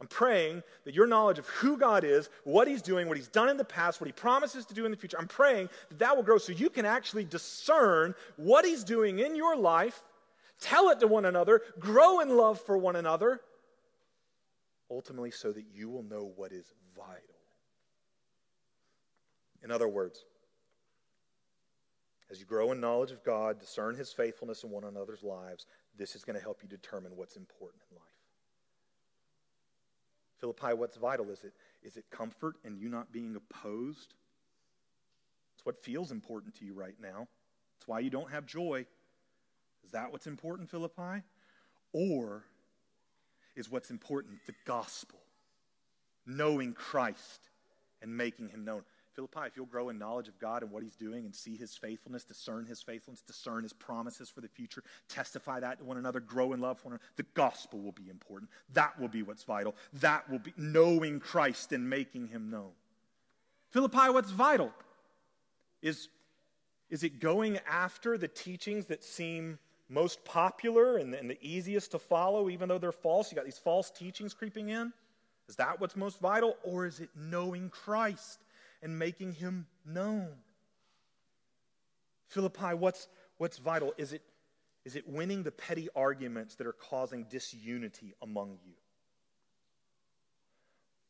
I'm 0.00 0.06
praying 0.06 0.62
that 0.84 0.94
your 0.94 1.06
knowledge 1.06 1.38
of 1.38 1.46
who 1.48 1.76
God 1.76 2.04
is, 2.04 2.28
what 2.44 2.68
He's 2.68 2.82
doing, 2.82 3.08
what 3.08 3.16
He's 3.16 3.28
done 3.28 3.48
in 3.48 3.56
the 3.56 3.64
past, 3.64 4.00
what 4.00 4.06
He 4.06 4.12
promises 4.12 4.64
to 4.66 4.74
do 4.74 4.84
in 4.84 4.90
the 4.90 4.96
future, 4.96 5.18
I'm 5.18 5.26
praying 5.26 5.68
that 5.88 5.98
that 5.98 6.16
will 6.16 6.22
grow 6.22 6.38
so 6.38 6.52
you 6.52 6.70
can 6.70 6.86
actually 6.86 7.24
discern 7.24 8.14
what 8.36 8.64
He's 8.64 8.84
doing 8.84 9.18
in 9.18 9.34
your 9.34 9.56
life, 9.56 10.02
tell 10.60 10.90
it 10.90 11.00
to 11.00 11.08
one 11.08 11.24
another, 11.24 11.62
grow 11.80 12.20
in 12.20 12.36
love 12.36 12.60
for 12.60 12.78
one 12.78 12.94
another, 12.94 13.40
ultimately, 14.90 15.32
so 15.32 15.50
that 15.52 15.64
you 15.74 15.90
will 15.90 16.04
know 16.04 16.32
what 16.36 16.52
is 16.52 16.72
vital. 16.96 17.22
In 19.64 19.72
other 19.72 19.88
words, 19.88 20.24
as 22.30 22.38
you 22.38 22.46
grow 22.46 22.70
in 22.70 22.80
knowledge 22.80 23.10
of 23.10 23.24
God, 23.24 23.58
discern 23.58 23.96
His 23.96 24.12
faithfulness 24.12 24.62
in 24.62 24.70
one 24.70 24.84
another's 24.84 25.24
lives, 25.24 25.66
this 25.96 26.14
is 26.14 26.24
going 26.24 26.36
to 26.36 26.42
help 26.42 26.62
you 26.62 26.68
determine 26.68 27.16
what's 27.16 27.36
important 27.36 27.82
in 27.90 27.96
life. 27.96 28.07
Philippi, 30.40 30.74
what's 30.74 30.96
vital? 30.96 31.30
Is 31.30 31.44
it, 31.44 31.52
is 31.82 31.96
it 31.96 32.04
comfort 32.10 32.56
and 32.64 32.78
you 32.78 32.88
not 32.88 33.12
being 33.12 33.36
opposed? 33.36 34.14
It's 35.54 35.64
what 35.64 35.82
feels 35.82 36.10
important 36.12 36.54
to 36.56 36.64
you 36.64 36.74
right 36.74 36.94
now. 37.00 37.28
It's 37.78 37.88
why 37.88 38.00
you 38.00 38.10
don't 38.10 38.30
have 38.30 38.46
joy. 38.46 38.86
Is 39.84 39.90
that 39.92 40.12
what's 40.12 40.26
important, 40.26 40.70
Philippi? 40.70 41.22
Or 41.92 42.44
is 43.56 43.70
what's 43.70 43.90
important 43.90 44.38
the 44.46 44.54
gospel? 44.64 45.18
Knowing 46.26 46.74
Christ 46.74 47.48
and 48.02 48.16
making 48.16 48.48
him 48.48 48.64
known. 48.64 48.82
Philippi, 49.18 49.48
if 49.48 49.56
you'll 49.56 49.66
grow 49.66 49.88
in 49.88 49.98
knowledge 49.98 50.28
of 50.28 50.38
God 50.38 50.62
and 50.62 50.70
what 50.70 50.84
He's 50.84 50.94
doing 50.94 51.24
and 51.24 51.34
see 51.34 51.56
His 51.56 51.74
faithfulness, 51.76 52.22
discern 52.22 52.64
His 52.64 52.80
faithfulness, 52.82 53.20
discern 53.20 53.64
His 53.64 53.72
promises 53.72 54.30
for 54.30 54.40
the 54.40 54.46
future, 54.46 54.84
testify 55.08 55.58
that 55.58 55.80
to 55.80 55.84
one 55.84 55.96
another, 55.96 56.20
grow 56.20 56.52
in 56.52 56.60
love 56.60 56.78
for 56.78 56.84
one 56.84 56.92
another, 56.92 57.04
the 57.16 57.26
gospel 57.34 57.80
will 57.80 57.90
be 57.90 58.08
important. 58.08 58.48
That 58.74 58.96
will 59.00 59.08
be 59.08 59.24
what's 59.24 59.42
vital. 59.42 59.74
That 59.94 60.30
will 60.30 60.38
be 60.38 60.52
knowing 60.56 61.18
Christ 61.18 61.72
and 61.72 61.90
making 61.90 62.28
Him 62.28 62.48
known. 62.48 62.70
Philippi, 63.70 64.08
what's 64.10 64.30
vital? 64.30 64.72
Is, 65.82 66.10
is 66.88 67.02
it 67.02 67.18
going 67.18 67.58
after 67.68 68.18
the 68.18 68.28
teachings 68.28 68.86
that 68.86 69.02
seem 69.02 69.58
most 69.88 70.24
popular 70.24 70.98
and, 70.98 71.12
and 71.12 71.28
the 71.28 71.38
easiest 71.42 71.90
to 71.90 71.98
follow, 71.98 72.50
even 72.50 72.68
though 72.68 72.78
they're 72.78 72.92
false? 72.92 73.32
You 73.32 73.34
got 73.34 73.46
these 73.46 73.58
false 73.58 73.90
teachings 73.90 74.32
creeping 74.32 74.68
in? 74.68 74.92
Is 75.48 75.56
that 75.56 75.80
what's 75.80 75.96
most 75.96 76.20
vital? 76.20 76.56
Or 76.62 76.86
is 76.86 77.00
it 77.00 77.08
knowing 77.16 77.68
Christ? 77.70 78.38
And 78.82 78.98
making 78.98 79.32
him 79.32 79.66
known. 79.84 80.28
Philippi, 82.28 82.74
what's, 82.74 83.08
what's 83.38 83.58
vital? 83.58 83.94
Is 83.96 84.12
it, 84.12 84.22
is 84.84 84.96
it 84.96 85.08
winning 85.08 85.42
the 85.42 85.50
petty 85.50 85.88
arguments 85.96 86.56
that 86.56 86.66
are 86.66 86.72
causing 86.72 87.24
disunity 87.24 88.14
among 88.22 88.58
you? 88.64 88.74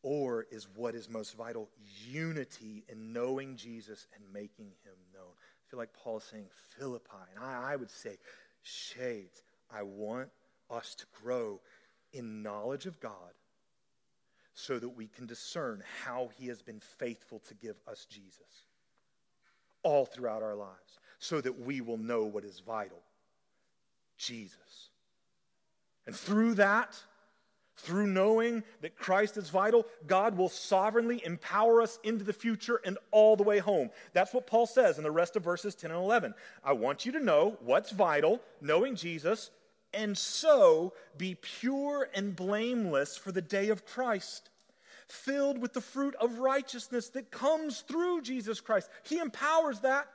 Or 0.02 0.46
is 0.50 0.68
what 0.74 0.94
is 0.94 1.08
most 1.08 1.36
vital 1.36 1.68
unity 2.06 2.84
in 2.88 3.12
knowing 3.12 3.56
Jesus 3.56 4.06
and 4.14 4.24
making 4.32 4.66
him 4.84 4.94
known? 5.12 5.30
I 5.30 5.62
feel 5.70 5.78
like 5.78 5.92
Paul 5.92 6.18
is 6.18 6.24
saying 6.24 6.46
Philippi, 6.78 7.10
and 7.34 7.44
I, 7.44 7.72
I 7.72 7.76
would 7.76 7.90
say 7.90 8.16
shades. 8.62 9.42
I 9.70 9.82
want 9.82 10.28
us 10.70 10.94
to 10.94 11.04
grow 11.20 11.60
in 12.12 12.42
knowledge 12.42 12.86
of 12.86 13.00
God 13.00 13.32
so 14.58 14.76
that 14.76 14.88
we 14.88 15.06
can 15.06 15.24
discern 15.24 15.84
how 16.04 16.30
he 16.36 16.48
has 16.48 16.62
been 16.62 16.80
faithful 16.80 17.38
to 17.46 17.54
give 17.54 17.76
us 17.86 18.06
Jesus 18.10 18.64
all 19.84 20.04
throughout 20.04 20.42
our 20.42 20.56
lives, 20.56 20.98
so 21.20 21.40
that 21.40 21.60
we 21.60 21.80
will 21.80 21.96
know 21.96 22.24
what 22.24 22.42
is 22.42 22.58
vital 22.58 22.98
Jesus. 24.16 24.90
And 26.06 26.16
through 26.16 26.54
that, 26.54 27.00
through 27.76 28.08
knowing 28.08 28.64
that 28.80 28.98
Christ 28.98 29.36
is 29.36 29.48
vital, 29.48 29.86
God 30.08 30.36
will 30.36 30.48
sovereignly 30.48 31.24
empower 31.24 31.80
us 31.80 32.00
into 32.02 32.24
the 32.24 32.32
future 32.32 32.80
and 32.84 32.98
all 33.12 33.36
the 33.36 33.44
way 33.44 33.58
home. 33.58 33.90
That's 34.12 34.34
what 34.34 34.48
Paul 34.48 34.66
says 34.66 34.98
in 34.98 35.04
the 35.04 35.10
rest 35.12 35.36
of 35.36 35.44
verses 35.44 35.76
10 35.76 35.92
and 35.92 36.00
11. 36.00 36.34
I 36.64 36.72
want 36.72 37.06
you 37.06 37.12
to 37.12 37.20
know 37.20 37.56
what's 37.60 37.92
vital, 37.92 38.40
knowing 38.60 38.96
Jesus, 38.96 39.52
and 39.92 40.16
so 40.16 40.92
be 41.16 41.36
pure 41.40 42.08
and 42.14 42.34
blameless 42.36 43.16
for 43.16 43.32
the 43.32 43.42
day 43.42 43.68
of 43.68 43.86
Christ, 43.86 44.50
filled 45.06 45.60
with 45.60 45.72
the 45.72 45.80
fruit 45.80 46.14
of 46.20 46.38
righteousness 46.38 47.08
that 47.10 47.30
comes 47.30 47.80
through 47.80 48.22
Jesus 48.22 48.60
Christ. 48.60 48.90
He 49.04 49.18
empowers 49.18 49.80
that. 49.80 50.08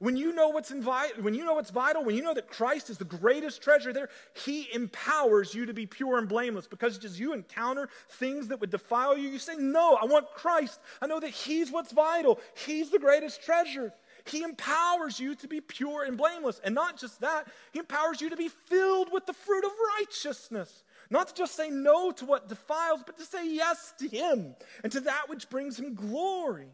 When 0.00 0.16
you 0.16 0.32
know 0.32 0.50
what's 0.50 0.70
invi- 0.70 1.20
when 1.22 1.34
you 1.34 1.44
know 1.44 1.54
what's 1.54 1.70
vital, 1.70 2.04
when 2.04 2.14
you 2.14 2.22
know 2.22 2.34
that 2.34 2.48
Christ 2.48 2.88
is 2.88 2.98
the 2.98 3.04
greatest 3.04 3.62
treasure 3.62 3.92
there, 3.92 4.08
He 4.44 4.68
empowers 4.72 5.54
you 5.54 5.66
to 5.66 5.74
be 5.74 5.86
pure 5.86 6.18
and 6.18 6.28
blameless. 6.28 6.68
Because 6.68 7.04
as 7.04 7.18
you 7.18 7.32
encounter 7.32 7.88
things 8.08 8.46
that 8.48 8.60
would 8.60 8.70
defile 8.70 9.18
you, 9.18 9.28
you 9.28 9.40
say, 9.40 9.56
"No, 9.56 9.96
I 9.96 10.04
want 10.04 10.30
Christ. 10.34 10.78
I 11.02 11.08
know 11.08 11.18
that 11.18 11.30
He's 11.30 11.72
what's 11.72 11.90
vital. 11.90 12.38
He's 12.64 12.90
the 12.90 13.00
greatest 13.00 13.42
treasure." 13.42 13.92
He 14.28 14.42
empowers 14.42 15.18
you 15.18 15.34
to 15.36 15.48
be 15.48 15.60
pure 15.60 16.04
and 16.04 16.16
blameless. 16.16 16.60
And 16.62 16.74
not 16.74 16.98
just 16.98 17.20
that, 17.20 17.48
He 17.72 17.78
empowers 17.78 18.20
you 18.20 18.30
to 18.30 18.36
be 18.36 18.48
filled 18.48 19.12
with 19.12 19.26
the 19.26 19.32
fruit 19.32 19.64
of 19.64 19.70
righteousness. 19.98 20.84
Not 21.10 21.28
to 21.28 21.34
just 21.34 21.54
say 21.54 21.70
no 21.70 22.10
to 22.12 22.26
what 22.26 22.48
defiles, 22.48 23.02
but 23.04 23.16
to 23.18 23.24
say 23.24 23.48
yes 23.48 23.92
to 23.98 24.08
Him 24.08 24.54
and 24.82 24.92
to 24.92 25.00
that 25.00 25.28
which 25.28 25.48
brings 25.48 25.78
Him 25.78 25.94
glory. 25.94 26.68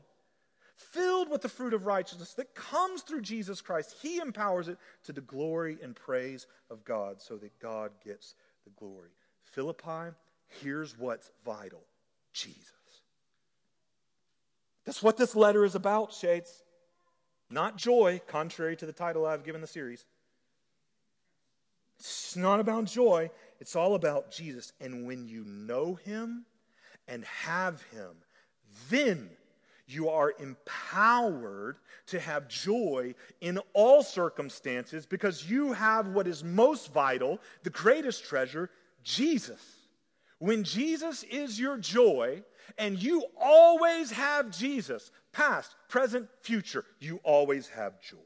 Filled 0.76 1.30
with 1.30 1.42
the 1.42 1.48
fruit 1.48 1.72
of 1.72 1.86
righteousness 1.86 2.34
that 2.34 2.54
comes 2.54 3.02
through 3.02 3.22
Jesus 3.22 3.60
Christ, 3.60 3.94
He 4.02 4.18
empowers 4.18 4.66
it 4.68 4.78
to 5.04 5.12
the 5.12 5.20
glory 5.20 5.78
and 5.82 5.94
praise 5.94 6.46
of 6.70 6.84
God 6.84 7.22
so 7.22 7.36
that 7.36 7.58
God 7.60 7.92
gets 8.04 8.34
the 8.64 8.70
glory. 8.70 9.10
Philippi, 9.42 10.14
here's 10.60 10.98
what's 10.98 11.30
vital 11.44 11.82
Jesus. 12.32 12.72
That's 14.84 15.02
what 15.02 15.16
this 15.16 15.36
letter 15.36 15.64
is 15.64 15.76
about, 15.76 16.12
Shades. 16.12 16.62
Not 17.54 17.76
joy, 17.76 18.20
contrary 18.26 18.74
to 18.78 18.84
the 18.84 18.92
title 18.92 19.24
I've 19.24 19.44
given 19.44 19.60
the 19.60 19.68
series. 19.68 20.04
It's 22.00 22.34
not 22.34 22.58
about 22.58 22.86
joy, 22.86 23.30
it's 23.60 23.76
all 23.76 23.94
about 23.94 24.32
Jesus. 24.32 24.72
And 24.80 25.06
when 25.06 25.28
you 25.28 25.44
know 25.44 25.94
him 25.94 26.46
and 27.06 27.24
have 27.24 27.80
him, 27.92 28.10
then 28.90 29.30
you 29.86 30.08
are 30.08 30.34
empowered 30.40 31.76
to 32.06 32.18
have 32.18 32.48
joy 32.48 33.14
in 33.40 33.60
all 33.72 34.02
circumstances 34.02 35.06
because 35.06 35.48
you 35.48 35.74
have 35.74 36.08
what 36.08 36.26
is 36.26 36.42
most 36.42 36.92
vital, 36.92 37.38
the 37.62 37.70
greatest 37.70 38.24
treasure, 38.24 38.68
Jesus. 39.04 39.62
When 40.40 40.64
Jesus 40.64 41.22
is 41.22 41.60
your 41.60 41.78
joy, 41.78 42.42
and 42.78 43.00
you 43.00 43.24
always 43.40 44.10
have 44.10 44.50
Jesus, 44.50 45.12
past, 45.34 45.74
present, 45.88 46.28
future, 46.40 46.84
you 47.00 47.20
always 47.22 47.68
have 47.68 48.00
joy. 48.00 48.16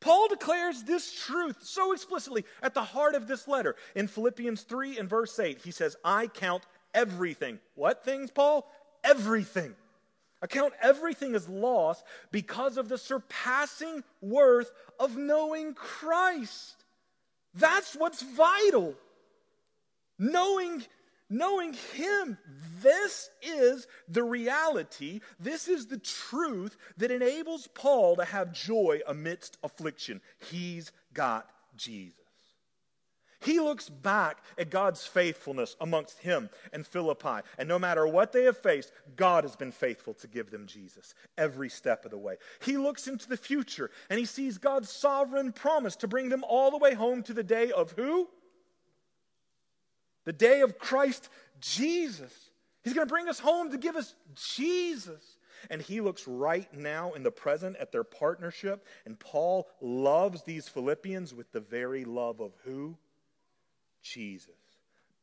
Paul 0.00 0.28
declares 0.28 0.82
this 0.82 1.12
truth 1.24 1.58
so 1.62 1.92
explicitly 1.92 2.44
at 2.62 2.74
the 2.74 2.82
heart 2.82 3.14
of 3.14 3.26
this 3.26 3.48
letter. 3.48 3.76
In 3.94 4.08
Philippians 4.08 4.62
3 4.62 4.98
and 4.98 5.08
verse 5.08 5.38
8, 5.38 5.60
he 5.62 5.70
says, 5.70 5.96
I 6.04 6.26
count 6.26 6.64
everything. 6.94 7.58
What 7.74 8.04
things, 8.04 8.30
Paul? 8.30 8.70
Everything. 9.02 9.74
I 10.42 10.46
count 10.46 10.74
everything 10.82 11.34
as 11.34 11.48
loss 11.48 12.02
because 12.30 12.76
of 12.76 12.88
the 12.88 12.98
surpassing 12.98 14.04
worth 14.20 14.70
of 15.00 15.16
knowing 15.16 15.74
Christ. 15.74 16.84
That's 17.54 17.94
what's 17.94 18.22
vital. 18.22 18.94
Knowing 20.18 20.84
knowing 21.28 21.74
Him. 21.94 22.38
This 22.82 23.30
is 23.42 23.86
the 24.08 24.22
reality, 24.22 25.20
this 25.40 25.68
is 25.68 25.86
the 25.86 25.98
truth 25.98 26.76
that 26.98 27.10
enables 27.10 27.68
Paul 27.68 28.16
to 28.16 28.24
have 28.24 28.52
joy 28.52 29.00
amidst 29.06 29.58
affliction. 29.62 30.20
He's 30.50 30.92
got 31.12 31.48
Jesus. 31.76 32.14
He 33.40 33.60
looks 33.60 33.88
back 33.88 34.38
at 34.58 34.70
God's 34.70 35.06
faithfulness 35.06 35.76
amongst 35.80 36.18
him 36.18 36.50
and 36.72 36.86
Philippi. 36.86 37.46
And 37.58 37.68
no 37.68 37.78
matter 37.78 38.06
what 38.06 38.32
they 38.32 38.44
have 38.44 38.58
faced, 38.58 38.92
God 39.14 39.44
has 39.44 39.54
been 39.54 39.72
faithful 39.72 40.14
to 40.14 40.26
give 40.26 40.50
them 40.50 40.66
Jesus 40.66 41.14
every 41.38 41.68
step 41.68 42.04
of 42.04 42.10
the 42.10 42.18
way. 42.18 42.36
He 42.60 42.76
looks 42.76 43.06
into 43.06 43.28
the 43.28 43.36
future 43.36 43.90
and 44.10 44.18
he 44.18 44.24
sees 44.24 44.58
God's 44.58 44.90
sovereign 44.90 45.52
promise 45.52 45.96
to 45.96 46.08
bring 46.08 46.28
them 46.28 46.44
all 46.44 46.70
the 46.70 46.78
way 46.78 46.94
home 46.94 47.22
to 47.24 47.34
the 47.34 47.44
day 47.44 47.70
of 47.70 47.92
who? 47.92 48.28
The 50.26 50.32
day 50.32 50.60
of 50.60 50.78
Christ 50.78 51.30
Jesus. 51.60 52.32
He's 52.84 52.92
going 52.92 53.06
to 53.06 53.12
bring 53.12 53.28
us 53.28 53.38
home 53.38 53.70
to 53.70 53.78
give 53.78 53.96
us 53.96 54.14
Jesus. 54.34 55.38
And 55.70 55.80
he 55.80 56.00
looks 56.00 56.28
right 56.28 56.72
now 56.74 57.14
in 57.14 57.22
the 57.22 57.30
present 57.30 57.76
at 57.76 57.90
their 57.90 58.04
partnership. 58.04 58.84
And 59.06 59.18
Paul 59.18 59.66
loves 59.80 60.42
these 60.42 60.68
Philippians 60.68 61.32
with 61.32 61.50
the 61.52 61.60
very 61.60 62.04
love 62.04 62.40
of 62.40 62.52
who? 62.64 62.98
Jesus. 64.02 64.50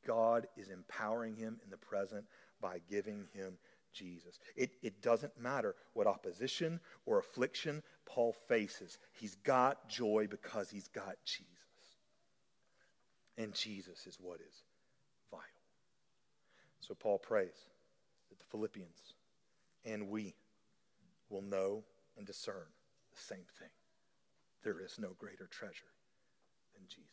God 0.06 0.48
is 0.58 0.70
empowering 0.70 1.36
him 1.36 1.60
in 1.64 1.70
the 1.70 1.78
present 1.78 2.26
by 2.60 2.80
giving 2.90 3.28
him 3.34 3.58
Jesus. 3.94 4.40
It, 4.56 4.72
it 4.82 5.02
doesn't 5.02 5.40
matter 5.40 5.76
what 5.94 6.08
opposition 6.08 6.80
or 7.06 7.20
affliction 7.20 7.84
Paul 8.06 8.36
faces, 8.48 9.00
he's 9.14 9.36
got 9.36 9.88
joy 9.88 10.28
because 10.30 10.70
he's 10.70 10.88
got 10.90 11.16
Jesus. 11.24 11.48
And 13.38 13.54
Jesus 13.54 14.06
is 14.06 14.18
what 14.20 14.40
is 14.42 14.64
So 16.86 16.94
Paul 16.94 17.18
prays 17.18 17.56
that 18.30 18.40
the 18.40 18.46
Philippians 18.52 19.14
and 19.86 20.10
we 20.10 20.36
will 21.30 21.42
know 21.42 21.84
and 22.18 22.28
discern 22.28 22.66
the 23.14 23.22
same 23.22 23.46
thing. 23.58 23.70
There 24.64 24.82
is 24.82 25.00
no 25.00 25.16
greater 25.18 25.48
treasure 25.48 25.92
than 26.74 26.84
Jesus. 26.88 27.08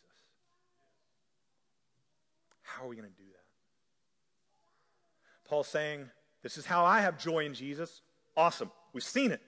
How 2.62 2.84
are 2.84 2.88
we 2.88 2.96
going 2.96 3.08
to 3.08 3.16
do 3.16 3.28
that? 3.30 3.44
Paul's 5.48 5.68
saying, 5.68 6.08
This 6.42 6.58
is 6.58 6.66
how 6.66 6.84
I 6.84 7.00
have 7.00 7.16
joy 7.16 7.44
in 7.44 7.54
Jesus. 7.54 8.02
Awesome. 8.36 8.72
We've 8.92 9.04
seen 9.04 9.30
it. 9.30 9.40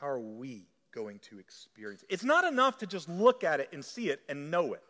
How 0.00 0.08
are 0.08 0.20
we 0.20 0.66
going 0.92 1.20
to 1.30 1.38
experience 1.38 2.02
it? 2.02 2.12
It's 2.12 2.24
not 2.24 2.44
enough 2.44 2.78
to 2.78 2.86
just 2.86 3.08
look 3.08 3.44
at 3.44 3.60
it 3.60 3.68
and 3.72 3.84
see 3.84 4.10
it 4.10 4.22
and 4.28 4.50
know 4.50 4.72
it. 4.72 4.82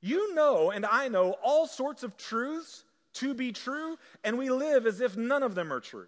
You 0.00 0.34
know, 0.34 0.70
and 0.70 0.86
I 0.86 1.08
know 1.08 1.36
all 1.42 1.66
sorts 1.66 2.02
of 2.02 2.16
truths 2.16 2.84
to 3.14 3.34
be 3.34 3.52
true, 3.52 3.96
and 4.22 4.38
we 4.38 4.50
live 4.50 4.86
as 4.86 5.00
if 5.00 5.16
none 5.16 5.42
of 5.42 5.54
them 5.54 5.72
are 5.72 5.80
true. 5.80 6.06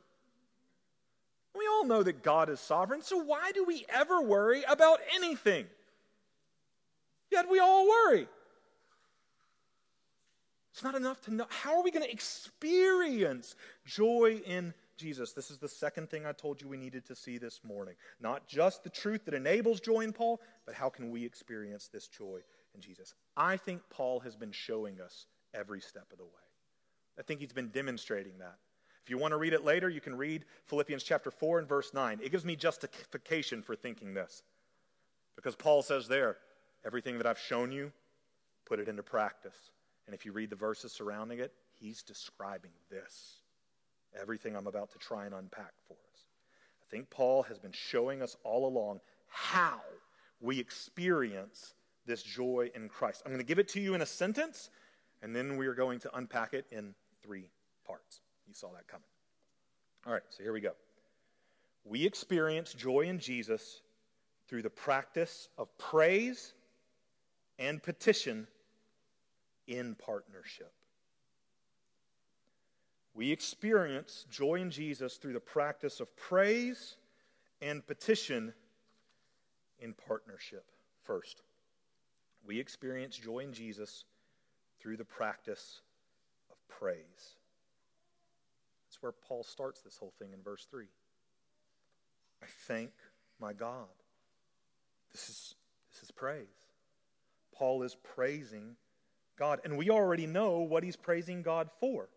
We 1.56 1.66
all 1.66 1.84
know 1.84 2.02
that 2.02 2.22
God 2.22 2.48
is 2.48 2.60
sovereign, 2.60 3.02
so 3.02 3.18
why 3.18 3.50
do 3.52 3.64
we 3.64 3.84
ever 3.88 4.22
worry 4.22 4.62
about 4.68 5.00
anything? 5.16 5.66
Yet 7.30 7.50
we 7.50 7.58
all 7.58 7.88
worry. 7.88 8.28
It's 10.72 10.84
not 10.84 10.94
enough 10.94 11.20
to 11.22 11.34
know. 11.34 11.46
How 11.48 11.76
are 11.76 11.82
we 11.82 11.90
going 11.90 12.04
to 12.04 12.12
experience 12.12 13.56
joy 13.84 14.40
in 14.46 14.72
Jesus? 14.96 15.32
This 15.32 15.50
is 15.50 15.58
the 15.58 15.68
second 15.68 16.08
thing 16.10 16.24
I 16.24 16.32
told 16.32 16.62
you 16.62 16.68
we 16.68 16.76
needed 16.76 17.04
to 17.06 17.16
see 17.16 17.38
this 17.38 17.60
morning. 17.64 17.94
Not 18.20 18.46
just 18.46 18.84
the 18.84 18.90
truth 18.90 19.24
that 19.24 19.34
enables 19.34 19.80
joy 19.80 20.00
in 20.00 20.12
Paul, 20.12 20.40
but 20.64 20.76
how 20.76 20.88
can 20.88 21.10
we 21.10 21.24
experience 21.24 21.88
this 21.88 22.06
joy 22.06 22.40
in 22.74 22.80
Jesus? 22.80 23.14
I 23.36 23.56
think 23.56 23.82
Paul 23.90 24.20
has 24.20 24.36
been 24.36 24.52
showing 24.52 25.00
us 25.00 25.26
every 25.54 25.80
step 25.80 26.06
of 26.12 26.18
the 26.18 26.24
way. 26.24 26.30
I 27.18 27.22
think 27.22 27.40
he's 27.40 27.52
been 27.52 27.68
demonstrating 27.68 28.38
that. 28.38 28.56
If 29.02 29.10
you 29.10 29.18
want 29.18 29.32
to 29.32 29.38
read 29.38 29.52
it 29.52 29.64
later, 29.64 29.88
you 29.88 30.00
can 30.00 30.16
read 30.16 30.44
Philippians 30.66 31.02
chapter 31.02 31.30
4 31.30 31.58
and 31.60 31.68
verse 31.68 31.92
9. 31.92 32.20
It 32.22 32.30
gives 32.30 32.44
me 32.44 32.56
justification 32.56 33.62
for 33.62 33.74
thinking 33.74 34.14
this. 34.14 34.42
Because 35.36 35.56
Paul 35.56 35.82
says 35.82 36.06
there, 36.06 36.36
everything 36.84 37.16
that 37.18 37.26
I've 37.26 37.38
shown 37.38 37.72
you, 37.72 37.92
put 38.66 38.78
it 38.78 38.88
into 38.88 39.02
practice. 39.02 39.56
And 40.06 40.14
if 40.14 40.24
you 40.24 40.32
read 40.32 40.50
the 40.50 40.56
verses 40.56 40.92
surrounding 40.92 41.38
it, 41.40 41.52
he's 41.78 42.02
describing 42.02 42.72
this. 42.90 43.40
Everything 44.20 44.56
I'm 44.56 44.66
about 44.66 44.90
to 44.92 44.98
try 44.98 45.24
and 45.26 45.34
unpack 45.34 45.72
for 45.86 45.94
us. 45.94 46.24
I 46.82 46.86
think 46.90 47.10
Paul 47.10 47.42
has 47.44 47.58
been 47.58 47.72
showing 47.72 48.22
us 48.22 48.36
all 48.44 48.66
along 48.66 49.00
how 49.28 49.80
we 50.40 50.58
experience 50.58 51.74
this 52.10 52.22
joy 52.22 52.70
in 52.74 52.88
Christ. 52.88 53.22
I'm 53.24 53.30
going 53.30 53.40
to 53.40 53.46
give 53.46 53.60
it 53.60 53.68
to 53.68 53.80
you 53.80 53.94
in 53.94 54.02
a 54.02 54.06
sentence, 54.06 54.68
and 55.22 55.34
then 55.34 55.56
we 55.56 55.66
are 55.68 55.74
going 55.74 56.00
to 56.00 56.16
unpack 56.16 56.54
it 56.54 56.66
in 56.70 56.94
three 57.22 57.50
parts. 57.86 58.20
You 58.48 58.52
saw 58.52 58.72
that 58.72 58.88
coming. 58.88 59.06
All 60.06 60.12
right, 60.12 60.22
so 60.28 60.42
here 60.42 60.52
we 60.52 60.60
go. 60.60 60.72
We 61.84 62.04
experience 62.04 62.74
joy 62.74 63.02
in 63.02 63.20
Jesus 63.20 63.80
through 64.48 64.62
the 64.62 64.70
practice 64.70 65.48
of 65.56 65.68
praise 65.78 66.52
and 67.58 67.80
petition 67.80 68.48
in 69.68 69.94
partnership. 69.94 70.72
We 73.14 73.30
experience 73.30 74.26
joy 74.30 74.56
in 74.56 74.70
Jesus 74.70 75.16
through 75.16 75.34
the 75.34 75.40
practice 75.40 76.00
of 76.00 76.14
praise 76.16 76.96
and 77.62 77.86
petition 77.86 78.52
in 79.78 79.94
partnership. 79.94 80.64
First, 81.04 81.42
we 82.46 82.58
experience 82.58 83.16
joy 83.16 83.40
in 83.40 83.52
Jesus 83.52 84.04
through 84.80 84.96
the 84.96 85.04
practice 85.04 85.80
of 86.50 86.56
praise. 86.68 87.36
That's 88.88 89.02
where 89.02 89.12
Paul 89.12 89.44
starts 89.44 89.82
this 89.82 89.96
whole 89.98 90.12
thing 90.18 90.32
in 90.32 90.42
verse 90.42 90.66
3. 90.70 90.86
I 92.42 92.46
thank 92.66 92.90
my 93.38 93.52
God. 93.52 93.86
This 95.12 95.28
is, 95.28 95.54
this 95.92 96.02
is 96.02 96.10
praise. 96.10 96.46
Paul 97.54 97.82
is 97.82 97.96
praising 98.14 98.76
God. 99.38 99.60
And 99.64 99.76
we 99.76 99.90
already 99.90 100.26
know 100.26 100.60
what 100.60 100.82
he's 100.82 100.96
praising 100.96 101.42
God 101.42 101.70
for 101.80 102.08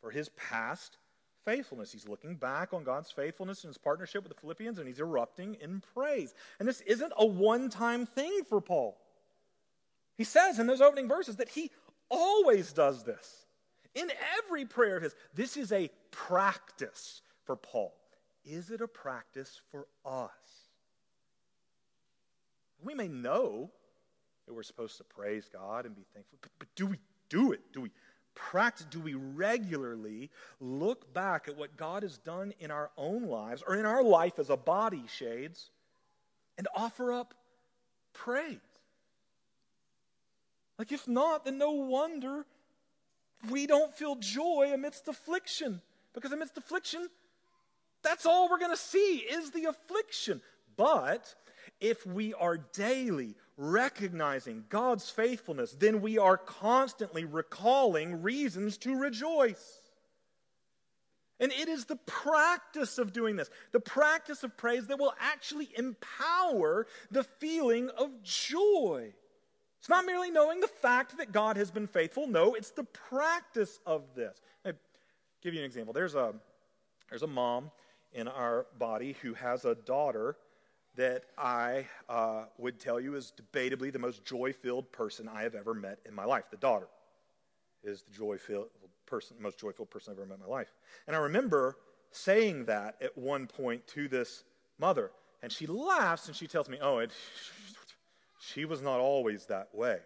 for 0.00 0.10
his 0.10 0.28
past 0.30 0.98
faithfulness. 1.44 1.92
He's 1.92 2.08
looking 2.08 2.34
back 2.34 2.74
on 2.74 2.84
God's 2.84 3.10
faithfulness 3.10 3.64
and 3.64 3.70
his 3.70 3.78
partnership 3.78 4.22
with 4.22 4.34
the 4.34 4.40
Philippians, 4.40 4.78
and 4.78 4.86
he's 4.86 5.00
erupting 5.00 5.56
in 5.60 5.82
praise. 5.94 6.34
And 6.58 6.68
this 6.68 6.80
isn't 6.82 7.12
a 7.16 7.24
one 7.24 7.70
time 7.70 8.06
thing 8.06 8.42
for 8.48 8.60
Paul. 8.60 8.98
He 10.16 10.24
says 10.24 10.58
in 10.58 10.66
those 10.66 10.80
opening 10.80 11.08
verses 11.08 11.36
that 11.36 11.48
he 11.48 11.70
always 12.08 12.72
does 12.72 13.04
this 13.04 13.46
in 13.94 14.10
every 14.38 14.64
prayer 14.64 14.96
of 14.96 15.02
his. 15.02 15.14
This 15.34 15.56
is 15.56 15.72
a 15.72 15.90
practice 16.10 17.22
for 17.44 17.56
Paul. 17.56 17.94
Is 18.44 18.70
it 18.70 18.80
a 18.80 18.88
practice 18.88 19.60
for 19.70 19.86
us? 20.04 20.30
We 22.82 22.94
may 22.94 23.08
know 23.08 23.70
that 24.46 24.54
we're 24.54 24.62
supposed 24.62 24.98
to 24.98 25.04
praise 25.04 25.48
God 25.52 25.86
and 25.86 25.96
be 25.96 26.04
thankful. 26.14 26.38
But, 26.40 26.50
but 26.58 26.68
do 26.76 26.86
we 26.86 26.98
do 27.28 27.52
it? 27.52 27.60
Do 27.72 27.80
we 27.80 27.90
practice? 28.34 28.86
Do 28.88 29.00
we 29.00 29.14
regularly 29.14 30.30
look 30.60 31.12
back 31.12 31.48
at 31.48 31.56
what 31.56 31.76
God 31.76 32.02
has 32.04 32.18
done 32.18 32.52
in 32.60 32.70
our 32.70 32.90
own 32.96 33.24
lives 33.24 33.64
or 33.66 33.74
in 33.74 33.86
our 33.86 34.02
life 34.02 34.38
as 34.38 34.50
a 34.50 34.56
body, 34.56 35.04
Shades, 35.08 35.70
and 36.56 36.68
offer 36.76 37.12
up 37.12 37.34
praise? 38.12 38.60
Like, 40.78 40.92
if 40.92 41.08
not, 41.08 41.44
then 41.44 41.58
no 41.58 41.72
wonder 41.72 42.44
we 43.50 43.66
don't 43.66 43.94
feel 43.94 44.16
joy 44.16 44.70
amidst 44.74 45.08
affliction. 45.08 45.80
Because 46.14 46.32
amidst 46.32 46.56
affliction, 46.56 47.08
that's 48.02 48.26
all 48.26 48.48
we're 48.48 48.58
going 48.58 48.70
to 48.70 48.76
see 48.76 49.16
is 49.18 49.50
the 49.50 49.64
affliction. 49.64 50.40
But 50.76 51.34
if 51.80 52.06
we 52.06 52.34
are 52.34 52.56
daily 52.56 53.34
recognizing 53.56 54.64
God's 54.68 55.08
faithfulness, 55.10 55.72
then 55.72 56.00
we 56.00 56.18
are 56.18 56.36
constantly 56.36 57.24
recalling 57.24 58.22
reasons 58.22 58.76
to 58.78 58.94
rejoice. 58.96 59.80
And 61.38 61.52
it 61.52 61.68
is 61.68 61.84
the 61.84 61.96
practice 61.96 62.98
of 62.98 63.12
doing 63.12 63.36
this, 63.36 63.50
the 63.72 63.80
practice 63.80 64.42
of 64.42 64.56
praise, 64.56 64.86
that 64.86 64.98
will 64.98 65.14
actually 65.20 65.68
empower 65.76 66.86
the 67.10 67.24
feeling 67.24 67.90
of 67.90 68.22
joy. 68.22 69.12
It's 69.86 69.90
not 69.92 70.04
merely 70.04 70.32
knowing 70.32 70.58
the 70.58 70.66
fact 70.66 71.16
that 71.18 71.30
God 71.30 71.56
has 71.56 71.70
been 71.70 71.86
faithful. 71.86 72.26
No, 72.26 72.54
it's 72.54 72.72
the 72.72 72.82
practice 72.82 73.78
of 73.86 74.02
this. 74.16 74.40
I'll 74.64 74.72
give 75.40 75.54
you 75.54 75.60
an 75.60 75.64
example. 75.64 75.92
There's 75.92 76.16
a, 76.16 76.34
there's 77.08 77.22
a 77.22 77.28
mom 77.28 77.70
in 78.12 78.26
our 78.26 78.66
body 78.80 79.14
who 79.22 79.32
has 79.34 79.64
a 79.64 79.76
daughter 79.76 80.38
that 80.96 81.26
I 81.38 81.86
uh, 82.08 82.46
would 82.58 82.80
tell 82.80 82.98
you 82.98 83.14
is 83.14 83.32
debatably 83.40 83.92
the 83.92 84.00
most 84.00 84.24
joy 84.24 84.52
filled 84.52 84.90
person 84.90 85.28
I 85.28 85.42
have 85.42 85.54
ever 85.54 85.72
met 85.72 86.00
in 86.04 86.12
my 86.12 86.24
life. 86.24 86.50
The 86.50 86.56
daughter 86.56 86.88
is 87.84 88.02
the 88.02 88.10
joy 88.10 88.38
filled 88.38 88.70
person, 89.06 89.36
most 89.38 89.56
joy 89.56 89.70
filled 89.70 89.90
person 89.90 90.10
I've 90.12 90.18
ever 90.18 90.26
met 90.26 90.40
in 90.40 90.50
my 90.50 90.52
life. 90.52 90.74
And 91.06 91.14
I 91.14 91.20
remember 91.20 91.76
saying 92.10 92.64
that 92.64 92.96
at 93.00 93.16
one 93.16 93.46
point 93.46 93.86
to 93.94 94.08
this 94.08 94.42
mother, 94.80 95.12
and 95.44 95.52
she 95.52 95.68
laughs 95.68 96.26
and 96.26 96.34
she 96.34 96.48
tells 96.48 96.68
me, 96.68 96.78
Oh, 96.82 96.98
it, 96.98 97.12
she 98.38 98.64
was 98.64 98.82
not 98.82 99.00
always 99.00 99.46
that 99.46 99.74
way. 99.74 99.98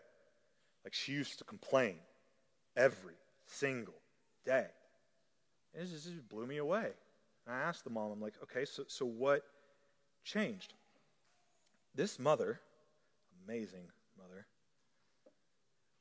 Like 0.84 0.94
she 0.94 1.12
used 1.12 1.38
to 1.38 1.44
complain 1.44 1.96
every 2.76 3.14
single 3.46 4.00
day. 4.44 4.66
And 5.74 5.82
it 5.82 5.90
just, 5.90 6.06
it 6.06 6.14
just 6.14 6.28
blew 6.28 6.46
me 6.46 6.58
away. 6.58 6.90
I 7.46 7.54
asked 7.54 7.84
the 7.84 7.90
mom, 7.90 8.12
I'm 8.12 8.20
like, 8.20 8.34
okay, 8.42 8.64
so, 8.64 8.84
so 8.86 9.04
what 9.04 9.42
changed? 10.24 10.74
This 11.94 12.18
mother, 12.18 12.60
amazing 13.44 13.88
mother, 14.16 14.46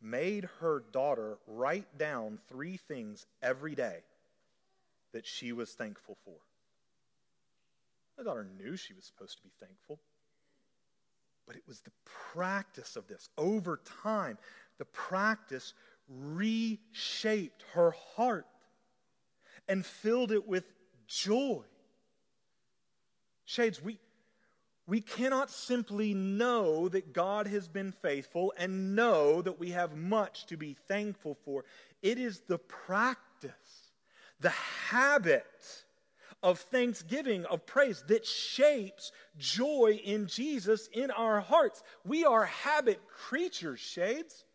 made 0.01 0.47
her 0.59 0.83
daughter 0.91 1.37
write 1.47 1.97
down 1.97 2.39
three 2.47 2.77
things 2.77 3.25
every 3.41 3.75
day 3.75 3.97
that 5.13 5.25
she 5.25 5.51
was 5.51 5.71
thankful 5.71 6.17
for. 6.23 6.35
My 8.17 8.23
daughter 8.23 8.45
knew 8.57 8.75
she 8.75 8.93
was 8.93 9.05
supposed 9.05 9.37
to 9.37 9.43
be 9.43 9.51
thankful. 9.59 9.99
But 11.49 11.55
it 11.55 11.63
was 11.67 11.79
the 11.79 11.91
practice 12.31 12.95
of 12.95 13.07
this. 13.07 13.27
Over 13.35 13.81
time, 14.03 14.37
the 14.77 14.85
practice 14.85 15.73
reshaped 16.07 17.63
her 17.73 17.89
heart 18.15 18.45
and 19.67 19.83
filled 19.83 20.31
it 20.31 20.47
with 20.47 20.65
joy. 21.07 21.63
Shades, 23.45 23.81
we, 23.81 23.97
we 24.85 25.01
cannot 25.01 25.49
simply 25.49 26.13
know 26.13 26.87
that 26.87 27.13
God 27.13 27.47
has 27.47 27.67
been 27.67 27.93
faithful 27.93 28.53
and 28.55 28.95
know 28.95 29.41
that 29.41 29.59
we 29.59 29.71
have 29.71 29.97
much 29.97 30.45
to 30.45 30.55
be 30.55 30.77
thankful 30.87 31.35
for. 31.45 31.65
It 32.03 32.19
is 32.19 32.41
the 32.41 32.59
practice, 32.59 33.89
the 34.39 34.51
habit 34.51 35.47
of 36.41 36.59
thanksgiving, 36.59 37.45
of 37.45 37.65
praise 37.65 38.03
that 38.07 38.25
shapes 38.25 39.11
joy 39.37 39.99
in 40.03 40.27
Jesus 40.27 40.87
in 40.93 41.11
our 41.11 41.41
hearts. 41.41 41.83
We 42.05 42.25
are 42.25 42.45
habit 42.45 43.01
creatures, 43.07 43.79
shades. 43.79 44.45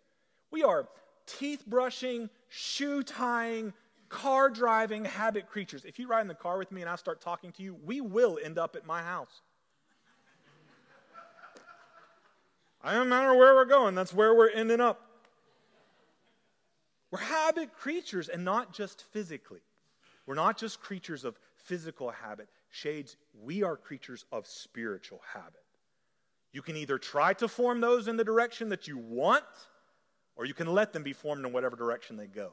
We 0.50 0.62
are 0.62 0.88
teeth 1.26 1.64
brushing, 1.66 2.30
shoe 2.48 3.02
tying, 3.02 3.72
car 4.08 4.48
driving 4.48 5.04
habit 5.04 5.48
creatures. 5.48 5.84
If 5.84 5.98
you 5.98 6.06
ride 6.06 6.22
in 6.22 6.28
the 6.28 6.34
car 6.34 6.58
with 6.58 6.72
me 6.72 6.80
and 6.80 6.90
I 6.90 6.96
start 6.96 7.20
talking 7.20 7.52
to 7.52 7.62
you, 7.62 7.76
we 7.84 8.00
will 8.00 8.38
end 8.42 8.58
up 8.58 8.76
at 8.76 8.86
my 8.86 9.02
house. 9.02 9.42
I 12.82 12.92
don't 12.92 13.08
matter 13.08 13.34
where 13.34 13.54
we're 13.54 13.64
going, 13.64 13.94
that's 13.94 14.12
where 14.12 14.34
we're 14.34 14.50
ending 14.50 14.80
up. 14.80 15.00
We're 17.10 17.18
habit 17.18 17.72
creatures 17.74 18.28
and 18.28 18.44
not 18.44 18.74
just 18.74 19.04
physically. 19.12 19.60
We're 20.26 20.34
not 20.34 20.58
just 20.58 20.80
creatures 20.80 21.24
of 21.24 21.38
physical 21.64 22.10
habit. 22.10 22.48
Shades, 22.70 23.16
we 23.42 23.62
are 23.62 23.76
creatures 23.76 24.24
of 24.32 24.46
spiritual 24.46 25.20
habit. 25.32 25.62
You 26.52 26.62
can 26.62 26.76
either 26.76 26.98
try 26.98 27.32
to 27.34 27.48
form 27.48 27.80
those 27.80 28.06
in 28.06 28.16
the 28.16 28.24
direction 28.24 28.68
that 28.68 28.86
you 28.86 28.96
want, 28.96 29.44
or 30.36 30.44
you 30.44 30.54
can 30.54 30.68
let 30.68 30.92
them 30.92 31.02
be 31.02 31.12
formed 31.12 31.44
in 31.44 31.52
whatever 31.52 31.76
direction 31.76 32.16
they 32.16 32.26
go. 32.26 32.52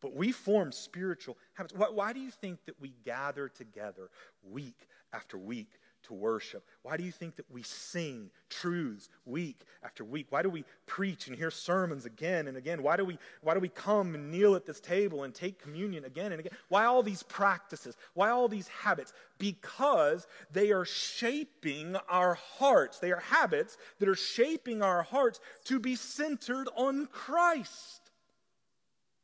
But 0.00 0.14
we 0.14 0.32
form 0.32 0.72
spiritual 0.72 1.38
habits. 1.54 1.74
Why, 1.74 1.88
why, 1.88 2.12
do 2.12 2.20
you 2.20 2.30
think 2.30 2.64
that 2.66 2.80
we 2.80 2.92
gather 3.04 3.48
together 3.48 4.10
week 4.42 4.88
after 5.12 5.38
week 5.38 5.70
to 6.04 6.14
worship? 6.14 6.64
Why 6.82 6.96
do 6.96 7.04
you 7.04 7.12
think 7.12 7.36
that 7.36 7.50
we 7.50 7.62
sing 7.62 8.30
truths 8.48 9.08
week 9.24 9.60
after 9.82 10.04
week? 10.04 10.26
Why 10.30 10.42
do 10.42 10.50
we 10.50 10.64
preach 10.86 11.26
and 11.26 11.36
hear 11.36 11.50
sermons 11.50 12.04
again 12.04 12.46
and 12.48 12.56
again? 12.56 12.82
Why 12.82 12.96
do 12.96 13.04
we, 13.04 13.18
why 13.42 13.54
do 13.54 13.60
we 13.60 13.68
come 13.68 14.14
and 14.14 14.30
kneel 14.30 14.54
at 14.54 14.66
this 14.66 14.80
table 14.80 15.22
and 15.24 15.34
take 15.34 15.60
communion 15.60 16.04
again 16.04 16.32
and 16.32 16.40
again? 16.40 16.52
Why 16.68 16.84
all 16.84 17.02
these 17.02 17.22
practices? 17.22 17.96
Why 18.14 18.30
all 18.30 18.48
these 18.48 18.68
habits? 18.68 19.12
Because 19.38 20.26
they 20.52 20.72
are 20.72 20.84
shaping 20.84 21.96
our 22.08 22.34
hearts. 22.34 22.98
They 22.98 23.12
are 23.12 23.20
habits 23.20 23.76
that 23.98 24.08
are 24.08 24.14
shaping 24.14 24.82
our 24.82 25.02
hearts 25.02 25.40
to 25.64 25.78
be 25.78 25.96
centered 25.96 26.68
on 26.76 27.06
Christ, 27.06 28.10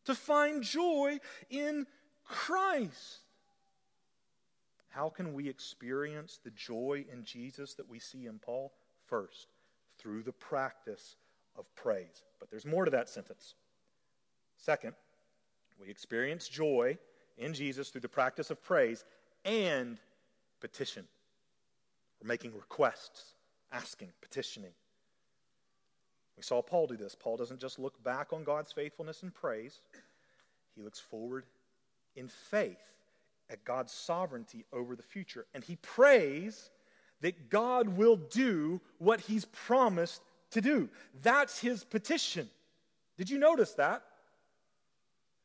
to 0.07 0.15
find 0.15 0.63
joy 0.63 1.19
in 1.49 1.87
Christ. 2.25 3.20
How 4.91 5.09
can 5.09 5.35
we 5.35 5.49
experience 5.49 6.41
the 6.43 6.51
joy 6.51 7.05
in 7.11 7.25
Jesus 7.25 7.75
that 7.75 7.89
we 7.89 7.99
see 7.99 8.27
in 8.27 8.39
Paul? 8.39 8.73
First, 9.07 9.47
through 9.99 10.25
the 10.25 10.33
practice 10.33 11.17
of 11.57 11.65
praise. 11.77 12.25
But 12.39 12.51
there's 12.51 12.67
more 12.67 12.85
to 12.85 12.91
that 12.91 13.09
sentence. 13.09 13.55
Second, 14.57 14.95
we 15.81 15.89
experience 15.89 16.49
joy 16.49 16.99
in 17.39 17.55
Jesus 17.55 17.89
through 17.89 18.03
the 18.03 18.09
practice 18.09 18.51
of 18.51 18.63
praise 18.63 19.05
and 19.45 19.99
petition. 20.61 21.07
We're 22.21 22.29
making 22.29 22.55
requests, 22.55 23.35
asking, 23.73 24.09
petitioning. 24.21 24.73
We 26.37 26.43
saw 26.43 26.63
Paul 26.63 26.89
do 26.89 26.97
this. 26.97 27.15
Paul 27.15 27.37
doesn't 27.37 27.61
just 27.61 27.79
look 27.79 28.03
back 28.03 28.33
on 28.33 28.45
God's 28.45 28.73
faithfulness 28.73 29.23
and 29.23 29.33
praise, 29.33 29.81
he 30.75 30.83
looks 30.83 31.01
forward 31.01 31.45
in 32.17 32.29
faith 32.29 32.79
at 33.51 33.65
God's 33.65 33.93
sovereignty 33.93 34.65
over 34.73 34.97
the 34.97 35.03
future. 35.03 35.47
And 35.55 35.65
he 35.65 35.77
prays 35.77 36.71
that 37.21 37.51
God 37.51 37.89
will 37.89 38.17
do 38.17 38.81
what 38.99 39.21
he's 39.21 39.45
promised 39.45 40.23
to 40.53 40.61
do. 40.61 40.89
That's 41.23 41.59
his 41.59 41.85
petition. 41.85 42.49
Did 43.19 43.29
you 43.29 43.39
notice 43.39 43.73
that? 43.75 44.03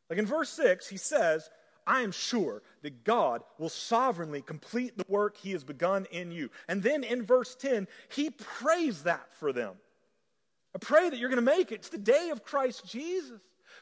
Like 0.09 0.19
in 0.19 0.25
verse 0.25 0.49
6, 0.49 0.87
he 0.87 0.97
says, 0.97 1.49
I 1.87 2.01
am 2.01 2.11
sure 2.11 2.63
that 2.81 3.03
God 3.03 3.43
will 3.59 3.69
sovereignly 3.69 4.41
complete 4.41 4.97
the 4.97 5.05
work 5.07 5.37
he 5.37 5.51
has 5.51 5.63
begun 5.63 6.07
in 6.11 6.31
you. 6.31 6.49
And 6.67 6.81
then 6.81 7.03
in 7.03 7.25
verse 7.25 7.55
10, 7.55 7.87
he 8.09 8.29
prays 8.29 9.03
that 9.03 9.33
for 9.33 9.53
them. 9.53 9.73
I 10.73 10.79
pray 10.79 11.09
that 11.09 11.17
you're 11.17 11.29
going 11.29 11.43
to 11.45 11.57
make 11.57 11.71
it. 11.71 11.75
It's 11.75 11.89
the 11.89 11.97
day 11.97 12.29
of 12.31 12.43
Christ 12.43 12.85
Jesus 12.85 13.39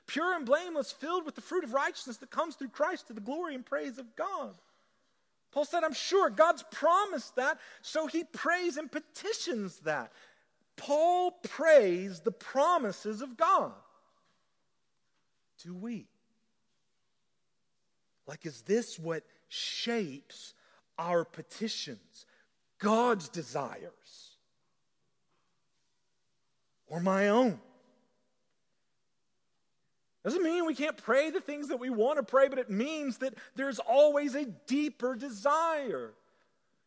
pure 0.07 0.35
and 0.35 0.45
blameless, 0.45 0.91
filled 0.91 1.25
with 1.25 1.35
the 1.35 1.41
fruit 1.41 1.63
of 1.63 1.73
righteousness 1.73 2.17
that 2.17 2.31
comes 2.31 2.55
through 2.55 2.69
Christ 2.69 3.07
to 3.07 3.13
the 3.13 3.21
glory 3.21 3.55
and 3.55 3.65
praise 3.65 3.97
of 3.97 4.15
God. 4.15 4.55
Paul 5.51 5.65
said, 5.65 5.83
I'm 5.83 5.93
sure 5.93 6.29
God's 6.29 6.63
promised 6.71 7.35
that, 7.35 7.59
so 7.81 8.07
he 8.07 8.23
prays 8.23 8.77
and 8.77 8.91
petitions 8.91 9.79
that. 9.79 10.11
Paul 10.75 11.31
prays 11.43 12.21
the 12.21 12.31
promises 12.31 13.21
of 13.21 13.37
God. 13.37 13.71
Do 15.63 15.75
we? 15.75 16.07
Like, 18.25 18.45
is 18.45 18.63
this 18.63 18.97
what 18.97 19.23
shapes 19.47 20.55
our 20.97 21.23
petitions? 21.23 22.25
God's 22.79 23.29
desires? 23.29 24.37
Or 26.87 26.99
my 26.99 27.29
own? 27.29 27.59
Doesn't 30.23 30.43
mean 30.43 30.65
we 30.65 30.75
can't 30.75 30.95
pray 30.95 31.29
the 31.29 31.41
things 31.41 31.67
that 31.67 31.79
we 31.79 31.89
want 31.89 32.17
to 32.17 32.23
pray, 32.23 32.47
but 32.47 32.59
it 32.59 32.69
means 32.69 33.17
that 33.17 33.33
there's 33.55 33.79
always 33.79 34.35
a 34.35 34.45
deeper 34.45 35.15
desire. 35.15 36.13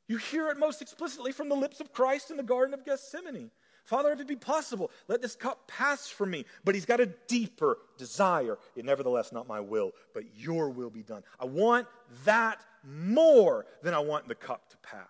You 0.09 0.17
hear 0.17 0.49
it 0.49 0.59
most 0.59 0.81
explicitly 0.81 1.33
from 1.33 1.49
the 1.49 1.57
lips 1.57 1.81
of 1.81 1.93
Christ 1.93 2.31
in 2.31 2.37
the 2.37 2.43
Garden 2.43 2.73
of 2.73 2.85
Gethsemane. 2.85 3.51
Father, 3.85 4.11
if 4.11 4.21
it 4.21 4.27
be 4.27 4.37
possible, 4.37 4.91
let 5.07 5.23
this 5.23 5.37
cup 5.37 5.69
pass 5.69 6.09
from 6.09 6.31
me. 6.31 6.45
But 6.65 6.75
he's 6.75 6.87
got 6.87 6.99
a 6.99 7.07
deeper 7.07 7.79
desire. 7.99 8.59
Yet 8.75 8.85
nevertheless, 8.85 9.33
not 9.33 9.47
my 9.47 9.61
will, 9.61 9.93
but 10.15 10.25
your 10.37 10.71
will 10.71 10.91
be 10.91 11.03
done. 11.03 11.23
I 11.39 11.45
want 11.45 11.87
that 12.25 12.61
more 12.85 13.67
than 13.83 13.95
I 13.95 14.01
want 14.01 14.29
the 14.29 14.35
cup 14.35 14.71
to 14.71 14.77
pass. 14.79 15.07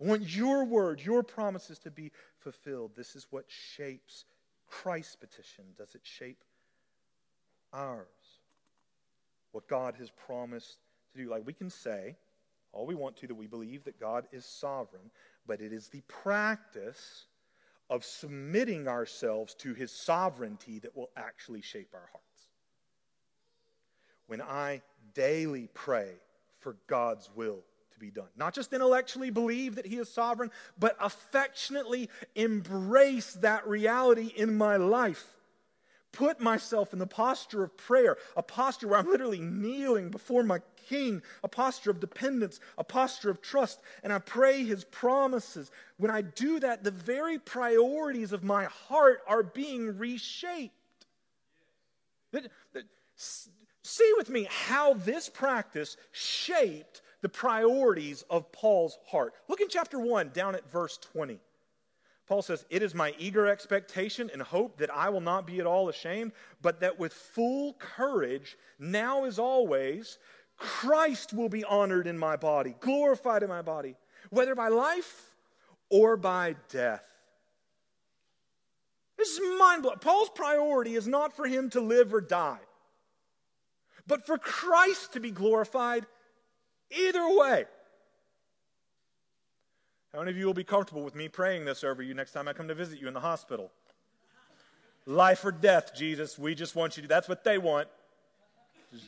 I 0.00 0.06
want 0.06 0.34
your 0.34 0.64
word, 0.64 1.00
your 1.00 1.22
promises 1.22 1.78
to 1.80 1.90
be 1.90 2.10
fulfilled. 2.38 2.92
This 2.96 3.16
is 3.16 3.26
what 3.30 3.44
shapes 3.48 4.24
Christ's 4.70 5.16
petition? 5.16 5.64
Does 5.76 5.94
it 5.94 6.02
shape 6.04 6.42
ours? 7.72 8.06
What 9.52 9.68
God 9.68 9.96
has 9.98 10.10
promised 10.10 10.78
to 11.12 11.22
do? 11.22 11.30
Like 11.30 11.46
we 11.46 11.52
can 11.52 11.70
say 11.70 12.16
all 12.72 12.86
we 12.86 12.94
want 12.94 13.16
to 13.18 13.26
that 13.26 13.34
we 13.34 13.46
believe 13.46 13.84
that 13.84 13.98
God 13.98 14.26
is 14.32 14.44
sovereign, 14.44 15.10
but 15.46 15.60
it 15.60 15.72
is 15.72 15.88
the 15.88 16.02
practice 16.02 17.26
of 17.88 18.04
submitting 18.04 18.86
ourselves 18.86 19.54
to 19.56 19.74
his 19.74 19.90
sovereignty 19.90 20.78
that 20.78 20.96
will 20.96 21.10
actually 21.16 21.60
shape 21.60 21.90
our 21.92 22.08
hearts. 22.12 22.48
When 24.28 24.40
I 24.40 24.82
daily 25.14 25.68
pray 25.74 26.12
for 26.60 26.76
God's 26.86 27.28
will 27.34 27.64
be 28.00 28.10
done. 28.10 28.28
Not 28.36 28.54
just 28.54 28.72
intellectually 28.72 29.30
believe 29.30 29.76
that 29.76 29.86
He 29.86 29.98
is 29.98 30.08
sovereign, 30.08 30.50
but 30.78 30.96
affectionately 31.00 32.08
embrace 32.34 33.34
that 33.34 33.68
reality 33.68 34.32
in 34.34 34.56
my 34.56 34.76
life. 34.76 35.36
Put 36.12 36.40
myself 36.40 36.92
in 36.92 36.98
the 36.98 37.06
posture 37.06 37.62
of 37.62 37.76
prayer, 37.76 38.16
a 38.36 38.42
posture 38.42 38.88
where 38.88 38.98
I'm 38.98 39.08
literally 39.08 39.38
kneeling 39.38 40.10
before 40.10 40.42
my 40.42 40.60
King, 40.88 41.22
a 41.44 41.48
posture 41.48 41.92
of 41.92 42.00
dependence, 42.00 42.58
a 42.76 42.82
posture 42.82 43.30
of 43.30 43.40
trust, 43.40 43.80
and 44.02 44.12
I 44.12 44.18
pray 44.18 44.64
His 44.64 44.82
promises. 44.82 45.70
When 45.98 46.10
I 46.10 46.22
do 46.22 46.58
that, 46.60 46.82
the 46.82 46.90
very 46.90 47.38
priorities 47.38 48.32
of 48.32 48.42
my 48.42 48.64
heart 48.64 49.20
are 49.28 49.44
being 49.44 49.98
reshaped. 49.98 50.74
See 53.82 54.12
with 54.16 54.30
me 54.30 54.48
how 54.50 54.94
this 54.94 55.28
practice 55.28 55.96
shaped 56.10 57.02
the 57.22 57.28
priorities 57.28 58.24
of 58.30 58.50
Paul's 58.52 58.98
heart. 59.06 59.34
Look 59.48 59.60
in 59.60 59.68
chapter 59.68 59.98
1, 59.98 60.30
down 60.30 60.54
at 60.54 60.70
verse 60.70 60.98
20. 60.98 61.38
Paul 62.26 62.42
says, 62.42 62.64
It 62.70 62.82
is 62.82 62.94
my 62.94 63.14
eager 63.18 63.46
expectation 63.46 64.30
and 64.32 64.40
hope 64.40 64.78
that 64.78 64.94
I 64.94 65.08
will 65.08 65.20
not 65.20 65.46
be 65.46 65.58
at 65.58 65.66
all 65.66 65.88
ashamed, 65.88 66.32
but 66.62 66.80
that 66.80 66.98
with 66.98 67.12
full 67.12 67.74
courage, 67.74 68.56
now 68.78 69.24
as 69.24 69.38
always, 69.38 70.18
Christ 70.56 71.32
will 71.32 71.48
be 71.48 71.64
honored 71.64 72.06
in 72.06 72.18
my 72.18 72.36
body, 72.36 72.76
glorified 72.80 73.42
in 73.42 73.48
my 73.48 73.62
body, 73.62 73.96
whether 74.30 74.54
by 74.54 74.68
life 74.68 75.32
or 75.88 76.16
by 76.16 76.54
death. 76.68 77.02
This 79.18 79.36
is 79.36 79.58
mind 79.58 79.82
blowing. 79.82 79.98
Paul's 79.98 80.30
priority 80.34 80.94
is 80.94 81.08
not 81.08 81.36
for 81.36 81.46
him 81.46 81.68
to 81.70 81.80
live 81.80 82.14
or 82.14 82.20
die, 82.20 82.60
but 84.06 84.24
for 84.24 84.38
Christ 84.38 85.14
to 85.14 85.20
be 85.20 85.30
glorified 85.30 86.06
Either 86.90 87.36
way. 87.36 87.64
How 90.12 90.18
many 90.18 90.32
of 90.32 90.36
you 90.36 90.46
will 90.46 90.54
be 90.54 90.64
comfortable 90.64 91.04
with 91.04 91.14
me 91.14 91.28
praying 91.28 91.64
this 91.64 91.84
over 91.84 92.02
you 92.02 92.14
next 92.14 92.32
time 92.32 92.48
I 92.48 92.52
come 92.52 92.68
to 92.68 92.74
visit 92.74 93.00
you 93.00 93.06
in 93.06 93.14
the 93.14 93.20
hospital? 93.20 93.70
Life 95.06 95.44
or 95.44 95.52
death, 95.52 95.94
Jesus. 95.94 96.38
We 96.38 96.54
just 96.54 96.74
want 96.74 96.96
you 96.96 97.02
to. 97.02 97.08
That's 97.08 97.28
what 97.28 97.44
they 97.44 97.58
want. 97.58 97.88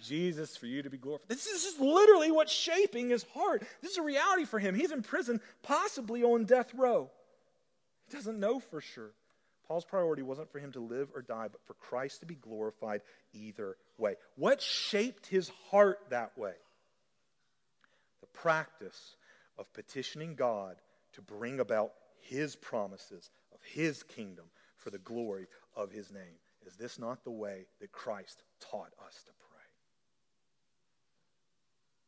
Jesus 0.05 0.57
for 0.57 0.67
you 0.67 0.83
to 0.83 0.91
be 0.91 0.97
glorified. 0.97 1.29
This 1.29 1.47
is, 1.47 1.65
this 1.65 1.75
is 1.75 1.81
literally 1.81 2.31
what's 2.31 2.53
shaping 2.53 3.09
his 3.09 3.25
heart. 3.35 3.65
This 3.81 3.93
is 3.93 3.99
a 3.99 4.03
reality 4.03 4.45
for 4.45 4.61
him. 4.61 4.77
He's 4.77 4.93
in 4.93 5.03
prison, 5.03 5.41
possibly 5.63 6.23
on 6.23 6.45
death 6.45 6.73
row. 6.75 7.11
He 8.09 8.17
doesn't 8.17 8.39
know 8.39 8.61
for 8.61 8.81
sure. 8.81 9.11
Paul's 9.67 9.85
priority 9.85 10.23
wasn't 10.23 10.53
for 10.53 10.59
him 10.59 10.73
to 10.73 10.81
live 10.81 11.09
or 11.15 11.23
die, 11.23 11.49
but 11.51 11.65
for 11.67 11.75
Christ 11.75 12.21
to 12.21 12.27
be 12.27 12.35
glorified 12.35 13.01
either 13.33 13.77
way. 13.99 14.17
What 14.37 14.61
shaped 14.61 15.27
his 15.27 15.51
heart 15.71 15.99
that 16.11 16.37
way? 16.37 16.53
Practice 18.33 19.17
of 19.59 19.73
petitioning 19.73 20.35
God 20.35 20.77
to 21.13 21.23
bring 21.23 21.61
about 21.61 21.93
his 22.21 22.57
promises 22.57 23.31
of 23.53 23.61
his 23.63 24.03
kingdom 24.03 24.47
for 24.77 24.91
the 24.91 24.99
glory 24.99 25.47
of 25.77 25.91
his 25.91 26.11
name. 26.11 26.41
Is 26.67 26.77
this 26.77 26.99
not 26.99 27.25
the 27.25 27.31
way 27.31 27.67
that 27.81 27.93
Christ 27.93 28.43
taught 28.61 28.93
us 29.05 29.23
to 29.25 29.33
pray? 29.39 29.59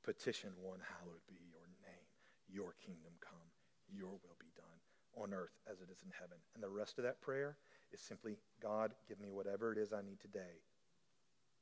Petition 0.04 0.50
one, 0.62 0.80
hallowed 1.00 1.22
be 1.28 1.34
your 1.50 1.66
name. 1.82 2.06
Your 2.48 2.74
kingdom 2.84 3.12
come, 3.20 3.50
your 3.88 4.10
will 4.10 4.36
be 4.38 4.52
done 4.56 5.22
on 5.22 5.34
earth 5.34 5.58
as 5.70 5.80
it 5.80 5.88
is 5.90 6.02
in 6.04 6.12
heaven. 6.18 6.38
And 6.54 6.62
the 6.62 6.68
rest 6.68 6.98
of 6.98 7.04
that 7.04 7.20
prayer 7.20 7.56
is 7.92 8.00
simply 8.00 8.36
God, 8.62 8.92
give 9.08 9.20
me 9.20 9.30
whatever 9.30 9.72
it 9.72 9.78
is 9.78 9.92
I 9.92 10.02
need 10.02 10.20
today 10.20 10.62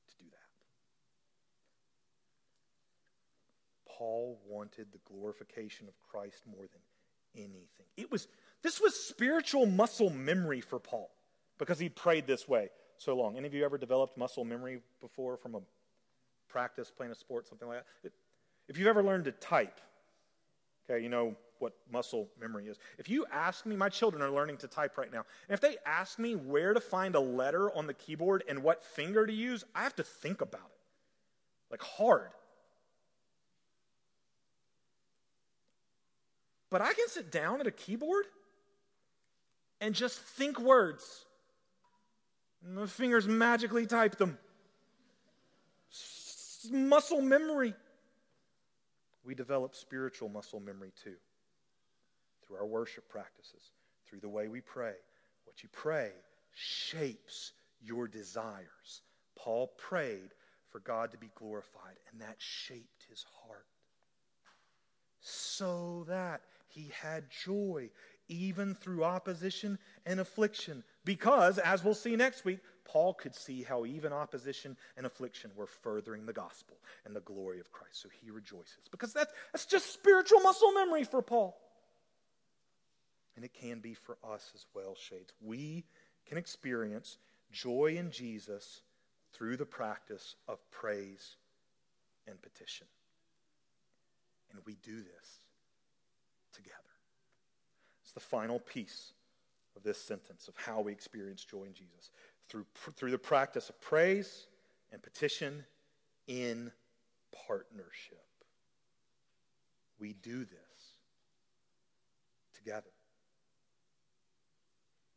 to 0.08 0.16
do 0.16 0.24
that. 0.30 0.38
Paul 4.02 4.36
wanted 4.48 4.88
the 4.90 4.98
glorification 5.04 5.86
of 5.86 5.94
Christ 6.10 6.42
more 6.50 6.66
than 6.66 6.80
anything. 7.36 7.86
It 7.96 8.10
was 8.10 8.26
this 8.60 8.80
was 8.80 8.96
spiritual 8.96 9.64
muscle 9.64 10.10
memory 10.10 10.60
for 10.60 10.80
Paul 10.80 11.08
because 11.56 11.78
he 11.78 11.88
prayed 11.88 12.26
this 12.26 12.48
way 12.48 12.70
so 12.96 13.14
long. 13.14 13.36
Any 13.36 13.46
of 13.46 13.54
you 13.54 13.64
ever 13.64 13.78
developed 13.78 14.18
muscle 14.18 14.44
memory 14.44 14.80
before 15.00 15.36
from 15.36 15.54
a 15.54 15.60
practice 16.48 16.90
playing 16.90 17.12
a 17.12 17.14
sport, 17.14 17.46
something 17.46 17.68
like 17.68 17.78
that? 17.78 18.08
It, 18.08 18.12
if 18.68 18.76
you've 18.76 18.88
ever 18.88 19.04
learned 19.04 19.26
to 19.26 19.32
type, 19.32 19.80
okay, 20.84 21.00
you 21.00 21.08
know 21.08 21.36
what 21.60 21.74
muscle 21.88 22.28
memory 22.40 22.66
is. 22.66 22.78
If 22.98 23.08
you 23.08 23.24
ask 23.30 23.66
me, 23.66 23.76
my 23.76 23.88
children 23.88 24.20
are 24.20 24.30
learning 24.30 24.56
to 24.58 24.66
type 24.66 24.98
right 24.98 25.12
now, 25.12 25.24
and 25.48 25.54
if 25.54 25.60
they 25.60 25.76
ask 25.86 26.18
me 26.18 26.34
where 26.34 26.74
to 26.74 26.80
find 26.80 27.14
a 27.14 27.20
letter 27.20 27.70
on 27.76 27.86
the 27.86 27.94
keyboard 27.94 28.42
and 28.48 28.64
what 28.64 28.82
finger 28.82 29.24
to 29.28 29.32
use, 29.32 29.62
I 29.76 29.84
have 29.84 29.94
to 29.94 30.02
think 30.02 30.40
about 30.40 30.66
it. 30.66 31.70
Like 31.70 31.82
hard. 31.82 32.30
But 36.72 36.80
I 36.80 36.94
can 36.94 37.06
sit 37.06 37.30
down 37.30 37.60
at 37.60 37.66
a 37.66 37.70
keyboard 37.70 38.24
and 39.82 39.94
just 39.94 40.18
think 40.18 40.58
words. 40.58 41.26
And 42.64 42.76
my 42.76 42.86
fingers 42.86 43.28
magically 43.28 43.84
type 43.84 44.16
them. 44.16 44.38
muscle 46.70 47.20
memory. 47.20 47.74
We 49.22 49.34
develop 49.34 49.74
spiritual 49.74 50.30
muscle 50.30 50.60
memory 50.60 50.92
too 51.04 51.16
through 52.46 52.56
our 52.56 52.66
worship 52.66 53.06
practices, 53.06 53.72
through 54.08 54.20
the 54.20 54.28
way 54.30 54.48
we 54.48 54.62
pray. 54.62 54.94
What 55.44 55.62
you 55.62 55.68
pray 55.72 56.12
shapes 56.54 57.52
your 57.82 58.08
desires. 58.08 59.02
Paul 59.36 59.72
prayed 59.76 60.30
for 60.70 60.80
God 60.80 61.12
to 61.12 61.18
be 61.18 61.30
glorified, 61.34 61.98
and 62.10 62.22
that 62.22 62.36
shaped 62.38 63.04
his 63.10 63.26
heart. 63.44 63.66
So 65.20 66.04
that 66.08 66.40
he 66.72 66.90
had 67.02 67.24
joy 67.30 67.90
even 68.28 68.74
through 68.74 69.04
opposition 69.04 69.78
and 70.06 70.18
affliction. 70.20 70.82
Because, 71.04 71.58
as 71.58 71.84
we'll 71.84 71.94
see 71.94 72.16
next 72.16 72.44
week, 72.44 72.60
Paul 72.84 73.14
could 73.14 73.34
see 73.34 73.62
how 73.62 73.84
even 73.84 74.12
opposition 74.12 74.76
and 74.96 75.04
affliction 75.04 75.50
were 75.54 75.66
furthering 75.66 76.24
the 76.24 76.32
gospel 76.32 76.78
and 77.04 77.14
the 77.14 77.20
glory 77.20 77.60
of 77.60 77.70
Christ. 77.72 78.00
So 78.00 78.08
he 78.22 78.30
rejoices. 78.30 78.88
Because 78.90 79.12
that's, 79.12 79.32
that's 79.52 79.66
just 79.66 79.92
spiritual 79.92 80.40
muscle 80.40 80.72
memory 80.72 81.04
for 81.04 81.20
Paul. 81.20 81.58
And 83.36 83.44
it 83.44 83.52
can 83.52 83.80
be 83.80 83.94
for 83.94 84.16
us 84.24 84.50
as 84.54 84.64
well, 84.74 84.94
Shades. 84.94 85.32
We 85.42 85.84
can 86.26 86.38
experience 86.38 87.18
joy 87.50 87.96
in 87.98 88.10
Jesus 88.10 88.80
through 89.34 89.58
the 89.58 89.66
practice 89.66 90.36
of 90.48 90.58
praise 90.70 91.36
and 92.26 92.40
petition. 92.40 92.86
And 94.50 94.60
we 94.64 94.76
do 94.82 94.96
this 94.96 95.41
together. 96.52 96.76
It's 98.02 98.12
the 98.12 98.20
final 98.20 98.58
piece 98.58 99.12
of 99.76 99.82
this 99.82 99.98
sentence 99.98 100.48
of 100.48 100.54
how 100.56 100.80
we 100.80 100.92
experience 100.92 101.44
joy 101.44 101.64
in 101.64 101.74
Jesus 101.74 102.10
through, 102.48 102.66
through 102.96 103.10
the 103.10 103.18
practice 103.18 103.68
of 103.68 103.80
praise 103.80 104.46
and 104.92 105.02
petition 105.02 105.64
in 106.26 106.70
partnership. 107.46 108.18
We 109.98 110.12
do 110.12 110.40
this 110.40 110.98
together. 112.54 112.90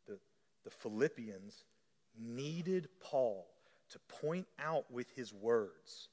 The, 0.06 0.18
the 0.64 0.70
Philippians 0.70 1.64
needed 2.18 2.88
Paul 3.00 3.46
to 3.90 3.98
point 4.08 4.46
out 4.58 4.90
with 4.90 5.10
his 5.14 5.32
words 5.32 6.08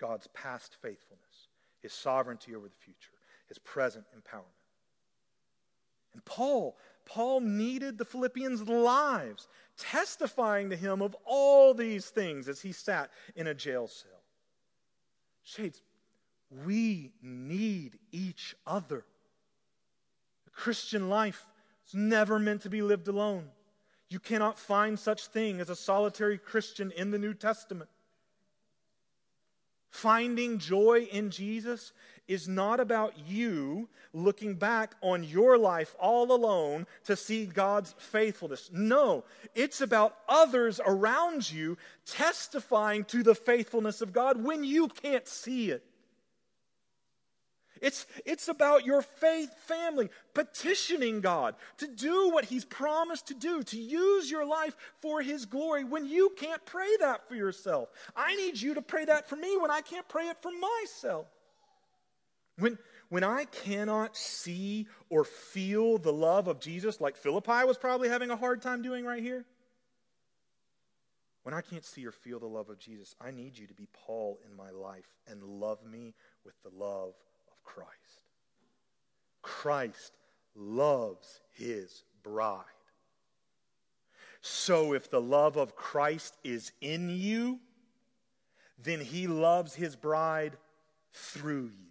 God's 0.00 0.28
past 0.28 0.76
faithfulness, 0.80 1.48
his 1.80 1.92
sovereignty 1.92 2.54
over 2.54 2.68
the 2.68 2.74
future, 2.74 3.17
his 3.48 3.58
present 3.58 4.04
empowerment. 4.16 4.44
And 6.12 6.24
Paul, 6.24 6.76
Paul 7.04 7.40
needed 7.40 7.98
the 7.98 8.04
Philippians' 8.04 8.68
lives, 8.68 9.48
testifying 9.76 10.70
to 10.70 10.76
him 10.76 11.02
of 11.02 11.16
all 11.24 11.74
these 11.74 12.06
things 12.06 12.48
as 12.48 12.60
he 12.60 12.72
sat 12.72 13.10
in 13.34 13.46
a 13.46 13.54
jail 13.54 13.86
cell. 13.86 14.22
Shades, 15.42 15.80
we 16.64 17.12
need 17.22 17.98
each 18.10 18.54
other. 18.66 19.04
The 20.44 20.50
Christian 20.50 21.08
life 21.08 21.46
is 21.86 21.94
never 21.94 22.38
meant 22.38 22.62
to 22.62 22.70
be 22.70 22.82
lived 22.82 23.08
alone. 23.08 23.48
You 24.10 24.18
cannot 24.18 24.58
find 24.58 24.98
such 24.98 25.26
thing 25.26 25.60
as 25.60 25.68
a 25.68 25.76
solitary 25.76 26.38
Christian 26.38 26.90
in 26.92 27.10
the 27.10 27.18
New 27.18 27.34
Testament. 27.34 27.90
Finding 29.90 30.58
joy 30.58 31.08
in 31.10 31.30
Jesus 31.30 31.92
is 32.28 32.46
not 32.46 32.78
about 32.78 33.14
you 33.26 33.88
looking 34.12 34.54
back 34.54 34.94
on 35.00 35.24
your 35.24 35.58
life 35.58 35.96
all 35.98 36.30
alone 36.30 36.86
to 37.04 37.16
see 37.16 37.46
God's 37.46 37.94
faithfulness. 37.98 38.70
No, 38.72 39.24
it's 39.54 39.80
about 39.80 40.16
others 40.28 40.80
around 40.84 41.50
you 41.50 41.78
testifying 42.06 43.04
to 43.06 43.22
the 43.22 43.34
faithfulness 43.34 44.00
of 44.00 44.12
God 44.12 44.42
when 44.42 44.62
you 44.62 44.88
can't 44.88 45.26
see 45.26 45.70
it. 45.70 45.84
It's, 47.80 48.06
it's 48.26 48.48
about 48.48 48.84
your 48.84 49.02
faith 49.02 49.52
family 49.66 50.10
petitioning 50.34 51.20
God 51.20 51.54
to 51.78 51.86
do 51.86 52.30
what 52.30 52.44
He's 52.44 52.64
promised 52.64 53.28
to 53.28 53.34
do, 53.34 53.62
to 53.62 53.78
use 53.78 54.30
your 54.30 54.44
life 54.44 54.76
for 55.00 55.22
His 55.22 55.46
glory 55.46 55.84
when 55.84 56.04
you 56.04 56.32
can't 56.36 56.64
pray 56.64 56.88
that 57.00 57.28
for 57.28 57.34
yourself. 57.34 57.88
I 58.16 58.34
need 58.36 58.60
you 58.60 58.74
to 58.74 58.82
pray 58.82 59.04
that 59.04 59.28
for 59.28 59.36
me 59.36 59.56
when 59.56 59.70
I 59.70 59.80
can't 59.80 60.08
pray 60.08 60.26
it 60.28 60.42
for 60.42 60.50
myself. 60.50 61.26
When, 62.58 62.78
when 63.08 63.24
I 63.24 63.44
cannot 63.44 64.16
see 64.16 64.86
or 65.10 65.24
feel 65.24 65.98
the 65.98 66.12
love 66.12 66.48
of 66.48 66.60
Jesus, 66.60 67.00
like 67.00 67.16
Philippi 67.16 67.64
was 67.64 67.78
probably 67.78 68.08
having 68.08 68.30
a 68.30 68.36
hard 68.36 68.62
time 68.62 68.82
doing 68.82 69.04
right 69.04 69.22
here, 69.22 69.44
when 71.44 71.54
I 71.54 71.60
can't 71.62 71.84
see 71.84 72.04
or 72.04 72.12
feel 72.12 72.38
the 72.38 72.46
love 72.46 72.68
of 72.68 72.78
Jesus, 72.78 73.14
I 73.20 73.30
need 73.30 73.56
you 73.56 73.66
to 73.68 73.74
be 73.74 73.88
Paul 73.92 74.38
in 74.44 74.54
my 74.54 74.70
life 74.70 75.16
and 75.26 75.42
love 75.42 75.78
me 75.84 76.14
with 76.44 76.54
the 76.62 76.70
love 76.76 77.14
of 77.50 77.64
Christ. 77.64 77.88
Christ 79.40 80.12
loves 80.54 81.40
his 81.54 82.02
bride. 82.22 82.64
So 84.40 84.92
if 84.92 85.10
the 85.10 85.20
love 85.20 85.56
of 85.56 85.74
Christ 85.74 86.36
is 86.44 86.72
in 86.80 87.08
you, 87.08 87.60
then 88.82 89.00
he 89.00 89.26
loves 89.26 89.74
his 89.74 89.96
bride 89.96 90.56
through 91.12 91.70
you. 91.78 91.87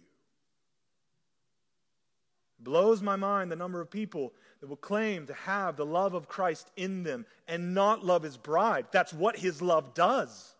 Blows 2.60 3.02
my 3.02 3.16
mind 3.16 3.50
the 3.50 3.56
number 3.56 3.80
of 3.80 3.90
people 3.90 4.32
that 4.60 4.66
will 4.66 4.76
claim 4.76 5.26
to 5.26 5.34
have 5.34 5.76
the 5.76 5.86
love 5.86 6.14
of 6.14 6.28
Christ 6.28 6.70
in 6.76 7.04
them 7.04 7.24
and 7.46 7.74
not 7.74 8.04
love 8.04 8.22
his 8.22 8.36
bride. 8.36 8.86
That's 8.90 9.12
what 9.12 9.36
his 9.36 9.62
love 9.62 9.94
does. 9.94 10.54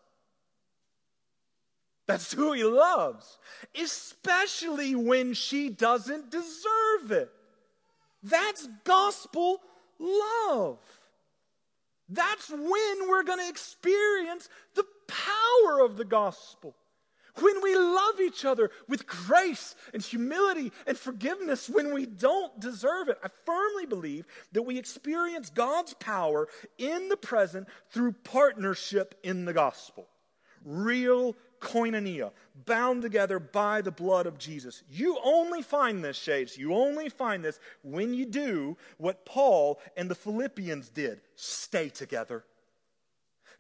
That's 2.07 2.33
who 2.33 2.53
he 2.53 2.65
loves, 2.65 3.39
especially 3.79 4.95
when 4.95 5.35
she 5.35 5.69
doesn't 5.69 6.31
deserve 6.31 7.11
it. 7.11 7.31
That's 8.23 8.67
gospel 8.85 9.61
love. 9.99 10.79
That's 12.09 12.49
when 12.49 13.09
we're 13.09 13.25
going 13.25 13.41
to 13.41 13.49
experience 13.49 14.49
the 14.75 14.87
power 15.07 15.81
of 15.81 15.99
the 15.99 16.05
gospel. 16.05 16.75
When 17.41 17.63
we 17.63 17.77
love 17.77 18.21
each 18.21 18.45
other 18.45 18.71
with 18.89 19.07
grace 19.07 19.75
and 19.93 20.03
humility 20.03 20.73
and 20.87 20.97
forgiveness 20.97 21.69
when 21.69 21.93
we 21.93 22.07
don't 22.07 22.59
deserve 22.61 23.09
it. 23.09 23.19
I 23.23 23.29
firmly 23.45 23.87
believe 23.87 24.27
that 24.53 24.63
we 24.63 24.79
experience 24.79 25.51
God's 25.51 25.95
power 25.95 26.49
in 26.79 27.09
the 27.09 27.17
present 27.17 27.69
through 27.91 28.13
partnership 28.25 29.15
in 29.23 29.45
the 29.45 29.53
gospel. 29.53 30.09
Real 30.65 31.37
koinonia, 31.61 32.33
bound 32.67 33.03
together 33.03 33.39
by 33.39 33.81
the 33.81 33.91
blood 33.91 34.27
of 34.27 34.39
Jesus. 34.39 34.83
You 34.89 35.19
only 35.25 35.63
find 35.63 36.05
this, 36.05 36.17
Shades, 36.17 36.57
you 36.57 36.75
only 36.75 37.09
find 37.09 37.45
this 37.45 37.61
when 37.83 38.15
you 38.15 38.27
do 38.27 38.77
what 38.97 39.25
Paul 39.25 39.81
and 39.97 40.11
the 40.11 40.15
Philippians 40.15 40.89
did 40.91 41.21
stay 41.35 41.89
together, 41.89 42.45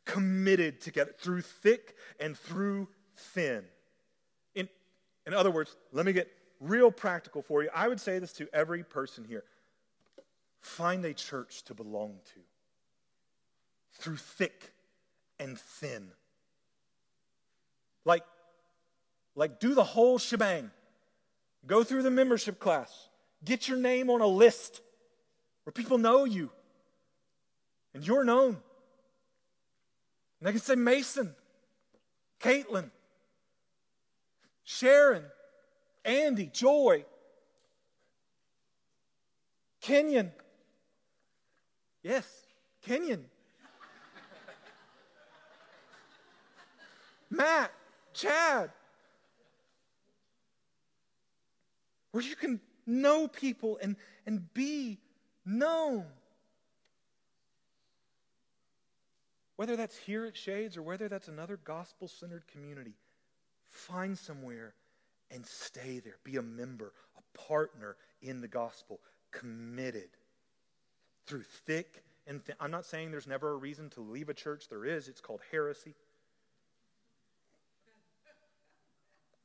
committed 0.05 0.81
together 0.81 1.15
through 1.19 1.43
thick 1.43 1.97
and 2.21 2.37
through 2.37 2.89
thin. 3.19 3.65
In, 4.55 4.69
in 5.27 5.35
other 5.35 5.51
words, 5.51 5.77
let 5.93 6.07
me 6.07 6.13
get 6.13 6.29
real 6.61 6.91
practical 6.91 7.43
for 7.43 7.63
you. 7.63 7.71
I 7.75 7.89
would 7.89 8.01
say 8.01 8.19
this 8.19 8.33
to 8.35 8.49
every 8.53 8.83
person 8.83 9.25
here 9.25 9.45
Find 10.61 11.05
a 11.05 11.15
church 11.15 11.63
to 11.65 11.75
belong 11.75 12.17
to 12.35 12.41
through 13.93 14.17
thick 14.17 14.73
and 15.39 15.59
thin. 15.59 16.09
Like, 18.05 18.25
like 19.35 19.61
do 19.61 19.75
the 19.75 19.85
whole 19.85 20.19
shebang. 20.19 20.71
Go 21.67 21.85
through 21.85 22.03
the 22.03 22.11
membership 22.11 22.59
class. 22.59 23.09
Get 23.45 23.69
your 23.69 23.79
name 23.79 24.11
on 24.11 24.21
a 24.21 24.27
list 24.27 24.81
where 25.65 25.73
people 25.73 25.99
know 25.99 26.25
you 26.25 26.51
and 27.95 28.07
you're 28.07 28.25
known. 28.25 28.57
And 30.41 30.47
they 30.47 30.53
can 30.53 30.61
say 30.61 30.75
Mason, 30.75 31.35
Caitlin, 32.41 32.91
Sharon, 34.71 35.25
Andy, 36.05 36.51
Joy, 36.53 37.07
Kenyon. 39.81 40.31
Yes, 42.03 42.31
Kenyon. 42.83 43.25
Matt, 47.31 47.73
Chad. 48.13 48.71
Where 52.13 52.23
you 52.23 52.37
can 52.37 52.61
know 52.87 53.27
people 53.27 53.79
and, 53.81 53.97
and 54.27 54.53
be 54.53 54.99
known. 55.47 56.05
Whether 59.57 59.77
that's 59.77 59.97
here 59.97 60.27
at 60.27 60.37
Shades 60.37 60.77
or 60.77 60.83
whether 60.83 61.09
that's 61.09 61.29
another 61.29 61.57
gospel 61.57 62.07
centered 62.07 62.47
community, 62.49 62.93
find 63.69 64.19
somewhere 64.19 64.75
and 65.31 65.47
stay 65.47 66.01
there. 66.01 66.17
Be 66.25 66.37
a 66.37 66.43
member, 66.43 66.93
a 67.17 67.39
partner 67.39 67.97
in 68.23 68.41
the 68.41 68.49
gospel, 68.49 69.01
committed 69.31 70.11
through 71.27 71.43
thick 71.43 72.03
and 72.27 72.43
thin. 72.45 72.57
I'm 72.61 72.71
not 72.71 72.87
saying 72.87 73.11
there's 73.11 73.27
never 73.27 73.53
a 73.53 73.57
reason 73.57 73.91
to 73.91 74.01
leave 74.01 74.29
a 74.29 74.35
church. 74.35 74.69
There 74.69 74.85
is. 74.85 75.09
It's 75.09 75.21
called 75.21 75.41
heresy. 75.51 75.95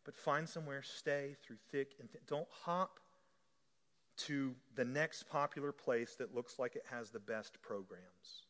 But 0.06 0.18
find 0.18 0.48
somewhere, 0.48 0.84
stay 0.84 1.36
through 1.42 1.58
thick 1.72 1.94
and 2.00 2.12
thin. 2.12 2.22
Don't 2.28 2.48
hop 2.64 3.00
to 4.16 4.54
the 4.76 4.86
next 4.86 5.30
popular 5.30 5.72
place 5.72 6.16
that 6.16 6.36
looks 6.36 6.60
like 6.60 6.76
it 6.76 6.84
has 6.92 7.10
the 7.10 7.20
best 7.20 7.62
programs. 7.62 8.44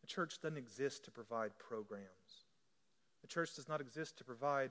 The 0.00 0.06
church 0.06 0.40
doesn't 0.42 0.56
exist 0.56 1.04
to 1.04 1.10
provide 1.10 1.50
programs. 1.58 2.46
The 3.20 3.28
church 3.28 3.54
does 3.54 3.68
not 3.68 3.80
exist 3.80 4.18
to 4.18 4.24
provide 4.24 4.70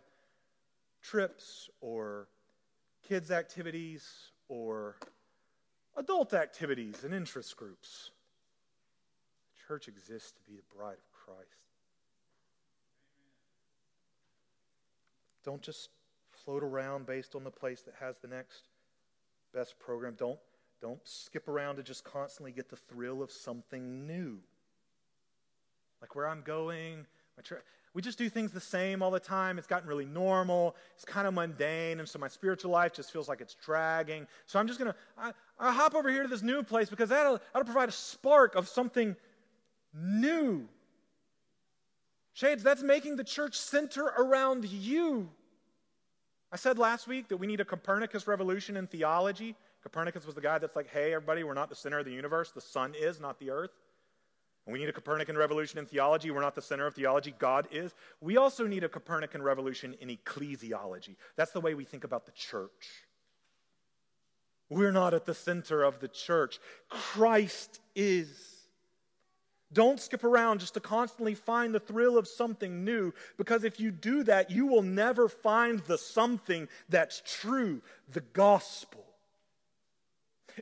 trips 1.02 1.70
or 1.82 2.28
kids' 3.08 3.32
activities 3.32 4.08
or 4.50 4.98
adult 5.96 6.34
activities 6.34 7.04
and 7.04 7.14
interest 7.14 7.56
groups. 7.58 8.12
The 9.54 9.68
church 9.68 9.88
exists 9.88 10.32
to 10.32 10.42
be 10.50 10.56
the 10.56 10.76
bride 10.76 10.94
of 10.94 11.12
Christ. 11.12 11.50
Don't 15.44 15.62
just 15.62 15.90
float 16.30 16.64
around 16.64 17.06
based 17.06 17.36
on 17.36 17.44
the 17.44 17.52
place 17.52 17.82
that 17.84 17.96
has 18.00 18.18
the 18.20 18.28
next 18.28 18.68
best 19.54 19.80
program. 19.80 20.16
Don't, 20.18 20.40
don't 20.82 21.00
skip 21.06 21.48
around 21.48 21.78
to 21.78 21.84
just 21.84 22.04
constantly 22.04 22.52
get 22.52 22.70
the 22.70 22.76
thrill 22.76 23.22
of 23.22 23.32
something 23.32 24.06
new. 24.06 24.40
Like 26.02 26.16
where 26.16 26.28
I'm 26.28 26.42
going, 26.42 27.06
we 27.98 28.04
just 28.04 28.20
do 28.20 28.30
things 28.30 28.52
the 28.52 28.60
same 28.60 29.02
all 29.02 29.10
the 29.10 29.20
time. 29.20 29.58
It's 29.58 29.66
gotten 29.66 29.90
really 29.90 30.06
normal. 30.06 30.76
It's 30.94 31.04
kind 31.04 31.28
of 31.28 31.34
mundane. 31.34 31.98
And 31.98 32.08
so 32.08 32.20
my 32.20 32.28
spiritual 32.28 32.70
life 32.70 32.94
just 32.94 33.12
feels 33.12 33.28
like 33.28 33.42
it's 33.42 33.56
dragging. 33.56 34.28
So 34.46 34.60
I'm 34.60 34.68
just 34.68 34.78
going 34.78 34.94
to 34.94 35.34
I 35.58 35.74
hop 35.74 35.96
over 35.96 36.08
here 36.08 36.22
to 36.22 36.30
this 36.30 36.44
new 36.44 36.62
place 36.62 36.92
because 36.92 37.10
that'll, 37.10 37.40
that'll 37.52 37.66
provide 37.66 37.90
a 37.90 37.92
spark 37.92 38.54
of 38.54 38.68
something 38.68 39.16
new. 39.96 40.70
Shades, 42.34 42.62
that's 42.62 42.84
making 42.84 43.16
the 43.16 43.24
church 43.24 43.58
center 43.58 44.04
around 44.04 44.66
you. 44.66 45.32
I 46.52 46.58
said 46.58 46.78
last 46.78 47.08
week 47.08 47.30
that 47.30 47.38
we 47.38 47.48
need 47.48 47.62
a 47.62 47.66
Copernicus 47.66 48.28
revolution 48.28 48.78
in 48.78 48.86
theology. 48.86 49.56
Copernicus 49.82 50.24
was 50.24 50.36
the 50.36 50.42
guy 50.42 50.60
that's 50.60 50.76
like, 50.76 50.88
hey, 50.92 51.16
everybody, 51.16 51.44
we're 51.44 51.56
not 51.56 51.70
the 51.70 51.76
center 51.76 51.98
of 51.98 52.06
the 52.06 52.12
universe. 52.12 52.52
The 52.52 52.62
sun 52.62 52.94
is, 52.94 53.20
not 53.20 53.40
the 53.40 53.50
earth. 53.50 53.72
And 54.68 54.74
we 54.74 54.80
need 54.80 54.90
a 54.90 54.94
Copernican 54.94 55.38
revolution 55.38 55.80
in 55.80 55.86
theology. 55.86 56.30
We're 56.30 56.42
not 56.42 56.54
the 56.54 56.62
center 56.62 56.86
of 56.86 56.94
theology. 56.94 57.34
God 57.40 57.70
is. 57.72 57.96
We 58.20 58.36
also 58.36 58.68
need 58.68 58.84
a 58.84 58.90
Copernican 58.90 59.42
revolution 59.42 59.96
in 60.02 60.10
ecclesiology. 60.10 61.16
That's 61.38 61.52
the 61.52 61.62
way 61.62 61.74
we 61.74 61.86
think 61.86 62.04
about 62.04 62.26
the 62.26 62.34
church. 62.34 62.90
We're 64.70 64.92
not 64.92 65.14
at 65.14 65.26
the 65.26 65.34
center 65.34 65.84
of 65.84 66.02
the 66.02 66.10
church. 66.10 66.60
Christ 66.90 67.80
is. 67.96 68.28
Don't 69.72 70.02
skip 70.02 70.26
around 70.26 70.60
just 70.60 70.74
to 70.74 70.82
constantly 70.82 71.34
find 71.34 71.74
the 71.74 71.80
thrill 71.80 72.18
of 72.18 72.28
something 72.28 72.84
new, 72.84 73.14
because 73.38 73.64
if 73.64 73.80
you 73.80 73.92
do 73.92 74.24
that, 74.24 74.52
you 74.52 74.66
will 74.66 74.82
never 74.82 75.30
find 75.30 75.80
the 75.80 75.98
something 75.98 76.68
that's 76.90 77.22
true 77.26 77.82
the 78.12 78.22
gospel. 78.22 79.07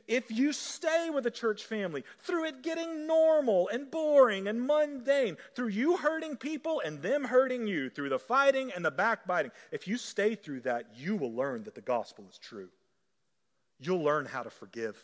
If 0.06 0.30
you 0.30 0.52
stay 0.52 1.10
with 1.10 1.26
a 1.26 1.30
church 1.30 1.64
family 1.64 2.04
through 2.20 2.46
it 2.46 2.62
getting 2.62 3.06
normal 3.06 3.68
and 3.68 3.90
boring 3.90 4.48
and 4.48 4.66
mundane, 4.66 5.36
through 5.54 5.68
you 5.68 5.96
hurting 5.96 6.36
people 6.36 6.80
and 6.84 7.02
them 7.02 7.24
hurting 7.24 7.66
you, 7.66 7.90
through 7.90 8.10
the 8.10 8.18
fighting 8.18 8.72
and 8.74 8.84
the 8.84 8.90
backbiting, 8.90 9.52
if 9.72 9.88
you 9.88 9.96
stay 9.96 10.34
through 10.34 10.60
that, 10.60 10.86
you 10.96 11.16
will 11.16 11.32
learn 11.32 11.64
that 11.64 11.74
the 11.74 11.80
gospel 11.80 12.26
is 12.30 12.38
true. 12.38 12.68
You'll 13.78 14.02
learn 14.02 14.26
how 14.26 14.42
to 14.42 14.50
forgive 14.50 15.02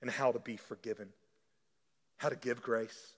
and 0.00 0.10
how 0.10 0.32
to 0.32 0.38
be 0.38 0.56
forgiven 0.56 1.08
how 2.18 2.28
to 2.28 2.36
give 2.36 2.60
grace, 2.62 3.14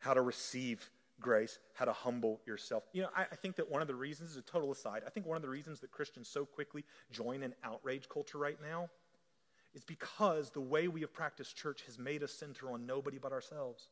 how 0.00 0.14
to 0.14 0.20
receive 0.20 0.90
grace, 1.20 1.58
how 1.74 1.84
to 1.84 1.92
humble 1.92 2.40
yourself. 2.46 2.82
You 2.92 3.02
know, 3.02 3.08
I, 3.16 3.22
I, 3.22 3.36
think 3.36 3.56
that 3.56 3.70
one 3.70 3.80
of 3.80 3.88
the 3.88 3.94
reasons, 3.94 4.30
is 4.30 4.36
a 4.36 4.42
total 4.42 4.72
aside, 4.72 5.02
I 5.06 5.10
think 5.10 5.26
one 5.26 5.36
of 5.36 5.42
the 5.42 5.48
reasons 5.48 5.80
that 5.80 5.92
Christians 5.92 6.28
so 6.28 6.44
quickly 6.44 6.84
join 7.12 7.42
an 7.42 7.54
outrage 7.62 8.08
culture 8.08 8.38
right 8.38 8.58
now 8.60 8.88
is 9.74 9.84
because 9.84 10.50
the 10.50 10.60
way 10.60 10.88
we 10.88 11.00
have 11.00 11.12
practiced 11.12 11.56
church 11.56 11.82
has 11.86 11.98
made 11.98 12.22
us 12.22 12.32
center 12.32 12.70
on 12.70 12.86
nobody 12.86 13.18
but 13.18 13.32
ourselves. 13.32 13.88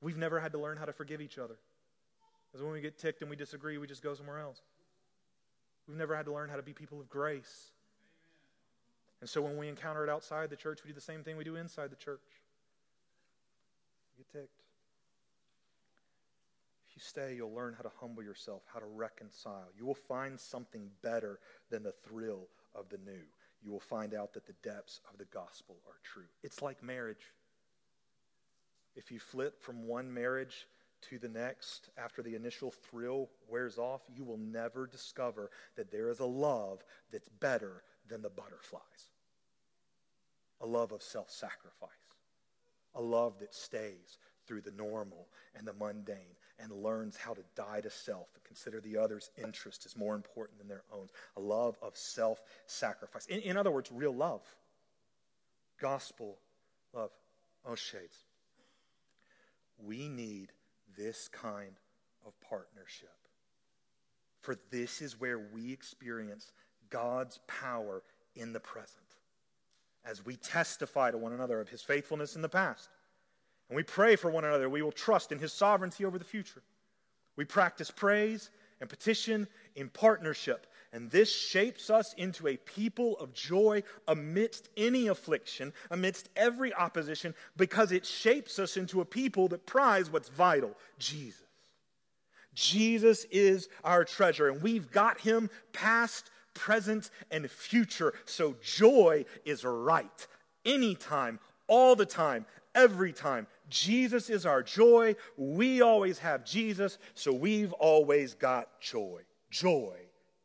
We've 0.00 0.16
never 0.16 0.38
had 0.38 0.52
to 0.52 0.58
learn 0.58 0.76
how 0.76 0.84
to 0.84 0.92
forgive 0.92 1.20
each 1.20 1.38
other. 1.38 1.56
Because 2.46 2.62
when 2.62 2.72
we 2.72 2.80
get 2.80 2.98
ticked 2.98 3.20
and 3.20 3.28
we 3.28 3.36
disagree, 3.36 3.78
we 3.78 3.86
just 3.86 4.02
go 4.02 4.14
somewhere 4.14 4.38
else. 4.38 4.60
We've 5.86 5.96
never 5.96 6.14
had 6.14 6.26
to 6.26 6.32
learn 6.32 6.48
how 6.48 6.56
to 6.56 6.62
be 6.62 6.72
people 6.72 7.00
of 7.00 7.08
grace. 7.08 7.72
And 9.20 9.28
so 9.28 9.42
when 9.42 9.56
we 9.56 9.68
encounter 9.68 10.04
it 10.04 10.10
outside 10.10 10.50
the 10.50 10.56
church, 10.56 10.80
we 10.84 10.88
do 10.88 10.94
the 10.94 11.00
same 11.00 11.24
thing 11.24 11.36
we 11.36 11.44
do 11.44 11.56
inside 11.56 11.90
the 11.90 11.96
church 11.96 12.20
get 14.18 14.28
ticked. 14.40 14.60
If 16.88 16.96
you 16.96 17.02
stay, 17.02 17.34
you'll 17.36 17.54
learn 17.54 17.74
how 17.74 17.82
to 17.82 17.92
humble 18.00 18.22
yourself, 18.22 18.62
how 18.72 18.80
to 18.80 18.86
reconcile. 18.86 19.68
You 19.76 19.86
will 19.86 19.94
find 19.94 20.38
something 20.38 20.90
better 21.02 21.38
than 21.70 21.84
the 21.84 21.94
thrill 22.06 22.48
of 22.74 22.88
the 22.88 22.98
new. 22.98 23.22
You 23.62 23.72
will 23.72 23.80
find 23.80 24.14
out 24.14 24.32
that 24.34 24.46
the 24.46 24.54
depths 24.62 25.00
of 25.10 25.18
the 25.18 25.24
gospel 25.26 25.76
are 25.86 25.98
true. 26.02 26.28
It's 26.42 26.62
like 26.62 26.82
marriage. 26.82 27.32
If 28.94 29.10
you 29.10 29.18
flip 29.18 29.62
from 29.62 29.86
one 29.86 30.12
marriage 30.12 30.66
to 31.10 31.18
the 31.18 31.28
next 31.28 31.90
after 31.96 32.22
the 32.22 32.34
initial 32.34 32.70
thrill 32.70 33.30
wears 33.48 33.78
off, 33.78 34.02
you 34.12 34.24
will 34.24 34.38
never 34.38 34.86
discover 34.86 35.50
that 35.76 35.90
there 35.90 36.10
is 36.10 36.20
a 36.20 36.26
love 36.26 36.82
that's 37.12 37.28
better 37.28 37.82
than 38.08 38.22
the 38.22 38.30
butterflies. 38.30 39.10
A 40.60 40.66
love 40.66 40.92
of 40.92 41.02
self 41.02 41.30
sacrifice 41.30 41.90
a 42.94 43.00
love 43.00 43.38
that 43.38 43.54
stays 43.54 44.18
through 44.46 44.60
the 44.60 44.72
normal 44.72 45.28
and 45.54 45.66
the 45.66 45.72
mundane 45.72 46.36
and 46.58 46.72
learns 46.72 47.16
how 47.16 47.34
to 47.34 47.42
die 47.54 47.80
to 47.80 47.90
self 47.90 48.28
and 48.34 48.44
consider 48.44 48.80
the 48.80 48.96
other's 48.96 49.30
interest 49.36 49.86
as 49.86 49.96
more 49.96 50.14
important 50.14 50.58
than 50.58 50.68
their 50.68 50.82
own. 50.92 51.08
A 51.36 51.40
love 51.40 51.76
of 51.82 51.96
self 51.96 52.42
sacrifice. 52.66 53.26
In, 53.26 53.40
in, 53.40 53.56
other 53.56 53.70
words, 53.70 53.90
real 53.92 54.14
love. 54.14 54.42
Gospel 55.80 56.38
love. 56.92 57.10
Oh, 57.64 57.74
Shades. 57.74 58.24
We 59.78 60.08
need 60.08 60.52
this 60.96 61.28
kind 61.28 61.76
of 62.26 62.32
partnership. 62.40 63.10
For 64.40 64.56
this 64.70 65.00
is 65.00 65.20
where 65.20 65.38
we 65.38 65.72
experience 65.72 66.52
God's 66.90 67.38
power 67.46 68.02
in 68.34 68.52
the 68.52 68.60
present 68.60 69.04
as 70.04 70.24
we 70.24 70.36
testify 70.36 71.10
to 71.10 71.18
one 71.18 71.32
another 71.32 71.60
of 71.60 71.68
his 71.68 71.82
faithfulness 71.82 72.34
in 72.34 72.42
the 72.42 72.48
past. 72.48 72.88
And 73.68 73.76
we 73.76 73.82
pray 73.82 74.16
for 74.16 74.30
one 74.30 74.44
another, 74.44 74.68
we 74.68 74.82
will 74.82 74.92
trust 74.92 75.32
in 75.32 75.38
his 75.38 75.52
sovereignty 75.52 76.04
over 76.04 76.18
the 76.18 76.24
future. 76.24 76.62
We 77.36 77.44
practice 77.44 77.90
praise 77.90 78.50
and 78.80 78.88
petition 78.88 79.46
in 79.76 79.88
partnership, 79.88 80.66
and 80.92 81.10
this 81.10 81.34
shapes 81.34 81.90
us 81.90 82.14
into 82.14 82.48
a 82.48 82.56
people 82.56 83.16
of 83.18 83.34
joy 83.34 83.82
amidst 84.06 84.68
any 84.76 85.08
affliction, 85.08 85.72
amidst 85.90 86.30
every 86.34 86.72
opposition, 86.72 87.34
because 87.56 87.92
it 87.92 88.06
shapes 88.06 88.58
us 88.58 88.76
into 88.76 89.00
a 89.00 89.04
people 89.04 89.48
that 89.48 89.66
prize 89.66 90.10
what's 90.10 90.28
vital 90.28 90.74
Jesus. 90.98 91.42
Jesus 92.54 93.24
is 93.30 93.68
our 93.84 94.04
treasure, 94.04 94.48
and 94.48 94.62
we've 94.62 94.90
got 94.90 95.20
him 95.20 95.50
past 95.72 96.30
present, 96.58 97.10
and 97.30 97.50
future. 97.50 98.12
So 98.26 98.56
joy 98.60 99.24
is 99.44 99.64
right 99.64 100.26
anytime, 100.64 101.38
all 101.68 101.96
the 101.96 102.06
time, 102.06 102.44
every 102.74 103.12
time. 103.12 103.46
Jesus 103.68 104.30
is 104.30 104.46
our 104.46 104.62
joy. 104.62 105.16
We 105.36 105.82
always 105.82 106.18
have 106.18 106.44
Jesus, 106.44 106.98
so 107.14 107.32
we've 107.32 107.72
always 107.74 108.34
got 108.34 108.80
joy. 108.80 109.22
Joy 109.50 109.96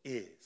is 0.04 0.43